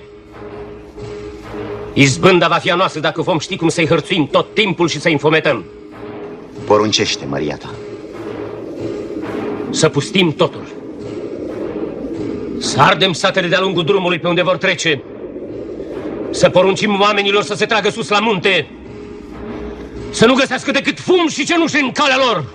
Izbânda 1.94 2.48
va 2.48 2.56
fi 2.56 2.72
a 2.72 2.76
noastră 2.76 3.00
dacă 3.00 3.22
vom 3.22 3.40
ști 3.40 3.56
cum 3.56 3.70
să-i 3.70 3.88
hărțuim 3.88 4.28
tot 4.28 4.54
timpul 4.54 4.88
și 4.88 5.00
să-i 5.00 5.12
înfometăm. 5.12 5.64
Poruncește, 6.66 7.26
Maria 7.30 7.58
ta. 7.58 7.70
Să 9.70 9.90
pustim 9.90 10.34
totul. 10.34 10.68
Să 12.60 12.80
ardem 12.80 13.14
satele 13.14 13.48
de-a 13.48 13.60
lungul 13.60 13.84
drumului 13.84 14.20
pe 14.20 14.28
unde 14.28 14.42
vor 14.42 14.58
trece. 14.58 15.03
Să 16.44 16.50
poruncim 16.50 17.00
oamenilor 17.00 17.44
să 17.44 17.54
se 17.54 17.66
tragă 17.66 17.90
sus 17.90 18.10
la 18.10 18.20
munte. 18.20 18.68
Să 20.10 20.26
nu 20.26 20.34
găsească 20.34 20.72
decât 20.72 21.00
fum 21.00 21.28
și 21.30 21.46
cenușe 21.46 21.80
în 21.80 21.92
calea 21.92 22.18
lor. 22.18 22.46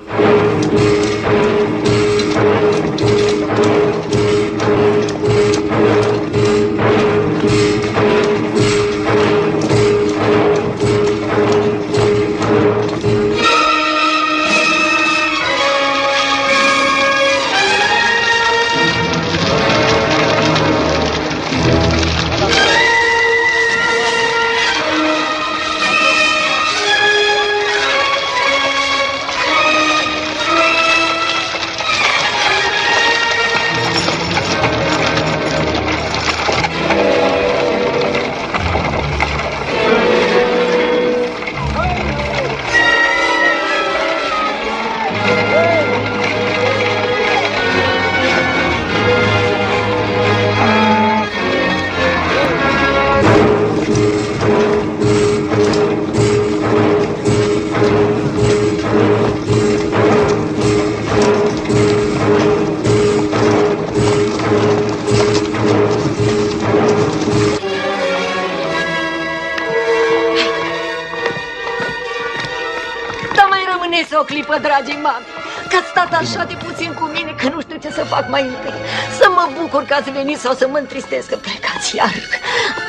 Venit 80.28 80.42
sau 80.46 80.54
să 80.54 80.68
mă 80.68 80.78
întristez 80.78 81.24
că 81.24 81.36
plecați 81.36 81.96
iar. 81.96 82.12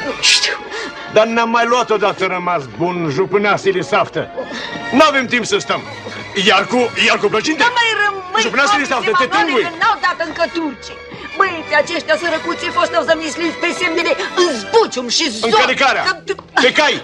Nu 0.05 0.13
știu. 0.21 0.57
Dar 1.13 1.25
n-am 1.25 1.49
mai 1.49 1.65
luat 1.65 1.89
odată 1.89 2.25
rămas 2.25 2.63
bun 2.77 3.09
jupâneasile 3.11 3.81
saftă. 3.81 4.21
N-avem 4.91 5.25
timp 5.25 5.45
să 5.45 5.57
stăm. 5.57 5.81
Iar 6.45 6.65
cu, 6.65 6.79
iar 7.07 7.17
cu 7.17 7.27
plăcinte. 7.27 7.59
Dar 7.59 7.71
mai 7.81 7.89
rămâi 8.03 8.41
Jupâneasile 8.41 8.85
saftă, 8.85 9.11
te 9.19 9.25
tângui. 9.25 9.61
că 9.61 9.71
n-au 9.81 9.97
dat 10.07 10.27
încă 10.27 10.43
turci. 10.53 10.91
Băieții 11.37 11.75
aceștia 11.83 12.15
sărăcuții 12.23 12.69
fosteau 12.77 13.03
să 13.03 13.13
misliți 13.17 13.57
pe 13.63 13.69
semne 13.79 14.01
de 14.01 14.15
îzbucium 14.45 15.07
și 15.07 15.29
zor. 15.29 15.49
Încălecarea. 15.49 16.03
Pe 16.61 16.71
cai. 16.71 16.95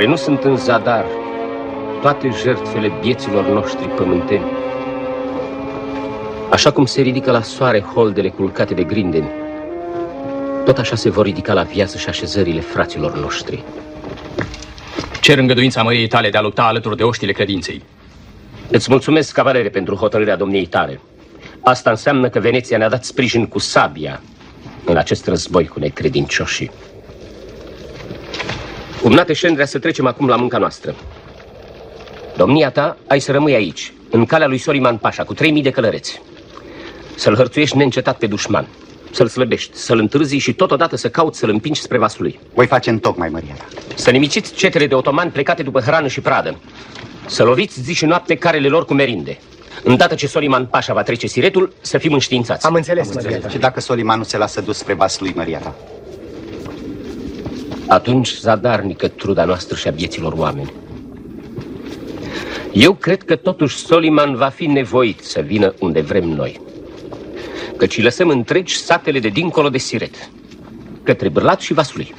Oare 0.00 0.12
nu 0.12 0.18
sunt 0.18 0.44
în 0.44 0.56
zadar 0.56 1.04
toate 2.00 2.30
jertfele 2.42 2.92
vieților 3.00 3.46
noștri 3.46 3.88
pământeni? 3.88 4.44
Așa 6.50 6.70
cum 6.70 6.84
se 6.84 7.00
ridică 7.00 7.30
la 7.30 7.42
soare 7.42 7.80
holdele 7.80 8.28
culcate 8.28 8.74
de 8.74 8.82
grindeni, 8.82 9.30
tot 10.64 10.78
așa 10.78 10.96
se 10.96 11.10
vor 11.10 11.24
ridica 11.24 11.52
la 11.52 11.62
viață 11.62 11.98
și 11.98 12.08
așezările 12.08 12.60
fraților 12.60 13.18
noștri. 13.18 13.64
Cer 15.20 15.38
îngăduința 15.38 15.82
măriei 15.82 16.08
tale 16.08 16.30
de 16.30 16.36
a 16.36 16.40
lupta 16.40 16.62
alături 16.62 16.96
de 16.96 17.02
oștile 17.02 17.32
credinței. 17.32 17.82
Îți 18.70 18.90
mulțumesc, 18.90 19.34
cavalere, 19.34 19.68
pentru 19.68 19.94
hotărârea 19.94 20.36
domniei 20.36 20.66
tale. 20.66 21.00
Asta 21.60 21.90
înseamnă 21.90 22.28
că 22.28 22.38
Veneția 22.38 22.78
ne-a 22.78 22.88
dat 22.88 23.04
sprijin 23.04 23.46
cu 23.46 23.58
sabia 23.58 24.20
în 24.84 24.96
acest 24.96 25.26
război 25.26 25.66
cu 25.66 25.78
necredincioșii. 25.78 26.70
Cumnate 29.10 29.32
Șendrea, 29.32 29.66
să 29.66 29.78
trecem 29.78 30.06
acum 30.06 30.28
la 30.28 30.36
munca 30.36 30.58
noastră. 30.58 30.94
Domnia 32.36 32.70
ta, 32.70 32.96
ai 33.06 33.20
să 33.20 33.32
rămâi 33.32 33.54
aici, 33.54 33.92
în 34.10 34.24
calea 34.26 34.46
lui 34.46 34.58
Soliman 34.58 34.96
Pașa, 34.96 35.24
cu 35.24 35.34
3000 35.34 35.62
de 35.62 35.70
călăreți. 35.70 36.22
Să-l 37.14 37.36
hărțuiești 37.36 37.76
neîncetat 37.76 38.18
pe 38.18 38.26
dușman, 38.26 38.66
să-l 39.10 39.28
slăbești, 39.28 39.76
să-l 39.76 39.98
întârzi 39.98 40.36
și 40.36 40.52
totodată 40.52 40.96
să 40.96 41.08
cauți 41.08 41.38
să-l 41.38 41.48
împingi 41.48 41.80
spre 41.80 41.98
vasul 41.98 42.22
lui. 42.22 42.40
Voi 42.54 42.66
face 42.66 42.90
în 42.90 42.98
tocmai, 42.98 43.28
Maria 43.28 43.54
ta. 43.54 43.64
Să 43.94 44.10
nimiciți 44.10 44.52
cetele 44.52 44.86
de 44.86 44.94
otomani 44.94 45.30
plecate 45.30 45.62
după 45.62 45.80
hrană 45.80 46.08
și 46.08 46.20
pradă. 46.20 46.58
Să 47.26 47.44
loviți 47.44 47.82
zi 47.82 47.94
și 47.94 48.04
noapte 48.04 48.34
carele 48.34 48.68
lor 48.68 48.84
cu 48.84 48.94
merinde. 48.94 49.38
Îndată 49.82 50.14
ce 50.14 50.26
Soliman 50.26 50.66
Pașa 50.66 50.92
va 50.92 51.02
trece 51.02 51.26
siretul, 51.26 51.72
să 51.80 51.98
fim 51.98 52.12
înștiințați. 52.12 52.66
Am 52.66 52.74
înțeles, 52.74 53.08
Am 53.08 53.14
înțeles. 53.16 53.50
Și 53.52 53.58
dacă 53.58 53.80
Soliman 53.80 54.18
nu 54.18 54.24
se 54.24 54.36
lasă 54.36 54.60
dus 54.60 54.78
spre 54.78 54.94
vasul 54.94 55.24
lui, 55.26 55.34
Maria 55.36 55.58
ta? 55.58 55.74
Atunci 57.90 58.38
zadarnică 58.38 59.08
truda 59.08 59.44
noastră 59.44 59.76
și 59.76 59.88
a 59.88 59.90
vieților 59.90 60.32
oameni. 60.32 60.72
Eu 62.72 62.94
cred 62.94 63.22
că 63.22 63.36
totuși 63.36 63.76
Soliman 63.76 64.34
va 64.34 64.48
fi 64.48 64.66
nevoit 64.66 65.20
să 65.20 65.40
vină 65.40 65.74
unde 65.78 66.00
vrem 66.00 66.28
noi. 66.28 66.60
Căci 67.76 68.02
lăsăm 68.02 68.28
întregi 68.28 68.76
satele 68.76 69.18
de 69.18 69.28
dincolo 69.28 69.68
de 69.68 69.78
Siret, 69.78 70.30
către 71.02 71.28
Bârlat 71.28 71.60
și 71.60 71.72
Vasului. 71.72 72.14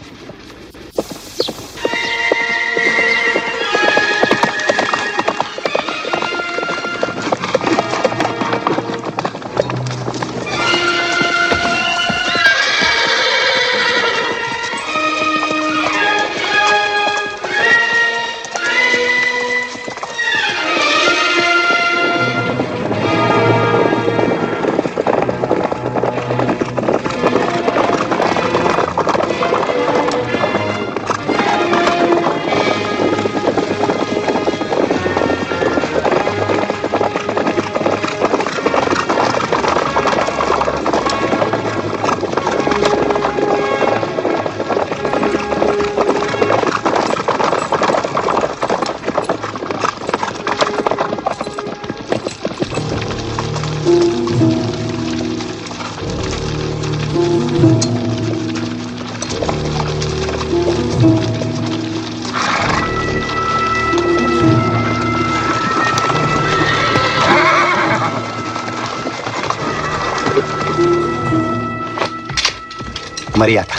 Maria 73.41 73.63
ta, 73.63 73.75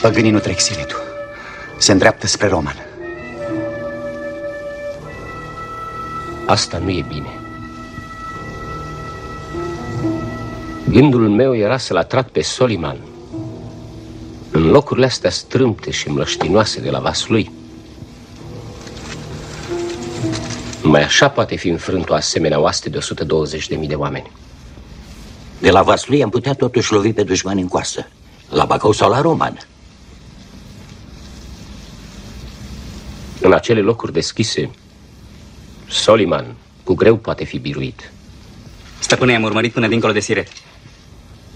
păgânii 0.00 0.30
nu 0.30 0.38
trec 0.38 0.60
siretul. 0.60 1.02
Se 1.78 1.92
îndreaptă 1.92 2.26
spre 2.26 2.48
Roman. 2.48 2.86
Asta 6.46 6.78
nu 6.78 6.90
e 6.90 7.04
bine. 7.08 7.38
Gândul 10.90 11.28
meu 11.28 11.56
era 11.56 11.78
să-l 11.78 11.96
atrag 11.96 12.28
pe 12.28 12.42
Soliman 12.42 12.96
în 14.50 14.70
locurile 14.70 15.06
astea 15.06 15.30
strâmte 15.30 15.90
și 15.90 16.08
mlăștinoase 16.08 16.80
de 16.80 16.90
la 16.90 16.98
Vaslui. 16.98 17.50
Mai 20.82 21.02
așa 21.02 21.28
poate 21.28 21.56
fi 21.56 21.68
înfrânt 21.68 22.10
o 22.10 22.14
asemenea 22.14 22.60
oaste 22.60 22.88
de 22.88 22.98
120.000 23.80 23.86
de 23.86 23.94
oameni. 23.94 24.30
De 25.58 25.70
la 25.70 25.82
Vaslui 25.82 26.22
am 26.22 26.30
putea 26.30 26.52
totuși 26.52 26.92
lovi 26.92 27.12
pe 27.12 27.22
dușmani 27.22 27.60
în 27.60 27.68
coasă. 27.68 28.06
La 28.56 28.64
Bacău 28.64 28.92
sau 28.92 29.10
la 29.10 29.20
Roman. 29.20 29.66
În 33.40 33.52
acele 33.52 33.80
locuri 33.80 34.12
deschise, 34.12 34.70
Soliman 35.88 36.56
cu 36.84 36.94
greu 36.94 37.16
poate 37.16 37.44
fi 37.44 37.58
biruit. 37.58 38.12
Stăpâne, 38.98 39.34
am 39.34 39.42
urmărit 39.42 39.72
până 39.72 39.88
dincolo 39.88 40.12
de 40.12 40.20
Siret. 40.20 40.48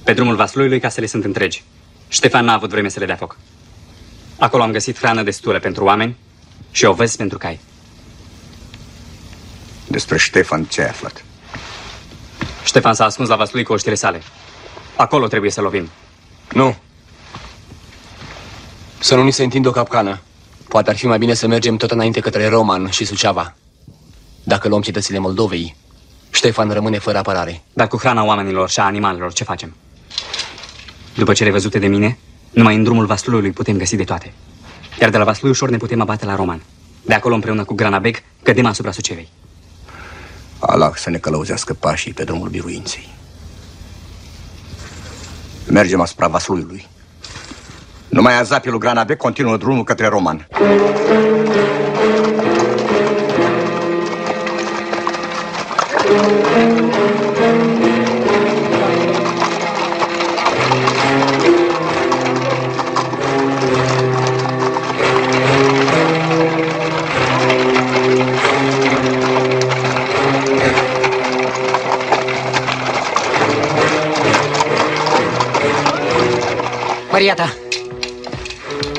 Pe 0.04 0.12
drumul 0.12 0.36
vasluiului 0.36 0.80
casele 0.80 1.06
sunt 1.06 1.24
întregi. 1.24 1.64
Ștefan 2.08 2.44
n-a 2.44 2.54
avut 2.54 2.70
vreme 2.70 2.88
să 2.88 2.98
le 2.98 3.06
dea 3.06 3.16
foc. 3.16 3.36
Acolo 4.38 4.62
am 4.62 4.72
găsit 4.72 4.98
hrană 4.98 5.22
destulă 5.22 5.58
pentru 5.58 5.84
oameni 5.84 6.16
și 6.70 6.84
o 6.84 6.92
văz 6.92 7.16
pentru 7.16 7.38
cai. 7.38 7.60
Despre 9.86 10.18
Ștefan 10.18 10.64
ce 10.64 10.80
ai 10.80 10.88
aflat? 10.88 11.24
Ștefan 12.64 12.94
s-a 12.94 13.04
ascuns 13.04 13.28
la 13.28 13.36
vaslui 13.36 13.64
cu 13.64 13.72
oștile 13.72 13.94
sale. 13.94 14.22
Acolo 14.96 15.26
trebuie 15.26 15.50
să 15.50 15.60
lovim. 15.60 15.88
Nu. 16.52 16.76
Să 19.10 19.16
nu 19.16 19.22
ni 19.22 19.30
se 19.30 19.42
întindă 19.42 19.68
o 19.68 19.72
capcană. 19.72 20.20
Poate 20.68 20.90
ar 20.90 20.96
fi 20.96 21.06
mai 21.06 21.18
bine 21.18 21.34
să 21.34 21.46
mergem 21.46 21.76
tot 21.76 21.90
înainte 21.90 22.20
către 22.20 22.48
Roman 22.48 22.90
și 22.90 23.04
Suceava. 23.04 23.54
Dacă 24.44 24.68
luăm 24.68 24.80
cetățile 24.80 25.18
Moldovei, 25.18 25.76
Ștefan 26.30 26.70
rămâne 26.70 26.98
fără 26.98 27.18
apărare. 27.18 27.62
Dar 27.72 27.88
cu 27.88 27.96
hrana 27.96 28.24
oamenilor 28.24 28.70
și 28.70 28.80
a 28.80 28.84
animalelor, 28.84 29.32
ce 29.32 29.44
facem? 29.44 29.76
După 31.14 31.32
cele 31.32 31.50
văzute 31.50 31.78
de 31.78 31.86
mine, 31.86 32.18
numai 32.50 32.74
în 32.74 32.82
drumul 32.82 33.06
Vaslului 33.06 33.50
putem 33.50 33.76
găsi 33.76 33.96
de 33.96 34.04
toate. 34.04 34.32
Iar 35.00 35.10
de 35.10 35.16
la 35.16 35.24
Vaslui 35.24 35.50
ușor 35.50 35.70
ne 35.70 35.76
putem 35.76 36.00
abate 36.00 36.24
la 36.24 36.34
Roman. 36.34 36.62
De 37.02 37.14
acolo, 37.14 37.34
împreună 37.34 37.64
cu 37.64 37.74
Granabeg, 37.74 38.22
cădem 38.42 38.66
asupra 38.66 38.90
Sucevei. 38.90 39.28
Allah 40.58 40.92
să 40.94 41.10
ne 41.10 41.18
călăuzească 41.18 41.74
pașii 41.74 42.12
pe 42.12 42.24
drumul 42.24 42.48
biruinței. 42.48 43.08
Mergem 45.66 46.00
asupra 46.00 46.28
Vasluiului. 46.28 46.88
Numai 48.10 48.38
Azapilul 48.38 48.78
Granabec 48.78 49.16
continuă 49.16 49.56
drumul 49.56 49.84
către 49.84 50.06
Roman. 50.06 50.48
Maria 56.54 56.69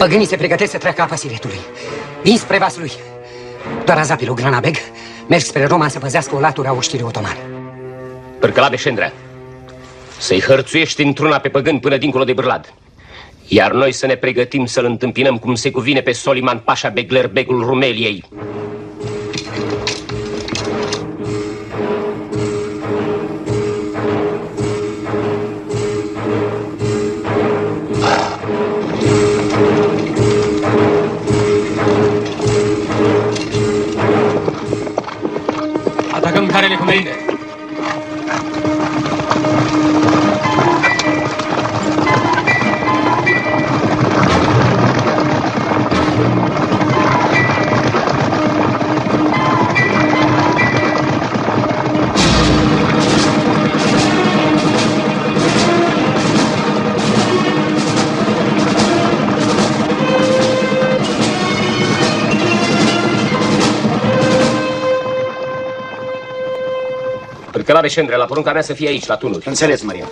păgânii 0.02 0.26
se 0.26 0.36
pregătesc 0.36 0.72
să 0.72 0.78
treacă 0.78 1.02
apa 1.02 1.16
Siretului, 1.16 1.60
dinspre 2.24 2.58
vasului. 2.58 2.92
Doar 3.86 3.98
Azapilul 3.98 4.36
Granabeg 4.36 4.76
merg 5.28 5.42
spre 5.42 5.66
Roma 5.66 5.88
să 5.88 6.00
păzească 6.00 6.36
o 6.36 6.40
latură 6.40 6.68
a 6.68 6.72
oștirii 6.74 7.06
otomane. 7.06 7.38
Părcălabe 8.40 8.76
Șendrea, 8.76 9.14
să-i 10.18 10.42
hărțuiești 10.42 11.02
într-una 11.02 11.40
pe 11.40 11.50
păgân 11.50 11.80
până 11.80 11.98
dincolo 11.98 12.24
de 12.24 12.34
Bârlad. 12.34 12.74
Iar 13.48 13.72
noi 13.72 13.92
să 13.92 14.06
ne 14.06 14.16
pregătim 14.16 14.66
să-l 14.66 14.86
întâmpinăm 14.86 15.38
cum 15.38 15.56
se 15.56 15.72
cuvine 15.72 16.02
pe 16.02 16.12
Soliman 16.12 16.60
Pașa 16.60 16.90
Begler, 16.90 17.28
begul 17.28 17.66
Rumeliei. 17.66 18.24
Cârcălare 67.82 68.02
Șendre, 68.02 68.16
la 68.16 68.26
porunca 68.26 68.52
mea 68.52 68.62
să 68.62 68.74
fie 68.74 68.88
aici, 68.88 69.06
la 69.06 69.16
tunuri. 69.16 69.48
Înțeles, 69.48 69.82
Maria. 69.82 70.10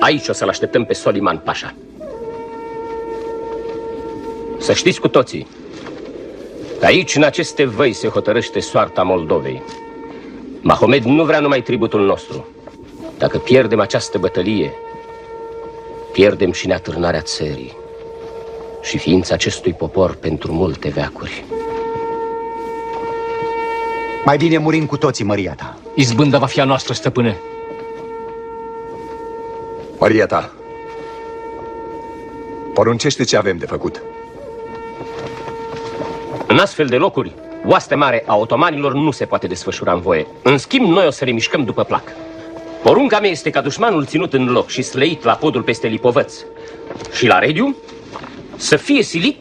Aici 0.00 0.28
o 0.28 0.32
să-l 0.32 0.48
așteptăm 0.48 0.84
pe 0.84 0.92
Soliman 0.92 1.38
Pașa. 1.38 1.74
Să 4.58 4.72
știți 4.72 5.00
cu 5.00 5.08
toții, 5.08 5.46
că 5.67 5.67
aici, 6.88 7.16
în 7.16 7.22
aceste 7.22 7.64
văi, 7.64 7.92
se 7.92 8.08
hotărăște 8.08 8.60
soarta 8.60 9.02
Moldovei. 9.02 9.62
Mahomed 10.60 11.04
nu 11.04 11.24
vrea 11.24 11.40
numai 11.40 11.62
tributul 11.62 12.04
nostru. 12.04 12.46
Dacă 13.18 13.38
pierdem 13.38 13.80
această 13.80 14.18
bătălie, 14.18 14.72
pierdem 16.12 16.52
și 16.52 16.66
neatârnarea 16.66 17.20
țării 17.20 17.76
și 18.82 18.98
ființa 18.98 19.34
acestui 19.34 19.72
popor 19.72 20.14
pentru 20.14 20.52
multe 20.52 20.88
veacuri. 20.88 21.44
Mai 24.24 24.36
bine 24.36 24.58
murim 24.58 24.86
cu 24.86 24.96
toții, 24.96 25.24
Maria 25.24 25.54
ta. 25.54 25.78
Izbânda 25.94 26.38
va 26.38 26.46
fi 26.46 26.60
a 26.60 26.64
noastră, 26.64 26.92
stăpâne. 26.92 27.38
Maria 29.98 30.26
ta, 30.26 30.52
poruncește 32.74 33.24
ce 33.24 33.36
avem 33.36 33.56
de 33.56 33.66
făcut. 33.66 34.02
În 36.58 36.64
astfel 36.64 36.86
de 36.86 36.96
locuri, 36.96 37.32
oaste 37.66 37.94
mare 37.94 38.24
a 38.26 38.36
otomanilor 38.36 38.94
nu 38.94 39.10
se 39.10 39.24
poate 39.24 39.46
desfășura 39.46 39.92
în 39.92 40.00
voie. 40.00 40.26
În 40.42 40.58
schimb, 40.58 40.86
noi 40.86 41.06
o 41.06 41.10
să 41.10 41.24
ne 41.24 41.30
mișcăm 41.30 41.64
după 41.64 41.84
plac. 41.84 42.02
Porunca 42.82 43.20
mea 43.20 43.30
este 43.30 43.50
ca 43.50 43.60
dușmanul 43.60 44.04
ținut 44.04 44.32
în 44.32 44.48
loc 44.52 44.68
și 44.68 44.82
slăit 44.82 45.24
la 45.24 45.34
podul 45.34 45.62
peste 45.62 45.86
Lipovăț 45.86 46.34
și 47.12 47.26
la 47.26 47.38
Rediu 47.38 47.76
să 48.56 48.76
fie 48.76 49.02
silit 49.02 49.36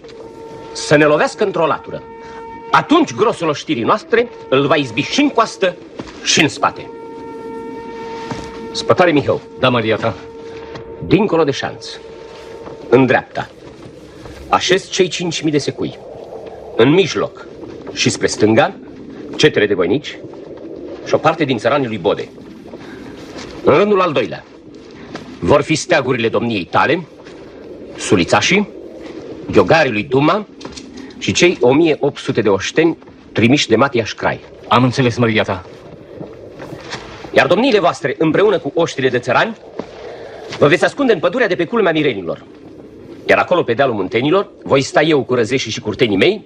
să 0.74 0.96
ne 0.96 1.06
lovească 1.06 1.44
într-o 1.44 1.66
latură. 1.66 2.04
Atunci 2.72 3.14
grosul 3.14 3.48
oștirii 3.48 3.84
noastre 3.84 4.30
îl 4.50 4.68
va 4.68 4.76
izbi 4.76 5.02
și 5.02 5.22
în 5.22 5.30
coastă 5.30 5.76
și 6.24 6.42
în 6.42 6.48
spate. 6.48 6.90
Spătare 8.72 9.12
Mihău. 9.12 9.42
Da, 9.60 9.70
Maria 9.70 9.96
ta. 9.96 10.14
Dincolo 11.06 11.44
de 11.44 11.52
șanț, 11.52 11.88
în 12.90 13.06
dreapta, 13.06 13.50
așez 14.50 14.90
cei 14.90 15.10
5.000 15.44 15.52
de 15.52 15.58
secui. 15.58 16.06
În 16.80 16.90
mijloc 16.90 17.48
și 17.94 18.10
spre 18.10 18.28
stânga, 18.28 18.76
cetele 19.36 19.66
de 19.66 19.74
voinici 19.74 20.18
și 21.06 21.14
o 21.14 21.18
parte 21.18 21.44
din 21.44 21.58
țăranii 21.58 21.88
lui 21.88 21.98
Bode. 21.98 22.30
În 23.64 23.74
rândul 23.74 24.02
al 24.02 24.12
doilea, 24.12 24.44
vor 25.40 25.62
fi 25.62 25.76
steagurile 25.76 26.30
domniei 26.30 26.64
tale, 26.64 27.08
sulițașii, 27.98 28.68
ghiogarii 29.52 29.92
lui 29.92 30.04
Duma 30.04 30.48
și 31.18 31.32
cei 31.32 31.58
1800 31.62 32.42
de 32.42 32.50
oșteni 32.50 32.98
trimiși 33.32 33.68
de 33.68 33.76
Matiaș 33.76 34.10
Șcrai. 34.10 34.40
Am 34.68 34.84
înțeles, 34.84 35.18
Maria 35.18 35.44
ta. 35.44 35.66
Iar 37.32 37.48
domniile 37.48 37.80
voastre, 37.80 38.16
împreună 38.18 38.60
cu 38.60 38.72
oștile 38.76 39.10
de 39.10 39.20
țărani, 39.20 39.58
vă 40.60 40.68
veți 40.68 40.86
ascunde 40.86 41.14
în 41.14 41.20
pădurea 41.20 41.48
de 41.48 41.56
pe 41.56 41.66
culmea 41.66 41.92
Mirenilor. 41.92 42.44
Iar 43.30 43.38
acolo, 43.38 43.64
pe 43.64 43.74
dealul 43.74 43.96
muntenilor, 43.96 44.50
voi 44.64 44.82
sta 44.82 45.02
eu 45.02 45.24
cu 45.24 45.34
răzeșii 45.34 45.72
și 45.72 45.80
curtenii 45.80 46.18
mei, 46.18 46.46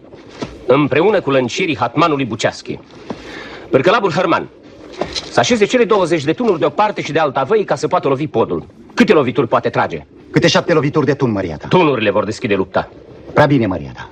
împreună 0.66 1.22
cu 1.22 1.30
lăncirii 1.32 1.78
hatmanului 1.78 2.26
Buceaschi. 2.26 2.80
Părcălabul 3.70 4.12
Herman, 4.12 4.48
să 5.32 5.40
așeze 5.40 5.66
cele 5.66 5.84
20 5.84 6.24
de 6.24 6.34
tunuri 6.34 6.60
de 6.60 6.66
o 6.66 6.70
parte 6.70 7.02
și 7.02 7.12
de 7.12 7.20
alta 7.20 7.44
văi 7.44 7.64
ca 7.64 7.76
să 7.76 7.88
poată 7.88 8.08
lovi 8.08 8.28
podul. 8.28 8.66
Câte 8.94 9.14
lovituri 9.14 9.48
poate 9.48 9.70
trage? 9.70 10.06
Câte 10.32 10.48
șapte 10.48 10.74
lovituri 10.74 11.06
de 11.06 11.14
tun, 11.14 11.32
Maria 11.32 11.58
ta. 11.58 11.68
Tunurile 11.68 12.10
vor 12.12 12.26
deschide 12.26 12.56
lupta. 12.56 12.90
Prea 13.34 13.46
bine, 13.46 13.66
Maria 13.66 13.92
ta. 13.96 14.10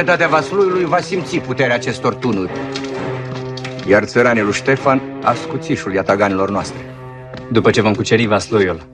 Cetatea 0.00 0.28
Vasluiului 0.28 0.84
va 0.84 1.00
simți 1.00 1.38
puterea 1.38 1.74
acestor 1.74 2.14
tunuri. 2.14 2.50
Iar 3.88 4.04
țăranii 4.04 4.42
lui 4.42 4.52
Ștefan 4.52 5.00
ascuțișul 5.22 5.92
iataganilor 5.92 6.50
noastre. 6.50 6.94
După 7.50 7.70
ce 7.70 7.80
vom 7.80 7.94
cuceri 7.94 8.26
Vasluiul 8.26 8.86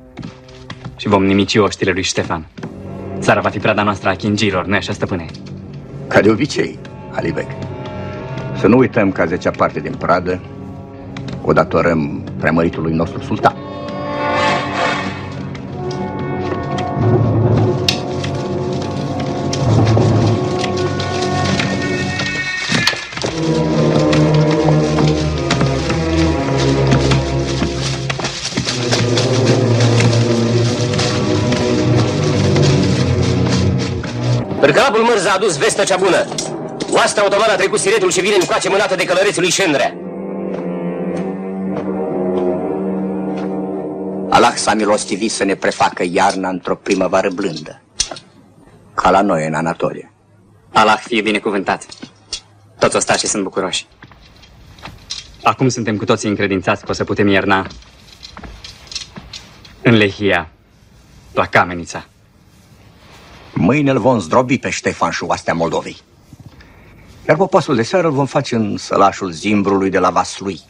și 0.96 1.08
vom 1.08 1.24
nimici 1.24 1.56
oștile 1.56 1.90
lui 1.90 2.02
Ștefan, 2.02 2.46
țara 3.18 3.40
va 3.40 3.48
fi 3.48 3.58
prada 3.58 3.82
noastră 3.82 4.08
a 4.08 4.14
chingilor, 4.14 4.64
nu 4.64 4.74
așa, 4.74 4.92
stăpâne? 4.92 5.26
Ca 6.08 6.20
de 6.20 6.30
obicei, 6.30 6.78
Alibek. 7.12 7.50
Să 8.58 8.66
nu 8.66 8.78
uităm 8.78 9.12
că 9.12 9.20
a 9.20 9.26
zecea 9.26 9.50
parte 9.50 9.80
din 9.80 9.94
pradă 9.94 10.40
o 11.42 11.52
datorăm 11.52 12.24
preamăritului 12.38 12.92
nostru 12.92 13.22
sultan. 13.22 13.55
Adus 35.36 35.56
vestea 35.56 35.84
cea 35.84 35.96
bună. 35.96 36.24
Oastea 36.90 37.24
otomană 37.24 37.52
a 37.52 37.56
trecut 37.56 37.78
siretul 37.78 38.10
și 38.10 38.20
vine 38.20 38.34
încoace 38.40 38.68
mânată 38.68 38.94
de 38.94 39.04
călărețul 39.04 39.42
lui 39.42 39.50
Șendrea. 39.50 39.94
Allah 44.30 44.52
s-a 44.54 44.74
milostivit 44.74 45.30
să 45.30 45.44
ne 45.44 45.54
prefacă 45.54 46.04
iarna 46.10 46.48
într-o 46.48 46.74
primăvară 46.74 47.30
blândă. 47.30 47.82
Ca 48.94 49.10
la 49.10 49.20
noi 49.20 49.46
în 49.46 49.54
Anatolia. 49.54 50.12
Allah 50.72 50.98
fie 50.98 51.22
binecuvântat. 51.22 51.86
Toți 52.78 52.96
ostașii 52.96 53.28
sunt 53.28 53.42
bucuroși. 53.42 53.86
Acum 55.42 55.68
suntem 55.68 55.96
cu 55.96 56.04
toții 56.04 56.28
încredințați 56.28 56.84
că 56.84 56.90
o 56.90 56.94
să 56.94 57.04
putem 57.04 57.28
ierna 57.28 57.66
în 59.82 59.94
Lehia, 59.94 60.48
la 61.32 61.46
Camenița. 61.46 62.06
Mâine 63.66 63.90
îl 63.90 63.98
vom 63.98 64.18
zdrobi 64.18 64.58
pe 64.58 64.70
Ștefan 64.70 65.10
și 65.10 65.24
oastea 65.24 65.54
Moldovei. 65.54 65.96
Iar 67.28 67.36
poposul 67.36 67.74
de 67.74 67.82
seară 67.82 68.06
îl 68.06 68.12
vom 68.12 68.26
face 68.26 68.54
în 68.54 68.76
sălașul 68.76 69.30
zimbrului 69.30 69.90
de 69.90 69.98
la 69.98 70.10
Vaslui. 70.10 70.60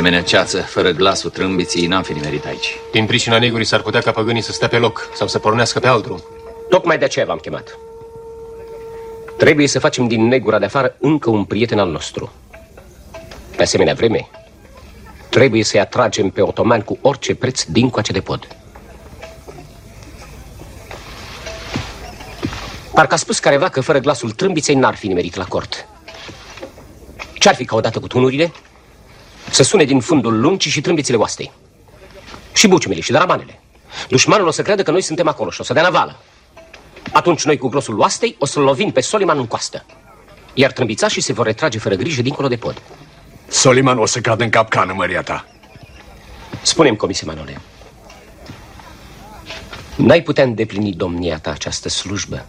Asemenea 0.00 0.24
ceață, 0.24 0.60
fără 0.60 0.90
glasul 0.90 1.30
trâmbiții, 1.30 1.86
n-am 1.86 2.02
fi 2.02 2.12
nimerit 2.12 2.44
aici. 2.44 2.78
Din 2.92 3.06
pricina 3.06 3.38
negurii 3.38 3.66
s-ar 3.66 3.80
putea 3.80 4.00
ca 4.00 4.10
păgânii 4.10 4.42
să 4.42 4.52
stea 4.52 4.68
pe 4.68 4.76
loc 4.76 5.10
sau 5.14 5.26
să 5.26 5.38
pornească 5.38 5.78
pe 5.78 5.86
alt 5.86 6.02
drum. 6.02 6.22
Tocmai 6.68 6.98
de 6.98 7.04
aceea 7.04 7.24
v-am 7.24 7.38
chemat. 7.38 7.78
Trebuie 9.36 9.66
să 9.66 9.78
facem 9.78 10.08
din 10.08 10.28
negura 10.28 10.58
de 10.58 10.64
afară 10.64 10.96
încă 11.00 11.30
un 11.30 11.44
prieten 11.44 11.78
al 11.78 11.90
nostru. 11.90 12.32
Pe 13.56 13.62
asemenea 13.62 13.94
vreme, 13.94 14.28
trebuie 15.28 15.64
să-i 15.64 15.80
atragem 15.80 16.30
pe 16.30 16.42
otomani 16.42 16.84
cu 16.84 16.98
orice 17.00 17.34
preț 17.34 17.62
din 17.62 17.90
coace 17.90 18.12
de 18.12 18.20
pod. 18.20 18.46
Parcă 22.94 23.14
a 23.14 23.16
spus 23.16 23.38
careva 23.38 23.68
că 23.68 23.80
fără 23.80 23.98
glasul 23.98 24.30
trâmbiței 24.30 24.74
n-ar 24.74 24.94
fi 24.94 25.06
nimerit 25.06 25.34
la 25.34 25.44
cort. 25.44 25.88
Ce-ar 27.34 27.54
fi 27.54 27.64
ca 27.64 27.76
odată 27.76 27.98
cu 27.98 28.06
tunurile? 28.06 28.52
Să 29.50 29.62
sune 29.62 29.84
din 29.84 30.00
fundul 30.00 30.40
luncii 30.40 30.70
și 30.70 30.80
trâmbițele 30.80 31.16
oastei. 31.16 31.52
Și 32.52 32.68
buciumele 32.68 33.00
și 33.00 33.12
darabanele. 33.12 33.60
Dușmanul 34.08 34.46
o 34.46 34.50
să 34.50 34.62
creadă 34.62 34.82
că 34.82 34.90
noi 34.90 35.02
suntem 35.02 35.28
acolo 35.28 35.50
și 35.50 35.60
o 35.60 35.64
să 35.64 35.72
dea 35.72 35.82
navală. 35.82 36.18
Atunci 37.12 37.44
noi 37.44 37.58
cu 37.58 37.68
grosul 37.68 37.98
oastei 37.98 38.36
o 38.38 38.46
să-l 38.46 38.62
lovim 38.62 38.90
pe 38.90 39.00
Soliman 39.00 39.38
în 39.38 39.46
coastă. 39.46 39.84
Iar 40.54 40.72
trâmbițașii 40.72 41.22
se 41.22 41.32
vor 41.32 41.46
retrage 41.46 41.78
fără 41.78 41.94
grijă 41.94 42.22
dincolo 42.22 42.48
de 42.48 42.56
pod. 42.56 42.82
Soliman 43.48 43.98
o 43.98 44.06
să 44.06 44.20
cadă 44.20 44.42
în 44.42 44.50
capcană, 44.50 44.92
măria 44.92 45.22
ta. 45.22 45.46
Spune-mi, 46.62 46.96
comise 46.96 47.24
Manole, 47.24 47.60
n-ai 49.96 50.22
putea 50.22 50.44
îndeplini 50.44 50.92
domnia 50.92 51.38
ta 51.38 51.50
această 51.50 51.88
slujbă? 51.88 52.46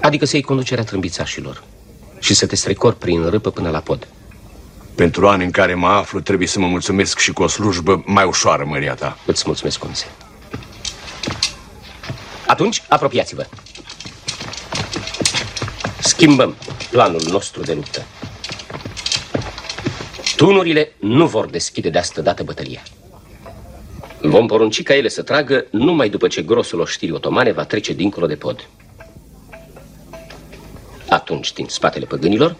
Adică 0.00 0.24
să 0.24 0.36
iei 0.36 0.44
conducerea 0.44 0.84
trâmbițașilor 0.84 1.62
și 2.18 2.34
să 2.34 2.46
te 2.46 2.56
strecori 2.56 2.96
prin 2.96 3.28
râpă 3.28 3.50
până 3.50 3.70
la 3.70 3.80
pod. 3.80 4.08
Pentru 4.94 5.28
ani 5.28 5.44
în 5.44 5.50
care 5.50 5.74
mă 5.74 5.86
aflu, 5.86 6.20
trebuie 6.20 6.48
să 6.48 6.58
mă 6.58 6.66
mulțumesc 6.66 7.18
și 7.18 7.32
cu 7.32 7.42
o 7.42 7.46
slujbă 7.46 8.02
mai 8.06 8.24
ușoară, 8.24 8.64
măria 8.64 8.94
ta. 8.94 9.18
Îți 9.26 9.42
mulțumesc, 9.46 9.78
comise. 9.78 10.06
Atunci, 12.46 12.82
apropiați-vă. 12.88 13.46
Schimbăm 16.00 16.56
planul 16.90 17.22
nostru 17.30 17.62
de 17.62 17.74
luptă. 17.74 18.04
Tunurile 20.36 20.92
nu 20.98 21.26
vor 21.26 21.46
deschide 21.46 21.90
de 21.90 21.98
astă 21.98 22.20
dată 22.20 22.42
bătălia. 22.42 22.82
Vom 24.20 24.46
porunci 24.46 24.82
ca 24.82 24.94
ele 24.94 25.08
să 25.08 25.22
tragă 25.22 25.66
numai 25.70 26.08
după 26.08 26.28
ce 26.28 26.42
grosul 26.42 26.80
oștirii 26.80 27.14
otomane 27.14 27.52
va 27.52 27.64
trece 27.64 27.92
dincolo 27.92 28.26
de 28.26 28.34
pod. 28.34 28.68
Atunci, 31.08 31.52
din 31.52 31.66
spatele 31.68 32.04
păgânilor, 32.04 32.56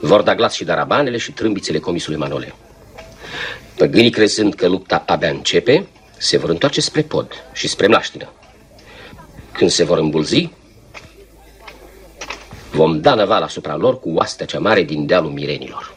vor 0.00 0.22
da 0.22 0.34
glas 0.34 0.54
și 0.54 0.64
darabanele 0.64 1.16
și 1.16 1.32
trâmbițele 1.32 1.78
comisului 1.78 2.18
Manole. 2.18 2.54
Păgânii, 3.76 4.10
crezând 4.10 4.54
că 4.54 4.68
lupta 4.68 5.02
abia 5.06 5.28
începe, 5.28 5.86
se 6.16 6.38
vor 6.38 6.50
întoarce 6.50 6.80
spre 6.80 7.02
pod 7.02 7.32
și 7.52 7.68
spre 7.68 7.86
mlaștină. 7.86 8.28
Când 9.52 9.70
se 9.70 9.84
vor 9.84 9.98
îmbulzi, 9.98 10.50
vom 12.70 13.00
da 13.00 13.14
năval 13.14 13.42
asupra 13.42 13.76
lor 13.76 14.00
cu 14.00 14.10
oastea 14.10 14.46
cea 14.46 14.58
mare 14.58 14.82
din 14.82 15.06
dealul 15.06 15.30
mirenilor. 15.30 15.96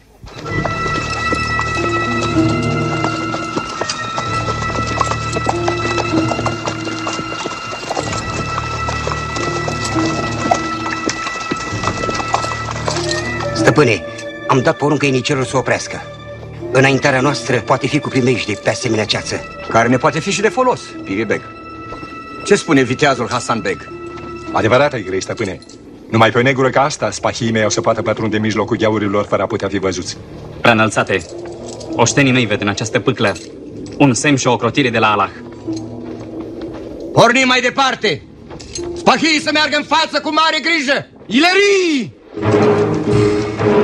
Stăpâne, 13.72 14.04
am 14.48 14.62
dat 14.62 14.78
poruncă 14.78 15.06
inicerul 15.06 15.44
să 15.44 15.58
oprească. 15.58 16.02
Înaintarea 16.72 17.22
noastră 17.22 17.60
poate 17.60 17.88
fi 17.88 18.00
cu 18.00 18.10
primejde 18.10 18.54
pe 18.64 18.70
asemenea 18.70 19.06
ceață. 19.06 19.36
Care 19.70 19.88
ne 19.88 19.98
poate 19.98 20.20
fi 20.20 20.32
și 20.32 20.42
de 20.42 20.50
folos, 20.50 20.82
Piribeg. 21.04 21.42
Ce 22.46 22.56
spune 22.56 22.82
viteazul 22.82 23.28
Hasan 23.30 23.60
Beg? 23.60 23.90
Adevărat 24.52 24.94
ai 24.94 25.04
grei, 25.04 25.22
stăpâne. 25.22 25.60
Numai 26.10 26.32
pe 26.32 26.38
o 26.38 26.42
negură 26.42 26.70
ca 26.70 26.84
asta, 26.84 27.12
spahii 27.12 27.52
mei 27.52 27.66
o 27.66 27.70
să 27.70 27.82
poată 27.82 28.02
pătrunde 28.02 28.36
în 28.36 28.42
mijlocul 28.42 28.78
gheaurilor 28.78 29.26
fără 29.26 29.42
a 29.42 29.46
putea 29.46 29.68
fi 29.68 29.78
văzuți. 29.78 30.18
Prea 30.62 30.74
înălțate, 30.74 31.26
oștenii 31.96 32.32
mei 32.32 32.46
ved 32.46 32.62
în 32.62 32.68
această 32.68 33.00
pâclă 33.00 33.36
un 33.98 34.14
semn 34.14 34.36
și 34.36 34.48
o 34.48 34.52
ocrotire 34.52 34.90
de 34.90 35.00
la 35.00 35.12
Allah. 35.12 35.30
Pornim 37.14 37.48
mai 37.48 37.62
departe! 37.62 38.22
Spahii 38.96 39.42
să 39.44 39.50
meargă 39.54 39.76
în 39.78 39.84
față 39.84 40.22
cu 40.22 40.34
mare 40.34 40.60
grijă! 40.60 41.08
Ilerii! 41.26 42.81
Vin 43.06 43.81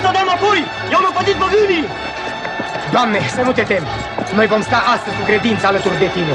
noștri 0.00 0.08
au 0.08 0.12
început 0.12 0.12
să 0.12 0.18
dăm 0.18 0.28
apoi! 0.36 0.60
I-au 0.90 1.02
năpădit 1.06 1.36
băgânii! 1.42 1.84
Doamne, 2.94 3.20
să 3.36 3.40
nu 3.46 3.52
te 3.52 3.62
temi! 3.62 3.88
Noi 4.38 4.46
vom 4.46 4.62
sta 4.62 4.78
astăzi 4.94 5.16
cu 5.18 5.24
credință 5.30 5.66
alături 5.66 5.98
de 5.98 6.08
tine. 6.16 6.34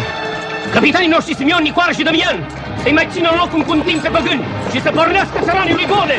Capitanii 0.75 1.13
noștri 1.15 1.35
Simion, 1.35 1.63
Nicoară 1.63 1.91
și 1.97 2.03
Damian 2.07 2.37
să-i 2.81 2.97
mai 2.99 3.07
țină 3.13 3.29
în 3.31 3.37
loc 3.41 3.51
un 3.53 3.63
conting 3.69 3.99
pe 4.01 4.09
păgâni 4.15 4.45
și 4.71 4.81
să 4.81 4.89
pornească 4.97 5.37
țăranii 5.45 5.77
lui 5.79 5.87
Gole! 5.93 6.17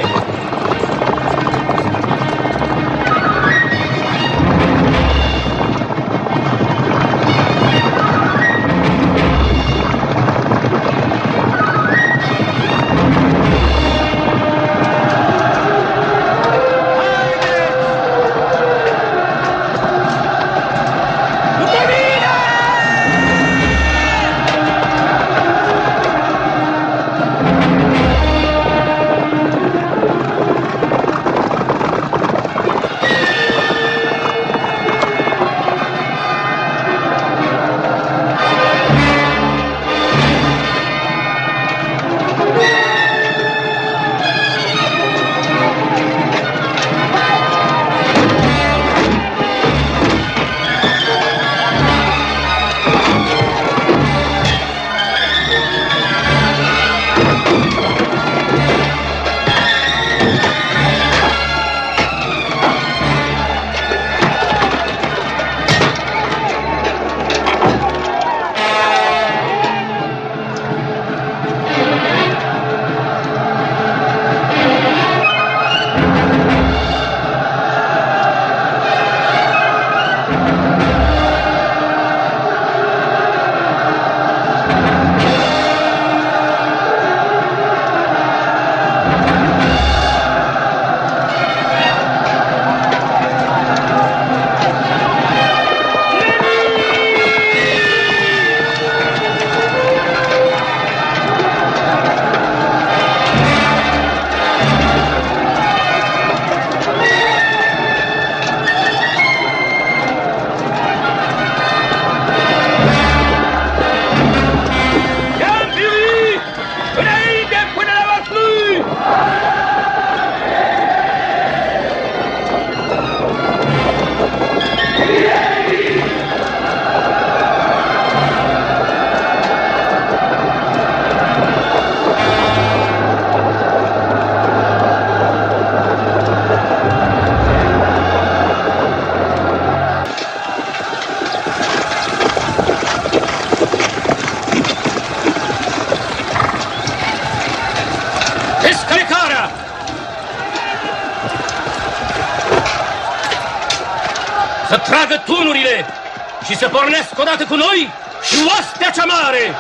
arată 157.37 157.55
cu 157.55 157.61
noi 157.61 157.91
și 158.23 158.37
oastea 158.49 158.91
cea 158.91 159.05
mare! 159.05 159.55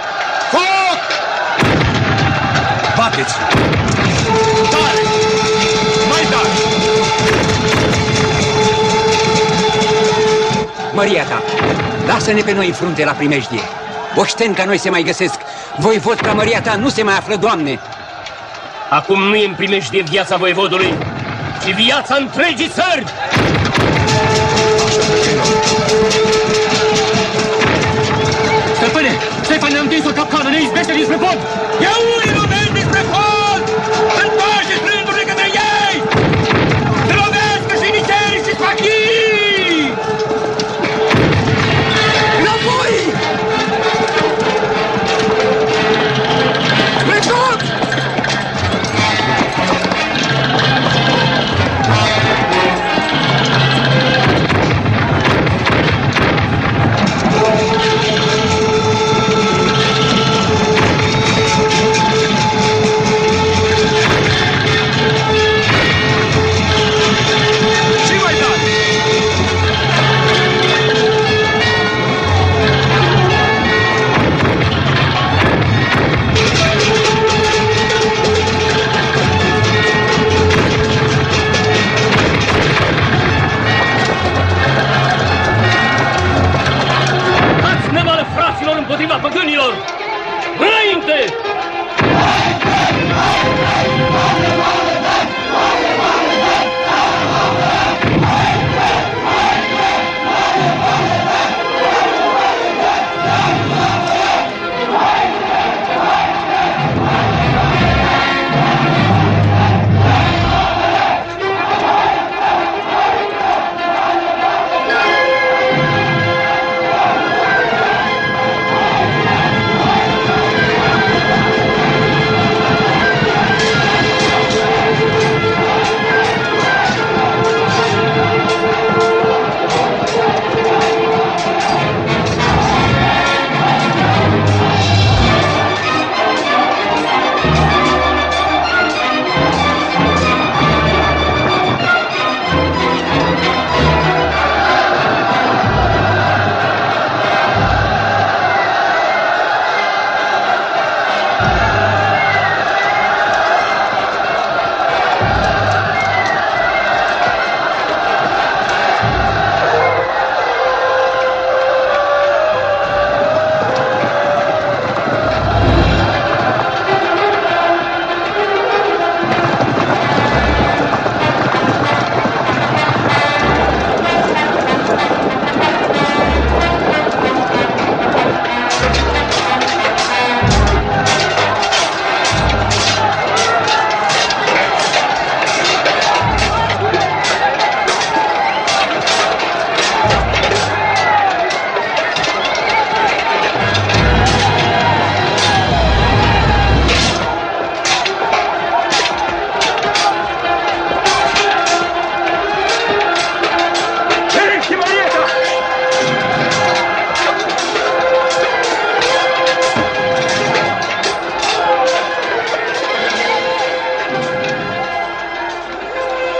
Foc! 0.50 1.00
Bateți! 2.96 3.34
Tare! 4.70 5.02
Mai 6.08 6.22
tare! 6.30 6.48
Maria 10.92 11.24
ta, 11.24 11.42
lasă-ne 12.06 12.40
pe 12.40 12.52
noi 12.52 12.66
în 12.66 12.72
frunte 12.72 13.04
la 13.04 13.12
primejdie. 13.12 13.60
Oșteni 14.14 14.54
ca 14.54 14.64
noi 14.64 14.78
se 14.78 14.90
mai 14.90 15.02
găsesc. 15.02 15.40
Voi 15.76 15.98
vot 15.98 16.20
ca 16.20 16.32
Maria 16.32 16.60
ta 16.60 16.74
nu 16.74 16.88
se 16.88 17.02
mai 17.02 17.16
află, 17.16 17.36
Doamne. 17.36 17.78
Acum 18.90 19.22
nu 19.22 19.34
e 19.34 19.46
în 19.46 19.54
primejdie 19.54 20.02
viața 20.02 20.36
voivodului, 20.36 20.94
ci 21.64 21.74
viața 21.74 22.14
întregii 22.14 22.68
țări! 22.68 23.04
Special 30.76 31.00
is 31.00 31.08
report. 31.08 31.38
Yahoo! 31.80 32.55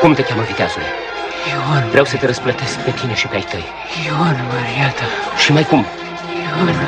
Cum 0.07 0.15
te 0.15 0.23
cheamă 0.23 0.43
viteazule? 0.43 0.85
Ion. 1.53 1.89
Vreau 1.89 2.05
să 2.05 2.16
te 2.16 2.27
răsplătesc 2.27 2.78
pe 2.78 2.91
tine 2.91 3.15
și 3.15 3.27
pe 3.27 3.35
ai 3.35 3.47
tăi. 3.51 3.65
Ion, 4.07 4.37
Mariata. 4.53 5.03
Și 5.37 5.53
mai 5.53 5.65
cum? 5.65 5.87
Ion. 6.59 6.69
Ion. 6.69 6.87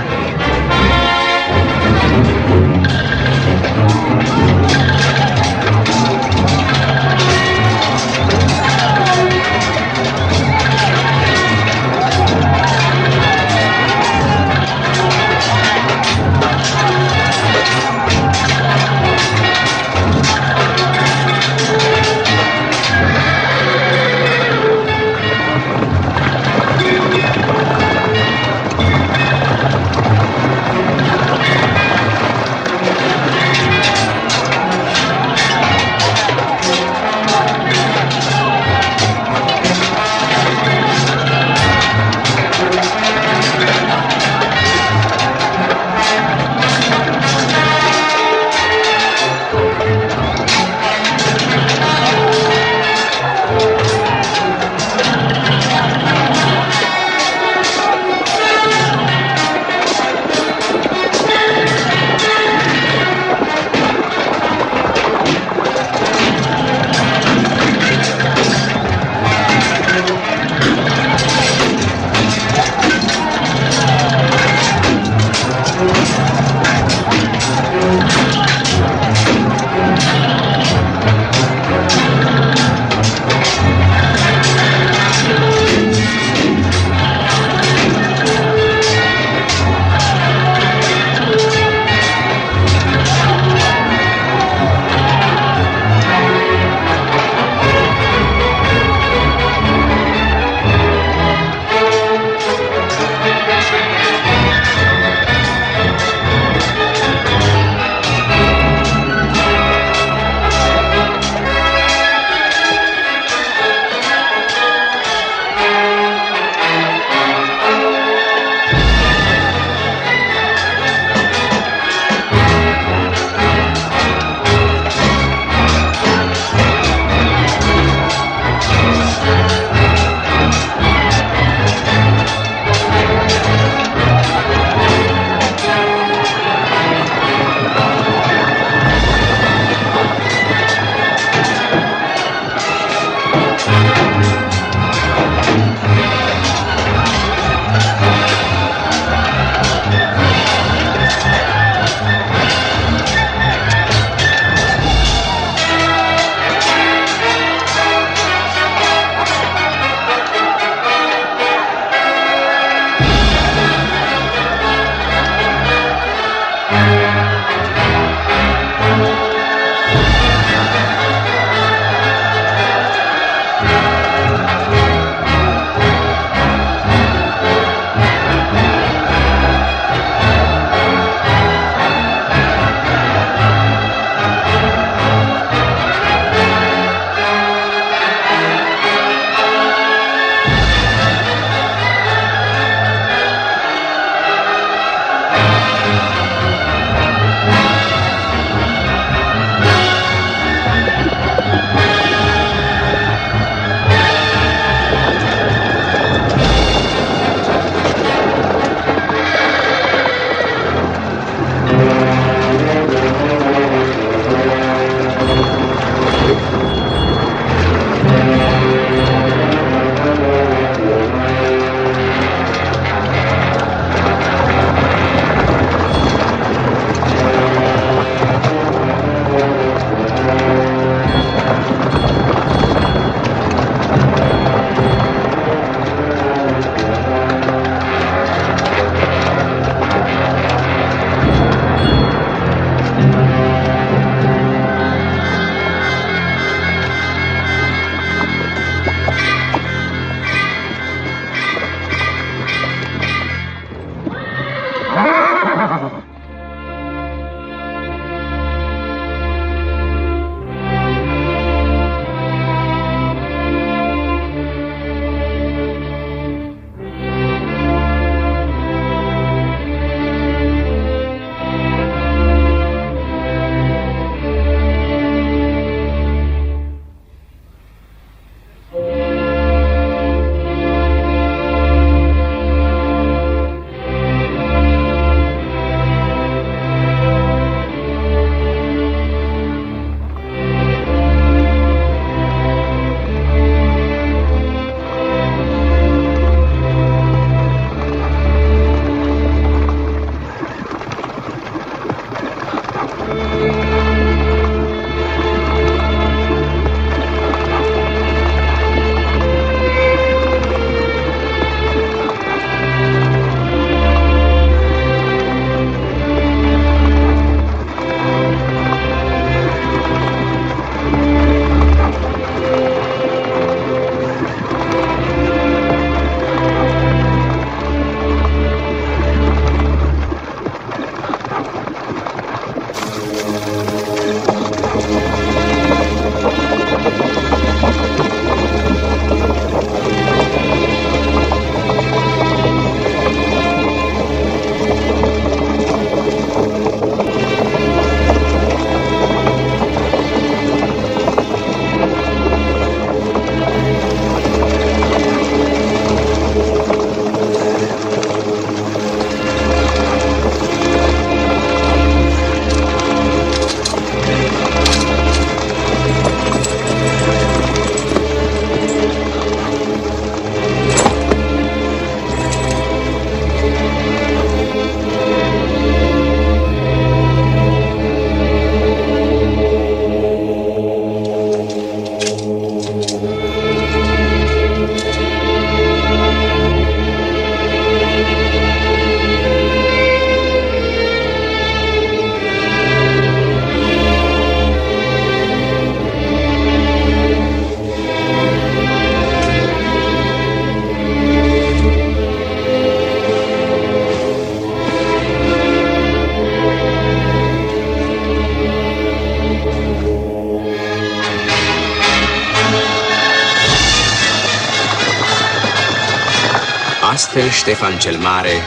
Ștefan 417.48 417.78
cel 417.78 417.96
Mare 417.96 418.42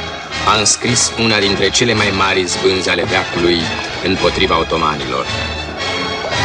a 0.47 0.57
înscris 0.57 1.11
una 1.19 1.39
dintre 1.39 1.69
cele 1.69 1.93
mai 1.93 2.13
mari 2.17 2.45
zbânzi 2.45 2.89
ale 2.89 3.03
veacului 3.03 3.59
împotriva 4.03 4.59
otomanilor. 4.59 5.25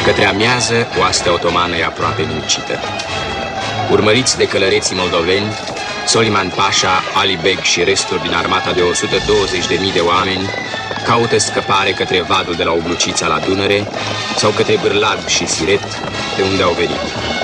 Către 0.05 0.25
amiază, 0.25 0.87
oastea 1.01 1.33
otomană 1.33 1.77
e 1.77 1.85
aproape 1.85 2.23
minucită. 2.23 2.79
Urmăriți 3.91 4.37
de 4.37 4.47
călăreții 4.49 4.97
moldoveni, 4.97 5.53
Soliman 6.07 6.49
Pașa, 6.49 7.03
Ali 7.15 7.39
Beg 7.43 7.61
și 7.61 7.85
resturi 7.85 8.23
din 8.23 8.35
armata 8.35 8.73
de 8.73 8.81
120.000 8.81 9.93
de 9.93 10.01
oameni 10.01 10.51
caută 11.05 11.39
scăpare 11.39 11.91
către 11.91 12.21
vadul 12.23 12.55
de 12.55 12.63
la 12.63 12.73
Oblucița 12.73 13.27
la 13.27 13.39
Dunăre 13.39 13.87
sau 14.37 14.51
către 14.51 14.79
Bârlad 14.83 15.27
și 15.27 15.47
Siret, 15.47 16.01
de 16.37 16.43
unde 16.43 16.63
au 16.63 16.73
venit. 16.73 17.36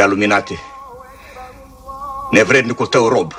Prea 0.00 0.12
luminate, 0.12 0.60
nevrednicul 2.30 2.86
tău 2.86 3.08
rob. 3.08 3.32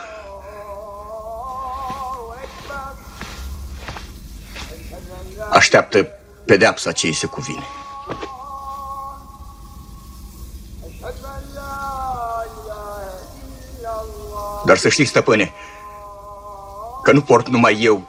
Așteaptă 5.49 6.07
pedeapsa 6.45 6.91
ce 6.91 7.07
îi 7.07 7.13
se 7.13 7.25
cuvine. 7.25 7.63
Dar 14.65 14.77
să 14.77 14.89
știi, 14.89 15.05
stăpâne, 15.05 15.53
că 17.03 17.11
nu 17.11 17.21
port 17.21 17.47
numai 17.47 17.81
eu 17.81 18.07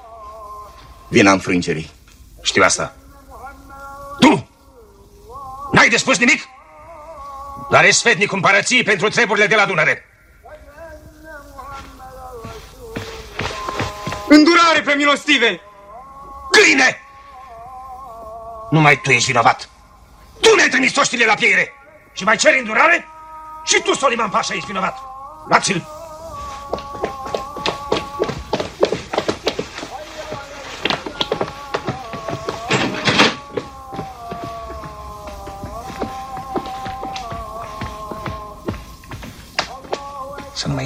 vina 1.08 1.32
înfrângerii. 1.32 1.90
Știu 2.42 2.62
asta. 2.62 2.96
Tu! 4.20 4.48
N-ai 5.72 5.88
de 5.88 5.96
spus 5.96 6.18
nimic? 6.18 6.41
Dar 7.72 7.84
ești 7.84 7.98
sfetnic 7.98 8.32
împărăției 8.32 8.82
pentru 8.82 9.08
treburile 9.08 9.46
de 9.46 9.54
la 9.54 9.64
Dunăre. 9.64 10.04
Îndurare 14.28 14.80
pe 14.84 14.94
milostive! 14.94 15.60
Câine! 16.50 17.00
Numai 18.70 19.00
tu 19.00 19.10
ești 19.10 19.26
vinovat. 19.26 19.68
Tu 20.40 20.54
ne-ai 20.54 20.68
trimis 20.68 20.96
oștile 20.96 21.24
la 21.24 21.34
pieire. 21.34 21.72
Și 22.12 22.24
mai 22.24 22.36
ceri 22.36 22.58
îndurare? 22.58 23.06
Și 23.64 23.80
tu, 23.82 23.94
Soliman 23.94 24.30
Pașa, 24.30 24.54
ești 24.54 24.66
vinovat. 24.66 24.98
Luați-l! 25.48 26.01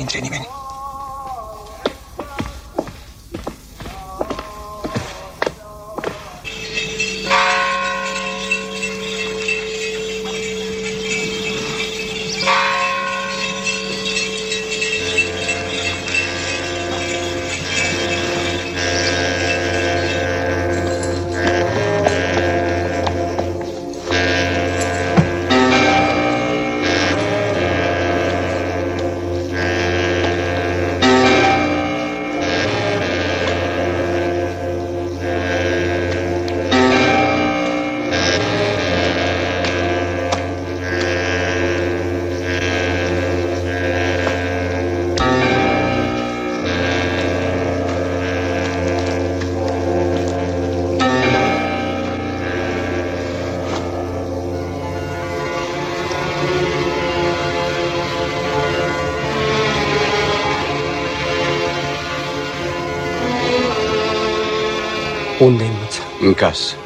Să 0.08 0.18
nu 0.18 0.28
mai 0.28 0.30
intre 0.30 0.46
nimeni. 0.46 0.55
Mâța? 66.26 66.54
În 66.58 66.85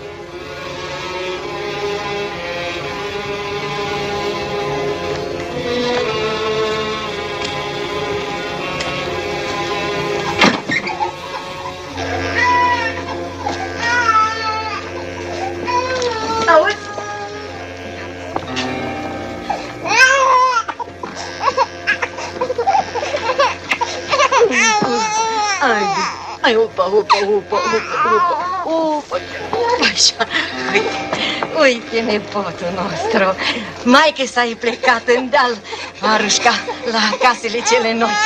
uite 31.71 32.01
nepotul 32.01 32.71
nostru. 32.81 33.37
Maică 33.83 34.25
s-a 34.33 34.45
plecat 34.61 35.03
în 35.17 35.29
deal, 35.31 35.55
Marușca, 36.01 36.55
la 36.95 37.03
casele 37.23 37.61
cele 37.71 37.93
noi. 37.93 38.17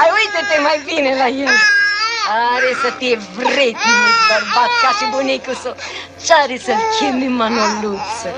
Ai, 0.00 0.10
uite-te 0.18 0.60
mai 0.60 0.78
bine 0.84 1.14
la 1.16 1.26
el. 1.26 1.56
Are 2.54 2.70
să 2.82 2.92
fie 2.98 3.18
vrednic 3.34 4.14
bărbat 4.28 4.70
ca 4.82 4.90
și 4.98 5.04
bunicul 5.10 5.54
său. 5.62 5.76
Și 6.24 6.32
are 6.42 6.58
să-l 6.64 6.82
chemi 6.98 7.28
Manoluță. 7.28 8.30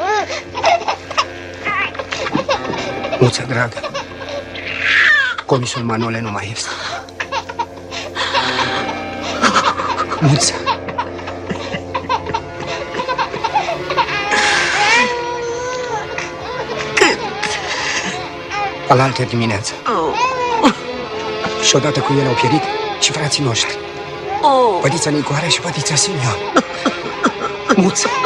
Muța 3.19 3.43
dragă, 3.43 3.91
comisul 5.47 5.83
Manole 5.83 6.21
nu 6.21 6.31
mai 6.31 6.51
este. 6.53 6.69
Muța. 10.21 10.64
Alaltă 18.95 19.23
dimineață. 19.23 19.73
Și 21.67 21.77
odată 21.77 22.01
cu 22.01 22.13
el 22.21 22.27
au 22.27 22.33
pierit 22.33 22.63
și 23.01 23.13
frații 23.13 23.45
noștri. 23.45 23.79
Oh. 24.43 24.79
Pădița 24.81 25.11
Nicoare 25.11 25.49
și 25.49 25.61
pădița 25.61 25.95
Simeon. 25.95 26.37
Muța. 27.77 28.09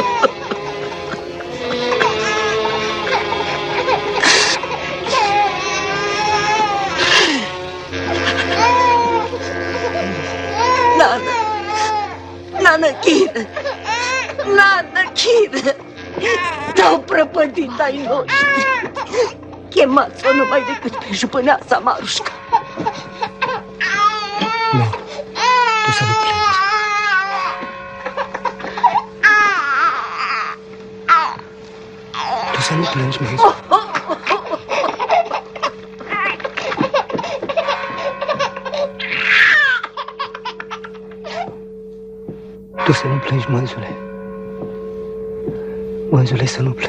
Chemați-o 19.99 20.33
numai 20.33 20.63
decât 20.65 20.95
pe 20.99 21.13
jupâneasa 21.13 21.77
Marușca. 21.79 22.31
Nu, 24.71 24.85
tu 25.85 25.91
să 25.91 26.03
nu 26.03 26.13
plângi. 26.21 26.57
Tu 32.53 32.61
să 32.61 32.73
nu 32.73 32.83
plângi, 32.91 33.21
Maizu. 33.21 33.55
Tu 42.85 42.91
să 42.91 43.07
nu 43.07 43.17
plângi, 43.17 43.45
mânzule. 43.49 43.97
Mânzule, 46.09 46.45
să 46.45 46.61
nu 46.61 46.71
plângi. 46.71 46.88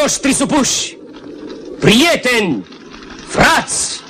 Noștri 0.00 0.34
supuși, 0.34 0.96
prieteni, 1.80 2.66
frați, 3.28 4.00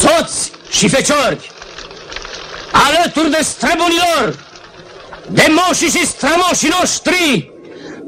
soți 0.00 0.50
și 0.70 0.88
feciori, 0.88 1.50
alături 2.72 3.30
de 3.30 3.38
străbunilor, 3.42 4.46
de 5.26 5.46
moșii 5.48 5.90
și 5.98 6.06
strămoșii 6.06 6.74
noștri, 6.78 7.50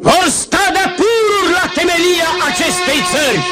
vor 0.01 0.27
sta 0.29 0.71
de 0.73 0.95
pururi 0.97 1.53
la 1.53 1.71
temelia 1.75 2.29
acestei 2.49 3.01
țări. 3.13 3.43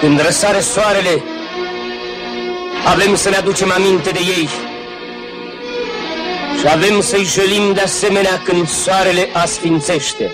Când 0.00 0.20
răsare 0.20 0.60
soarele, 0.60 1.22
avem 2.84 3.16
să 3.16 3.28
ne 3.28 3.36
aducem 3.36 3.70
aminte 3.70 4.10
de 4.10 4.20
ei. 4.36 4.67
Și 6.58 6.66
avem 6.76 7.00
să-i 7.00 7.30
jălim 7.34 7.72
de 7.72 7.80
asemenea 7.80 8.40
când 8.44 8.68
soarele 8.68 9.28
asfințește. 9.32 10.26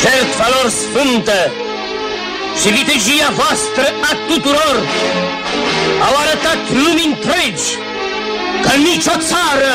Jertfa 0.00 0.48
lor 0.54 0.68
sfântă 0.82 1.38
și 2.60 2.68
vitejia 2.76 3.28
voastră 3.40 3.86
a 4.10 4.12
tuturor 4.28 4.76
au 6.06 6.14
arătat 6.24 6.60
lumii 6.82 7.10
întregi 7.12 7.68
că 8.64 8.72
nicio 8.88 9.16
țară, 9.30 9.74